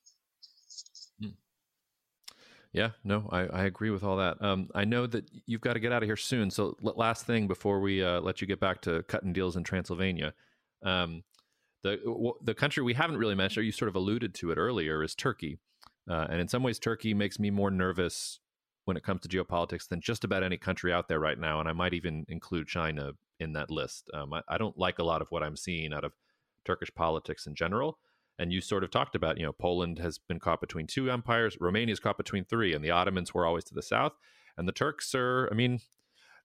Hmm. 1.21 1.29
Yeah, 2.71 2.91
no, 3.03 3.29
I, 3.31 3.41
I 3.41 3.63
agree 3.65 3.91
with 3.91 4.03
all 4.03 4.17
that. 4.17 4.41
Um, 4.41 4.69
I 4.73 4.83
know 4.85 5.05
that 5.07 5.29
you've 5.45 5.61
got 5.61 5.73
to 5.73 5.79
get 5.79 5.91
out 5.91 6.01
of 6.01 6.07
here 6.07 6.17
soon. 6.17 6.49
So, 6.49 6.75
last 6.81 7.25
thing 7.25 7.47
before 7.47 7.79
we 7.79 8.03
uh, 8.03 8.19
let 8.21 8.41
you 8.41 8.47
get 8.47 8.59
back 8.59 8.81
to 8.81 9.03
cutting 9.03 9.31
deals 9.31 9.55
in 9.55 9.63
Transylvania, 9.63 10.33
um, 10.81 11.23
the 11.83 11.97
w- 11.97 12.33
the 12.41 12.55
country 12.55 12.81
we 12.81 12.95
haven't 12.95 13.17
really 13.17 13.35
mentioned, 13.35 13.61
or 13.61 13.65
you 13.65 13.71
sort 13.71 13.89
of 13.89 13.95
alluded 13.95 14.33
to 14.35 14.51
it 14.51 14.57
earlier, 14.57 15.03
is 15.03 15.13
Turkey. 15.13 15.59
Uh, 16.09 16.25
and 16.29 16.41
in 16.41 16.47
some 16.47 16.63
ways, 16.63 16.79
Turkey 16.79 17.13
makes 17.13 17.39
me 17.39 17.51
more 17.51 17.69
nervous 17.69 18.39
when 18.85 18.97
it 18.97 19.03
comes 19.03 19.21
to 19.21 19.29
geopolitics 19.29 19.87
than 19.87 20.01
just 20.01 20.23
about 20.23 20.43
any 20.43 20.57
country 20.57 20.91
out 20.91 21.07
there 21.07 21.19
right 21.19 21.39
now. 21.39 21.59
And 21.59 21.69
I 21.69 21.73
might 21.73 21.93
even 21.93 22.25
include 22.27 22.67
China 22.67 23.11
in 23.39 23.53
that 23.53 23.69
list. 23.69 24.09
Um, 24.13 24.33
I, 24.33 24.41
I 24.47 24.57
don't 24.57 24.77
like 24.77 24.99
a 24.99 25.03
lot 25.03 25.21
of 25.21 25.27
what 25.29 25.43
I'm 25.43 25.55
seeing 25.55 25.93
out 25.93 26.03
of 26.03 26.13
Turkish 26.65 26.93
politics 26.93 27.45
in 27.45 27.55
general. 27.55 27.99
And 28.39 28.51
you 28.51 28.61
sort 28.61 28.83
of 28.83 28.91
talked 28.91 29.15
about, 29.15 29.37
you 29.37 29.45
know, 29.45 29.53
Poland 29.53 29.99
has 29.99 30.17
been 30.17 30.39
caught 30.39 30.59
between 30.59 30.87
two 30.87 31.11
empires, 31.11 31.57
Romania's 31.59 31.99
caught 31.99 32.17
between 32.17 32.45
three, 32.45 32.73
and 32.73 32.83
the 32.83 32.91
Ottomans 32.91 33.33
were 33.33 33.45
always 33.45 33.63
to 33.65 33.75
the 33.75 33.81
south. 33.83 34.13
And 34.57 34.67
the 34.67 34.71
Turks 34.71 35.13
are, 35.13 35.47
I 35.51 35.55
mean, 35.55 35.79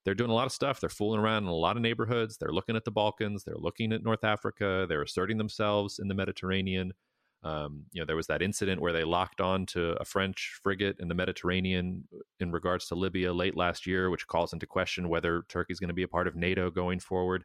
they're 0.04 0.14
doing 0.14 0.30
a 0.30 0.34
lot 0.34 0.46
of 0.46 0.52
stuff. 0.52 0.80
They're 0.80 0.88
fooling 0.88 1.20
around 1.20 1.44
in 1.44 1.48
a 1.48 1.54
lot 1.54 1.76
of 1.76 1.82
neighborhoods. 1.82 2.36
They're 2.36 2.52
looking 2.52 2.76
at 2.76 2.84
the 2.84 2.90
Balkans. 2.90 3.44
They're 3.44 3.56
looking 3.56 3.92
at 3.92 4.02
North 4.02 4.24
Africa. 4.24 4.86
They're 4.88 5.02
asserting 5.02 5.38
themselves 5.38 5.98
in 5.98 6.08
the 6.08 6.14
Mediterranean. 6.14 6.92
Um, 7.42 7.84
you 7.92 8.00
know, 8.00 8.06
there 8.06 8.16
was 8.16 8.26
that 8.28 8.42
incident 8.42 8.80
where 8.80 8.92
they 8.92 9.04
locked 9.04 9.40
on 9.40 9.66
to 9.66 9.92
a 10.00 10.04
French 10.04 10.58
frigate 10.62 10.96
in 10.98 11.08
the 11.08 11.14
Mediterranean 11.14 12.04
in 12.40 12.52
regards 12.52 12.86
to 12.88 12.94
Libya 12.94 13.32
late 13.32 13.56
last 13.56 13.86
year, 13.86 14.10
which 14.10 14.26
calls 14.26 14.52
into 14.52 14.66
question 14.66 15.08
whether 15.08 15.44
Turkey 15.48 15.72
is 15.72 15.80
going 15.80 15.88
to 15.88 15.94
be 15.94 16.02
a 16.02 16.08
part 16.08 16.26
of 16.26 16.34
NATO 16.34 16.70
going 16.70 17.00
forward. 17.00 17.44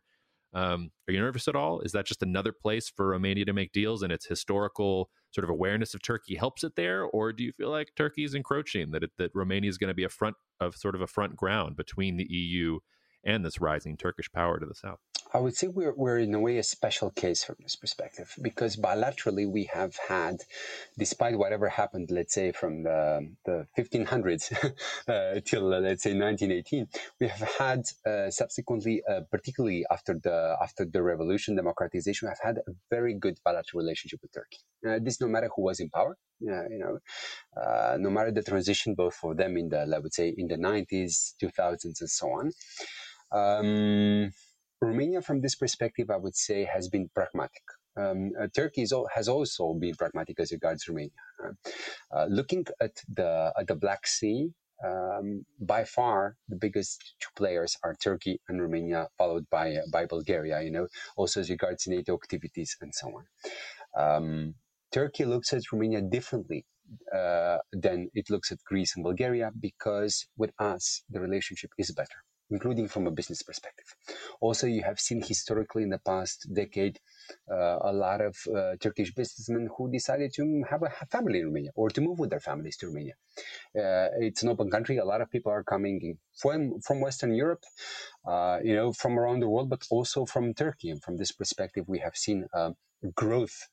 Um, 0.54 0.92
are 1.08 1.14
you 1.14 1.20
nervous 1.20 1.48
at 1.48 1.56
all? 1.56 1.82
Is 1.82 1.92
that 1.94 2.06
just 2.06 2.22
another 2.22 2.52
place 2.52 2.92
for 2.96 3.10
Romania 3.10 3.46
to 3.46 3.54
make 3.54 3.72
deals 3.72 4.04
and 4.04 4.12
its 4.12 4.26
historical 4.26 5.10
sort 5.32 5.44
of 5.44 5.50
awareness 5.50 5.94
of 5.94 6.02
Turkey 6.02 6.36
helps 6.36 6.64
it 6.64 6.76
there? 6.76 7.04
Or 7.04 7.34
do 7.34 7.44
you 7.44 7.52
feel 7.52 7.72
like 7.72 7.90
Turkey 7.96 8.24
is 8.24 8.36
encroaching, 8.36 8.92
that, 8.92 9.04
it, 9.04 9.12
that 9.18 9.32
Romania 9.34 9.70
is 9.70 9.78
going 9.78 9.88
to 9.90 9.96
be 9.96 10.04
a 10.04 10.10
front 10.10 10.36
of 10.60 10.76
sort 10.76 10.96
of 10.96 11.02
a 11.02 11.08
front 11.08 11.36
ground 11.36 11.76
between 11.76 12.18
the 12.18 12.28
EU 12.30 12.80
and 13.26 13.44
this 13.44 13.60
rising 13.60 13.98
Turkish 13.98 14.32
power 14.32 14.60
to 14.60 14.66
the 14.66 14.76
south? 14.76 15.00
I 15.36 15.40
would 15.40 15.56
say 15.56 15.68
we're, 15.68 15.94
we're 15.96 16.20
in 16.20 16.34
a 16.36 16.40
way 16.40 16.60
a 16.60 16.64
special 16.64 17.10
case 17.10 17.44
from 17.44 17.56
this 17.62 17.76
perspective 17.76 18.36
because 18.40 18.78
bilaterally 18.78 19.50
we 19.50 19.64
have 19.74 19.96
had, 20.08 20.42
despite 20.98 21.40
whatever 21.40 21.70
happened, 21.70 22.12
let's 22.12 22.36
say 22.36 22.52
from 22.52 22.84
the, 22.84 23.32
the 23.46 23.66
1500s 23.76 24.54
uh, 25.08 25.42
till 25.44 25.74
uh, 25.74 25.80
let's 25.80 26.04
say 26.04 26.14
1918, 26.14 26.88
we 27.20 27.28
have 27.28 27.50
had 27.58 27.84
uh, 28.06 28.30
subsequently, 28.30 29.02
uh, 29.10 29.22
particularly 29.32 29.84
after 29.90 30.14
the 30.14 30.56
after 30.62 30.86
the 30.86 31.02
revolution, 31.02 31.56
democratization, 31.56 32.28
we 32.28 32.30
have 32.30 32.56
had 32.56 32.58
a 32.60 32.72
very 32.92 33.16
good 33.16 33.40
bilateral 33.44 33.82
relationship 33.82 34.20
with 34.22 34.32
Turkey. 34.32 34.60
Uh, 34.88 35.00
this 35.02 35.20
no 35.20 35.28
matter 35.28 35.50
who 35.56 35.64
was 35.64 35.80
in 35.80 35.90
power, 35.90 36.16
you 36.42 36.80
know, 36.80 37.00
uh, 37.60 37.98
no 38.00 38.12
matter 38.12 38.32
the 38.32 38.44
transition, 38.44 38.94
both 38.94 39.16
for 39.16 39.34
them 39.34 39.58
in 39.58 39.70
the, 39.70 39.92
I 39.96 39.98
would 39.98 40.14
say, 40.14 40.34
in 40.38 40.48
the 40.48 40.58
90s, 40.58 41.34
2000s, 41.42 42.02
and 42.02 42.10
so 42.10 42.28
on. 42.28 42.52
Um, 43.32 44.32
Romania, 44.84 45.22
from 45.22 45.42
this 45.42 45.56
perspective, 45.56 46.10
I 46.10 46.18
would 46.18 46.36
say, 46.36 46.66
has 46.66 46.90
been 46.90 47.10
pragmatic. 47.14 47.64
Um, 47.96 48.32
uh, 48.40 48.48
Turkey 48.54 48.86
has 49.16 49.28
also 49.28 49.74
been 49.74 49.96
pragmatic 49.96 50.40
as 50.40 50.52
regards 50.52 50.88
Romania. 50.88 51.12
Uh, 52.12 52.26
looking 52.26 52.66
at 52.82 52.96
the 53.08 53.54
at 53.60 53.68
the 53.68 53.76
Black 53.76 54.08
Sea, 54.08 54.52
um, 54.84 55.46
by 55.60 55.84
far 55.84 56.36
the 56.50 56.56
biggest 56.56 57.16
two 57.20 57.30
players 57.36 57.78
are 57.84 57.96
Turkey 57.96 58.42
and 58.48 58.62
Romania, 58.62 59.08
followed 59.18 59.46
by 59.50 59.76
uh, 59.76 59.82
by 59.92 60.06
Bulgaria. 60.06 60.62
You 60.62 60.72
know, 60.72 60.88
also 61.16 61.42
as 61.42 61.50
regards 61.50 61.88
NATO 61.88 62.14
activities 62.16 62.76
and 62.82 62.94
so 62.94 63.08
on. 63.20 63.26
Um, 63.96 64.56
Turkey 64.92 65.26
looks 65.26 65.54
at 65.54 65.72
Romania 65.72 66.02
differently 66.02 66.66
uh, 67.16 67.58
than 67.72 68.10
it 68.14 68.30
looks 68.30 68.52
at 68.52 68.64
Greece 68.64 68.96
and 68.96 69.04
Bulgaria 69.04 69.52
because 69.60 70.28
with 70.38 70.52
us 70.60 71.04
the 71.10 71.20
relationship 71.20 71.72
is 71.78 71.92
better 71.92 72.20
including 72.50 72.88
from 72.88 73.08
a 73.08 73.12
business 73.12 73.42
perspective. 73.42 73.86
Also, 74.42 74.68
you 74.68 74.84
have 74.84 75.00
seen 75.00 75.22
historically 75.22 75.84
in 75.84 75.90
the 75.90 76.00
past 76.00 76.48
decade 76.54 77.00
uh, 77.52 77.80
a 77.82 77.94
lot 77.94 78.22
of 78.22 78.36
uh, 78.56 78.76
Turkish 78.80 79.14
businessmen 79.14 79.70
who 79.78 79.92
decided 79.92 80.34
to 80.34 80.64
have 80.70 80.84
a 80.84 80.90
family 81.06 81.40
in 81.40 81.46
Romania 81.48 81.72
or 81.76 81.90
to 81.90 82.02
move 82.02 82.20
with 82.20 82.30
their 82.30 82.40
families 82.40 82.78
to 82.78 82.88
Romania. 82.88 83.14
Uh, 83.78 84.10
it's 84.20 84.44
an 84.44 84.50
open 84.50 84.70
country. 84.70 84.98
A 84.98 85.06
lot 85.06 85.22
of 85.22 85.32
people 85.32 85.52
are 85.52 85.64
coming 85.64 86.18
from 86.36 86.80
from 86.82 87.02
Western 87.02 87.34
Europe, 87.34 87.64
uh, 88.28 88.60
you 88.64 88.76
know, 88.76 88.94
from 88.94 89.18
around 89.18 89.40
the 89.40 89.50
world, 89.50 89.70
but 89.70 89.86
also 89.90 90.26
from 90.26 90.54
Turkey. 90.54 90.90
And 90.90 91.02
from 91.02 91.18
this 91.18 91.32
perspective, 91.32 91.86
we 91.88 92.00
have 92.00 92.16
seen 92.16 92.48
uh, 92.54 92.72
growth 93.16 93.68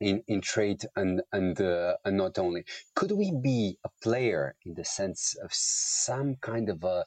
in, 0.00 0.22
in 0.28 0.40
trade 0.40 0.82
and 0.96 1.22
and 1.32 1.60
uh, 1.60 1.94
and 2.04 2.16
not 2.16 2.38
only. 2.38 2.64
Could 2.94 3.12
we 3.12 3.32
be 3.32 3.78
a 3.84 3.90
player 4.02 4.54
in 4.64 4.74
the 4.74 4.84
sense 4.84 5.34
of 5.42 5.50
some 5.52 6.36
kind 6.40 6.68
of 6.68 6.84
a 6.84 7.04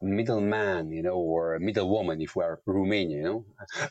middleman 0.00 0.90
you 0.90 1.02
know 1.02 1.16
or 1.16 1.54
a 1.54 1.60
middlewoman 1.60 2.20
if 2.20 2.36
we're 2.36 2.58
Romania 2.66 3.16
you 3.16 3.22
know 3.22 3.44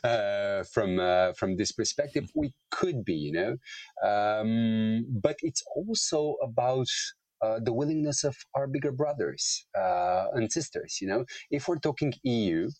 uh, 0.08 0.64
from 0.64 0.98
uh, 0.98 1.32
from 1.32 1.56
this 1.56 1.72
perspective? 1.72 2.30
We 2.34 2.52
could 2.70 3.04
be 3.04 3.14
you 3.14 3.32
know 3.32 3.56
um, 4.08 5.06
but 5.08 5.36
it's 5.42 5.62
also 5.76 6.36
about 6.42 6.88
uh, 7.40 7.60
the 7.62 7.72
willingness 7.72 8.24
of 8.24 8.36
our 8.54 8.66
bigger 8.66 8.92
brothers 8.92 9.66
uh, 9.76 10.26
and 10.32 10.52
sisters 10.52 10.98
you 11.00 11.08
know. 11.08 11.24
If 11.50 11.68
we're 11.68 11.78
talking 11.78 12.14
EU 12.22 12.70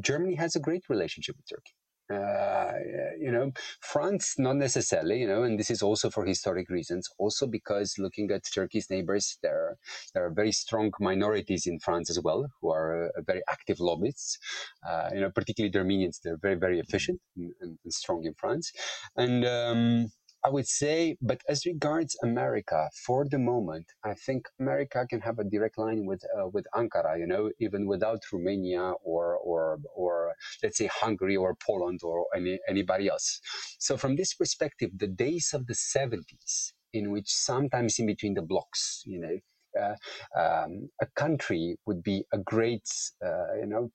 Germany 0.00 0.34
has 0.34 0.56
a 0.56 0.60
great 0.60 0.84
relationship 0.88 1.36
with 1.36 1.48
Turkey 1.48 1.74
uh, 2.12 2.72
you 3.18 3.30
know, 3.30 3.52
France, 3.80 4.34
not 4.38 4.56
necessarily, 4.56 5.20
you 5.20 5.26
know, 5.26 5.42
and 5.42 5.58
this 5.58 5.70
is 5.70 5.82
also 5.82 6.10
for 6.10 6.24
historic 6.24 6.68
reasons. 6.68 7.08
Also 7.18 7.46
because 7.46 7.94
looking 7.98 8.30
at 8.30 8.44
Turkey's 8.44 8.90
neighbors, 8.90 9.38
there, 9.42 9.76
there 10.12 10.24
are 10.24 10.30
very 10.30 10.52
strong 10.52 10.92
minorities 11.00 11.66
in 11.66 11.78
France 11.80 12.10
as 12.10 12.20
well 12.20 12.46
who 12.60 12.70
are 12.70 13.06
uh, 13.06 13.22
very 13.26 13.42
active 13.50 13.80
lobbyists. 13.80 14.38
Uh, 14.86 15.10
you 15.14 15.20
know, 15.20 15.30
particularly 15.30 15.70
the 15.70 15.78
Armenians, 15.78 16.20
they're 16.22 16.36
very, 16.36 16.56
very 16.56 16.78
efficient 16.78 17.20
and, 17.36 17.52
and, 17.60 17.78
and 17.82 17.92
strong 17.92 18.24
in 18.24 18.34
France. 18.34 18.72
And, 19.16 19.44
um, 19.44 20.10
I 20.44 20.50
would 20.50 20.68
say, 20.68 21.16
but 21.22 21.40
as 21.48 21.64
regards 21.64 22.16
America, 22.22 22.90
for 23.06 23.26
the 23.26 23.38
moment, 23.38 23.86
I 24.04 24.12
think 24.12 24.46
America 24.60 25.06
can 25.08 25.20
have 25.22 25.38
a 25.38 25.44
direct 25.44 25.78
line 25.78 26.04
with 26.04 26.22
uh, 26.36 26.48
with 26.48 26.66
Ankara. 26.74 27.18
You 27.18 27.26
know, 27.26 27.50
even 27.60 27.86
without 27.86 28.20
Romania 28.30 28.92
or 29.02 29.36
or 29.36 29.78
or 29.96 30.34
let's 30.62 30.76
say 30.76 30.86
Hungary 30.86 31.36
or 31.36 31.56
Poland 31.66 32.00
or 32.02 32.26
any, 32.36 32.58
anybody 32.68 33.08
else. 33.08 33.40
So 33.78 33.96
from 33.96 34.16
this 34.16 34.34
perspective, 34.34 34.90
the 34.96 35.06
days 35.06 35.52
of 35.54 35.66
the 35.66 35.74
70s, 35.74 36.72
in 36.92 37.10
which 37.10 37.30
sometimes 37.30 37.98
in 37.98 38.06
between 38.06 38.34
the 38.34 38.42
blocks, 38.42 39.02
you 39.06 39.20
know, 39.20 39.38
uh, 39.80 39.96
um, 40.38 40.88
a 41.00 41.06
country 41.16 41.76
would 41.86 42.02
be 42.02 42.24
a 42.32 42.38
great, 42.38 42.88
uh, 43.24 43.54
you 43.58 43.66
know, 43.66 43.90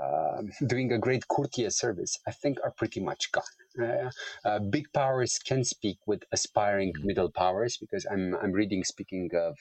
uh, 0.00 0.42
doing 0.66 0.92
a 0.92 0.98
great 0.98 1.26
courtier 1.28 1.70
service, 1.70 2.18
I 2.26 2.32
think 2.32 2.58
are 2.64 2.70
pretty 2.70 3.00
much 3.00 3.32
gone. 3.32 3.44
Uh, 3.80 4.10
uh, 4.44 4.58
big 4.58 4.86
powers 4.92 5.38
can 5.38 5.64
speak 5.64 5.98
with 6.06 6.22
aspiring 6.32 6.92
mm-hmm. 6.92 7.06
middle 7.06 7.30
powers 7.30 7.76
because 7.76 8.06
I'm, 8.10 8.34
I'm 8.42 8.52
reading, 8.52 8.82
speaking 8.84 9.30
of, 9.34 9.56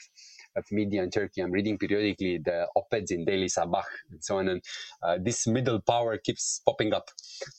of 0.56 0.66
media 0.72 1.04
in 1.04 1.12
Turkey, 1.12 1.42
I'm 1.42 1.52
reading 1.52 1.78
periodically 1.78 2.40
the 2.44 2.68
op-eds 2.76 3.12
in 3.12 3.26
Daily 3.26 3.48
Sabah 3.48 3.84
and 4.10 4.24
so 4.24 4.38
on. 4.38 4.48
And 4.50 4.64
uh, 5.04 5.18
this 5.22 5.46
middle 5.48 5.80
power 5.80 6.18
keeps 6.18 6.62
popping 6.66 6.94
up. 6.94 7.10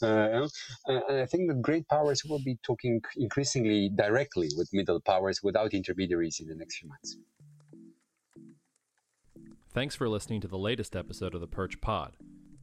Uh, 0.02 0.48
and 0.86 1.20
I 1.20 1.26
think 1.26 1.48
that 1.48 1.62
great 1.62 1.88
powers 1.88 2.24
will 2.24 2.42
be 2.42 2.58
talking 2.62 3.00
increasingly 3.16 3.90
directly 3.94 4.48
with 4.56 4.70
middle 4.72 5.00
powers 5.00 5.40
without 5.42 5.72
intermediaries 5.72 6.40
in 6.40 6.48
the 6.48 6.54
next 6.54 6.78
few 6.78 6.88
months. 6.88 7.16
Thanks 9.72 9.94
for 9.94 10.08
listening 10.08 10.40
to 10.40 10.48
the 10.48 10.58
latest 10.58 10.96
episode 10.96 11.32
of 11.32 11.40
the 11.40 11.46
Perch 11.46 11.80
Pod. 11.80 12.16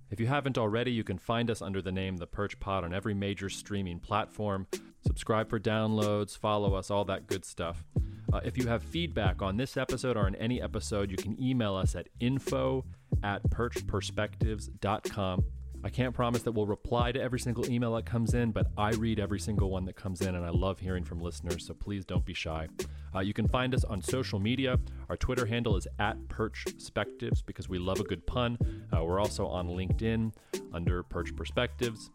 If 0.09 0.21
you 0.21 0.27
haven't 0.27 0.57
already, 0.57 0.91
you 0.91 1.03
can 1.03 1.17
find 1.17 1.51
us 1.51 1.61
under 1.61 1.81
the 1.81 1.91
name 1.91 2.17
The 2.17 2.27
Perch 2.27 2.59
Pod 2.59 2.85
on 2.85 2.93
every 2.93 3.13
major 3.13 3.49
streaming 3.49 3.99
platform. 3.99 4.67
Subscribe 5.05 5.49
for 5.49 5.59
downloads, 5.59 6.37
follow 6.37 6.75
us, 6.75 6.89
all 6.89 7.03
that 7.05 7.27
good 7.27 7.43
stuff. 7.43 7.83
Uh, 8.31 8.39
if 8.43 8.57
you 8.57 8.67
have 8.67 8.83
feedback 8.83 9.41
on 9.41 9.57
this 9.57 9.75
episode 9.77 10.15
or 10.17 10.25
on 10.25 10.35
any 10.35 10.61
episode, 10.61 11.11
you 11.11 11.17
can 11.17 11.41
email 11.41 11.75
us 11.75 11.95
at 11.95 12.07
info 12.19 12.85
at 13.23 13.43
perchperspectives.com. 13.49 15.43
I 15.83 15.89
can't 15.89 16.13
promise 16.13 16.41
that 16.41 16.51
we'll 16.51 16.65
reply 16.65 17.11
to 17.11 17.21
every 17.21 17.39
single 17.39 17.69
email 17.69 17.93
that 17.95 18.05
comes 18.05 18.33
in, 18.33 18.51
but 18.51 18.67
I 18.77 18.91
read 18.91 19.19
every 19.19 19.39
single 19.39 19.69
one 19.69 19.85
that 19.85 19.95
comes 19.95 20.21
in, 20.21 20.35
and 20.35 20.43
I 20.43 20.49
love 20.49 20.79
hearing 20.79 21.03
from 21.03 21.21
listeners, 21.21 21.65
so 21.67 21.73
please 21.73 22.03
don't 22.03 22.25
be 22.25 22.33
shy. 22.33 22.67
Uh, 23.15 23.19
you 23.19 23.33
can 23.33 23.47
find 23.47 23.73
us 23.75 23.83
on 23.83 24.01
social 24.01 24.39
media. 24.39 24.79
Our 25.07 25.15
Twitter 25.15 25.45
handle 25.45 25.77
is 25.77 25.87
at 25.99 26.17
Perchperspectives 26.27 27.45
because 27.45 27.69
we 27.69 27.77
love 27.77 27.99
a 27.99 28.03
good 28.03 28.25
pun. 28.25 28.57
Uh, 28.95 29.03
we're 29.03 29.19
also 29.19 29.47
on 29.47 29.69
LinkedIn 29.69 30.31
under 30.73 31.03
Perch 31.03 31.35
Perspectives. 31.35 32.11